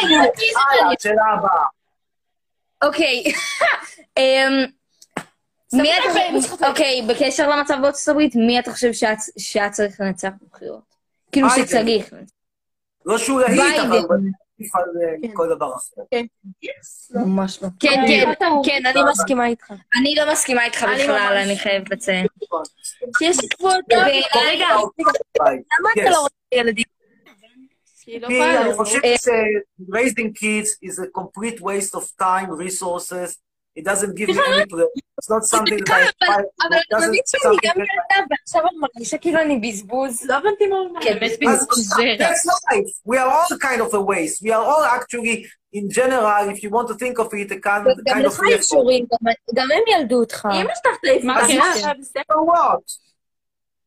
מעניין? 0.00 0.20
הלאה, 0.70 0.94
שאלה 1.00 1.22
הבאה. 1.38 1.64
אוקיי. 2.84 3.22
אמ, 4.18 4.52
מי 5.72 5.88
אתה... 5.98 6.68
אוקיי, 6.68 7.02
בקשר 7.08 7.48
למצב 7.48 7.74
בארצות 7.82 8.08
הברית, 8.08 8.32
מי 8.34 8.58
אתה 8.58 8.72
חושב 8.72 8.92
שהיה- 9.38 9.70
צריך 9.70 10.00
לנצח 10.00 10.30
בבחירות? 10.42 10.96
כאילו. 11.32 11.48
שצריך. 11.50 12.12
לא 13.06 13.18
שהוא 13.18 13.40
יעיל, 13.40 13.80
אבל. 13.80 13.98
הוא 13.98 14.14
עדיף 14.58 14.76
על 14.76 14.82
אה, 15.02 15.34
כל 15.34 15.48
דבר 15.56 15.74
אחר. 15.74 16.20
ממש 17.10 17.62
לא. 17.62 17.68
כן, 17.80 18.04
כן, 18.08 18.32
כן, 18.64 18.86
אני 18.86 19.00
מסכימה 19.10 19.46
איתך. 19.46 19.72
אני 20.00 20.14
לא 20.14 20.32
מסכימה 20.32 20.64
איתך 20.64 20.86
בכלל, 20.94 21.42
אני 21.44 21.58
חייבת 21.58 21.90
לציין. 21.90 22.26
יש 23.20 23.36
גבול. 23.36 23.72
רגע, 24.36 24.66
למה 25.40 25.90
אתה 25.94 26.10
לא 26.10 26.20
רוצה 26.20 26.34
ילדים? 26.54 26.84
לא 28.20 28.26
אני 28.26 28.68
לו. 28.68 28.76
חושב 28.76 28.98
אה, 29.04 29.14
ש-raising 29.18 30.30
kids 30.38 30.88
is 30.88 30.98
a 30.98 31.06
complete 31.20 31.60
waste 31.60 31.94
of 31.94 32.04
time, 32.22 32.50
resources. 32.50 33.45
It 33.78 33.84
doesn't 33.84 34.14
give 34.18 34.28
you 34.30 34.40
any 34.52 34.66
pleasure. 34.72 34.90
It's 35.18 35.30
not 35.34 35.44
something 35.54 35.80
that 35.88 35.90
I 35.90 36.26
אבל 36.26 36.42
אבל 36.62 36.76
it 36.76 36.94
אני 36.94 36.98
doesn't 36.98 37.08
מבין 37.08 37.20
שאני 37.26 37.42
something 37.54 37.60
גם 37.68 37.74
that- 37.74 37.78
ילדה, 37.78 38.26
ועכשיו 38.30 38.62
אני 38.66 38.76
מרגישה 38.78 39.18
כאילו 39.18 39.40
אני 39.40 39.58
בזבוז. 39.58 40.22
לא 40.24 40.34
הבנתי 40.34 40.66
מה 40.66 40.76
הוא 40.76 40.88
אומר. 40.88 41.00
באמת 41.00 41.22
אז 41.22 41.38
בזבוז 41.40 41.88
זרע. 41.88 42.16
That's 42.18 42.46
life. 42.72 43.10
We 43.12 43.16
are 43.18 43.30
all 43.36 43.58
kind 43.58 43.80
of 43.86 43.94
a 43.94 44.00
waste. 44.00 44.42
We 44.46 44.50
are 44.56 44.64
all 44.70 44.84
actually, 44.98 45.34
in 45.78 45.84
general, 45.98 46.42
if 46.54 46.58
you 46.64 46.70
want 46.76 46.88
to 46.92 46.94
think 47.02 47.16
of 47.24 47.28
it, 47.34 47.50
a 47.52 47.58
kind, 47.68 47.82
גם 48.06 48.16
kind 48.16 48.24
of 48.24 48.28
לך 48.28 48.40
יש 48.50 48.70
הורים, 48.72 49.04
גם- 49.12 49.32
גם 49.54 49.68
הם 49.74 49.82
ילדו 50.00 50.16
אותך. 50.20 50.48
אמא 50.60 50.72
שלך 50.74 50.96
תעיף 51.02 51.24
מה 51.24 51.34
אותך, 51.42 51.50
הקשר? 51.50 51.62
עכשיו 51.72 51.92
בסדר. 52.00 52.22
So 52.34 52.52
what? 52.52 52.98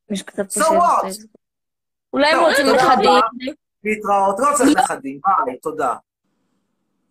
מישהו 0.09 0.25
כתב 0.25 0.43
פה 0.43 0.59
So 0.59 0.63
שיש 0.63 0.73
what? 0.77 1.01
פייסבוק. 1.01 1.31
אולי 2.13 2.27
הם 2.31 2.37
לא, 2.37 2.47
רוצים 2.49 2.65
תודה 2.65 2.77
נכדים. 2.93 3.09
רבה. 3.09 3.19
להתראות. 3.83 4.35
לא 4.39 4.47
צריך 4.57 4.77
נכדים. 4.79 5.19
ביי, 5.45 5.57
תודה. 5.59 5.95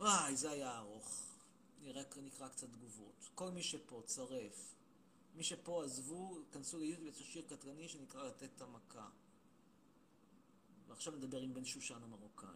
וואי, 0.01 0.35
זה 0.37 0.51
היה 0.51 0.71
ארוך. 0.79 1.23
נראה, 1.85 2.03
נקרא 2.27 2.47
קצת 2.49 2.67
תגובות. 2.67 3.28
כל 3.39 3.51
מי 3.51 3.63
שפה, 3.63 4.03
צרף. 4.05 4.75
מי 5.35 5.45
שפה 5.45 5.85
עזבו, 5.85 6.39
כנסו 6.53 6.79
ליוטיוב, 6.79 7.09
יצאו 7.09 7.25
שיר 7.25 7.43
קטרני 7.49 7.89
שנקרא 7.89 8.25
לתת 8.25 8.49
את 8.57 8.63
המכה. 8.63 9.09
ועכשיו 10.89 11.13
נדבר 11.13 11.41
עם 11.41 11.55
בן 11.55 11.65
שושן 11.65 12.03
המרוקאי. 12.03 12.49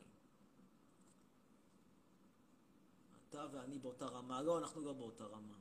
אתה 3.29 3.47
ואני 3.53 3.79
באותה 3.79 4.07
רמה. 4.07 4.43
לא, 4.43 4.59
אנחנו 4.59 4.81
לא 4.81 4.93
באותה 4.93 5.25
רמה. 5.25 5.57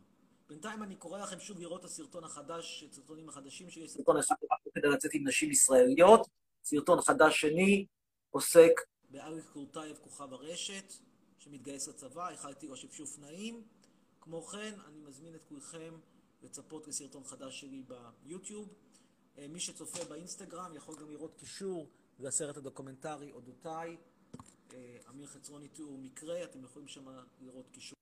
בינתיים 0.50 0.84
אני 0.84 0.96
קורא 0.96 1.20
לכם 1.20 1.40
שוב 1.40 1.60
לראות 1.60 1.80
את 1.80 1.86
הסרטון 1.86 2.24
החדש, 2.24 2.84
את 2.84 2.92
הסרטונים 2.92 3.30
החדשים 3.30 3.70
שלי. 3.70 3.88
סרטון 3.88 4.18
אחד 4.18 4.36
כדי 4.74 4.88
לצאת 4.88 5.12
עם 5.14 5.28
נשים 5.28 5.52
ישראליות. 5.52 6.28
סרטון 6.64 7.02
חדש 7.02 7.42
שני 7.42 7.86
עוסק 8.30 8.72
באריק 9.10 9.46
קורטייב 9.54 9.98
כוכב 9.98 10.34
הרשת, 10.34 10.94
שמתגייס 11.40 11.88
לצבא, 11.88 12.30
איחלתי 12.30 12.68
לו 12.68 12.78
שפשוף 12.78 13.20
נעים. 13.20 13.64
כמו 14.22 14.42
כן, 14.42 14.74
אני 14.88 15.00
מזמין 15.00 15.36
את 15.36 15.44
כולכם 15.44 15.94
לצפות 16.42 16.88
לסרטון 16.88 17.24
חדש 17.24 17.62
שלי 17.62 17.84
ביוטיוב. 18.24 18.74
אה, 19.38 19.48
מי 19.48 19.60
שצופה 19.60 20.06
באינסטגרם 20.10 20.76
יכול 20.76 20.96
גם 21.02 21.10
לראות 21.10 21.36
קישור 21.36 21.90
לסרט 22.20 22.58
הדוקומנטרי 22.58 23.32
אודותיי. 23.32 23.98
אה, 24.74 24.98
אמיר 25.10 25.28
חצרוני 25.28 25.68
תיאור 25.68 25.98
מקרה, 25.98 26.44
אתם 26.44 26.64
יכולים 26.64 26.88
שם 26.88 27.06
לראות 27.42 27.70
קישור. 27.72 27.98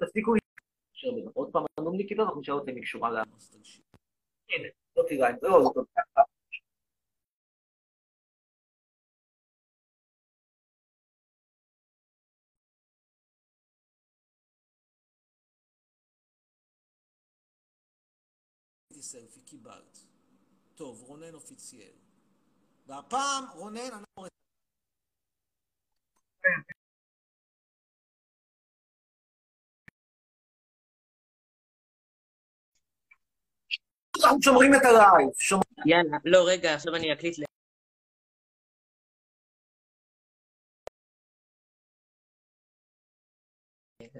תפסיקו 0.00 0.34
עוד 1.34 1.52
פעם 1.52 1.64
הנומניקית, 1.78 2.18
אנחנו 2.18 2.40
נשאל 2.40 2.54
אותם 2.54 2.68
אם 2.68 2.76
היא 2.76 2.82
קשורה 2.82 3.10
ל... 3.10 3.16
הנה, 3.16 4.68
לא 4.96 5.04
תראה, 5.08 5.28
לא, 5.42 5.50
לא, 5.50 5.72
לא. 5.76 6.23
סלפי, 19.04 19.40
קיבלת. 19.40 19.98
טוב, 20.74 21.02
רונן 21.02 21.34
אופיציאל. 21.34 21.92
והפעם, 22.86 23.44
רונן, 23.54 23.78
אני 23.78 24.00
לא 24.00 24.06
רואה... 24.18 24.28
אנחנו 34.24 34.42
שומרים 34.42 34.74
את 34.74 34.80
הלייב. 34.84 35.28
שומרים- 35.38 35.86
יאללה, 35.86 36.16
לא, 36.24 36.44
רגע, 36.48 36.74
עכשיו 36.74 36.94
אני 36.96 37.12
אקליט 37.12 37.38
ל... 37.38 37.42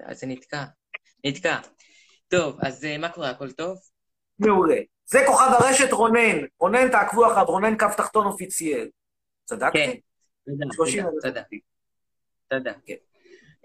אז 0.05 0.19
זה 0.19 0.27
נתקע. 0.27 0.63
נתקע. 1.25 1.59
טוב, 2.27 2.59
אז 2.61 2.85
אה, 2.85 2.97
מה 2.97 3.09
קורה? 3.09 3.29
הכל 3.29 3.51
טוב? 3.51 3.94
מעולה. 4.39 4.77
זה 5.05 5.19
כוכב 5.27 5.49
הרשת 5.49 5.93
רונן. 5.93 6.45
רונן, 6.59 6.91
תעקבו 6.91 7.27
אחריו, 7.27 7.45
רונן 7.45 7.77
קו 7.77 7.87
תחתון 7.97 8.25
אופיציאל. 8.25 8.83
כן. 8.83 8.91
צדקתי? 9.45 10.01
30 10.71 11.03
תודה. 11.03 11.21
תודה. 11.21 11.41
תודה. 12.47 12.73
כן. 12.85 12.95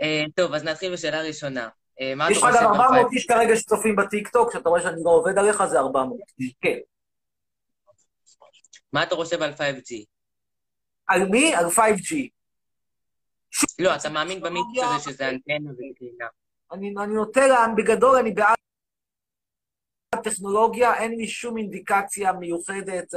אה, 0.00 0.24
טוב, 0.36 0.54
אז 0.54 0.64
נתחיל 0.64 0.92
בשאלה 0.92 1.22
ראשונה. 1.22 1.68
אה, 2.00 2.30
יש 2.30 2.38
לך 2.38 2.44
גם 2.44 2.56
על 2.56 2.64
400 2.64 3.06
5G? 3.06 3.14
איש 3.14 3.26
כרגע 3.26 3.56
שצופים 3.56 3.96
בטיקטוק, 3.96 4.52
שאתה 4.52 4.68
רואה 4.68 4.82
שאני 4.82 5.00
לא 5.04 5.10
עובד 5.10 5.38
עליך, 5.38 5.64
זה 5.64 5.78
400. 5.78 6.20
כן. 6.60 6.78
מה 8.92 9.02
אתה 9.02 9.14
חושב 9.14 9.42
על 9.42 9.52
5G? 9.52 10.04
על 11.06 11.28
מי? 11.28 11.54
על 11.54 11.66
5G. 11.66 12.28
לא, 13.78 13.94
אתה 13.96 14.08
מאמין 14.08 14.40
במיץ 14.40 14.64
הזה 14.76 15.10
שזה 15.10 15.28
אנטנה 15.28 15.70
וקרינה. 15.70 16.26
אני, 16.72 16.90
נוטה, 16.90 17.40
בגדול 17.76 18.16
אני 18.16 18.32
בעד 18.32 18.56
הטכנולוגיה, 20.20 20.94
אין 20.94 21.12
לי 21.16 21.28
שום 21.28 21.56
אינדיקציה 21.56 22.32
מיוחדת 22.32 23.14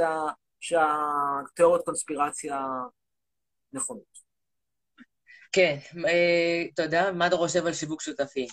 שהתיאוריות 0.60 1.84
קונספירציה 1.84 2.60
נכונות. 3.72 4.24
כן, 5.52 5.76
אה, 6.08 6.64
תודה. 6.76 7.12
מה 7.12 7.26
אתה 7.26 7.36
חושב 7.36 7.66
על 7.66 7.72
שיווק 7.72 8.00
שותפים? 8.02 8.48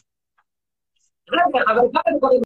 רגע, 1.30 1.60
אבל 1.66 1.88
כמה 1.94 2.18
דברים 2.18 2.40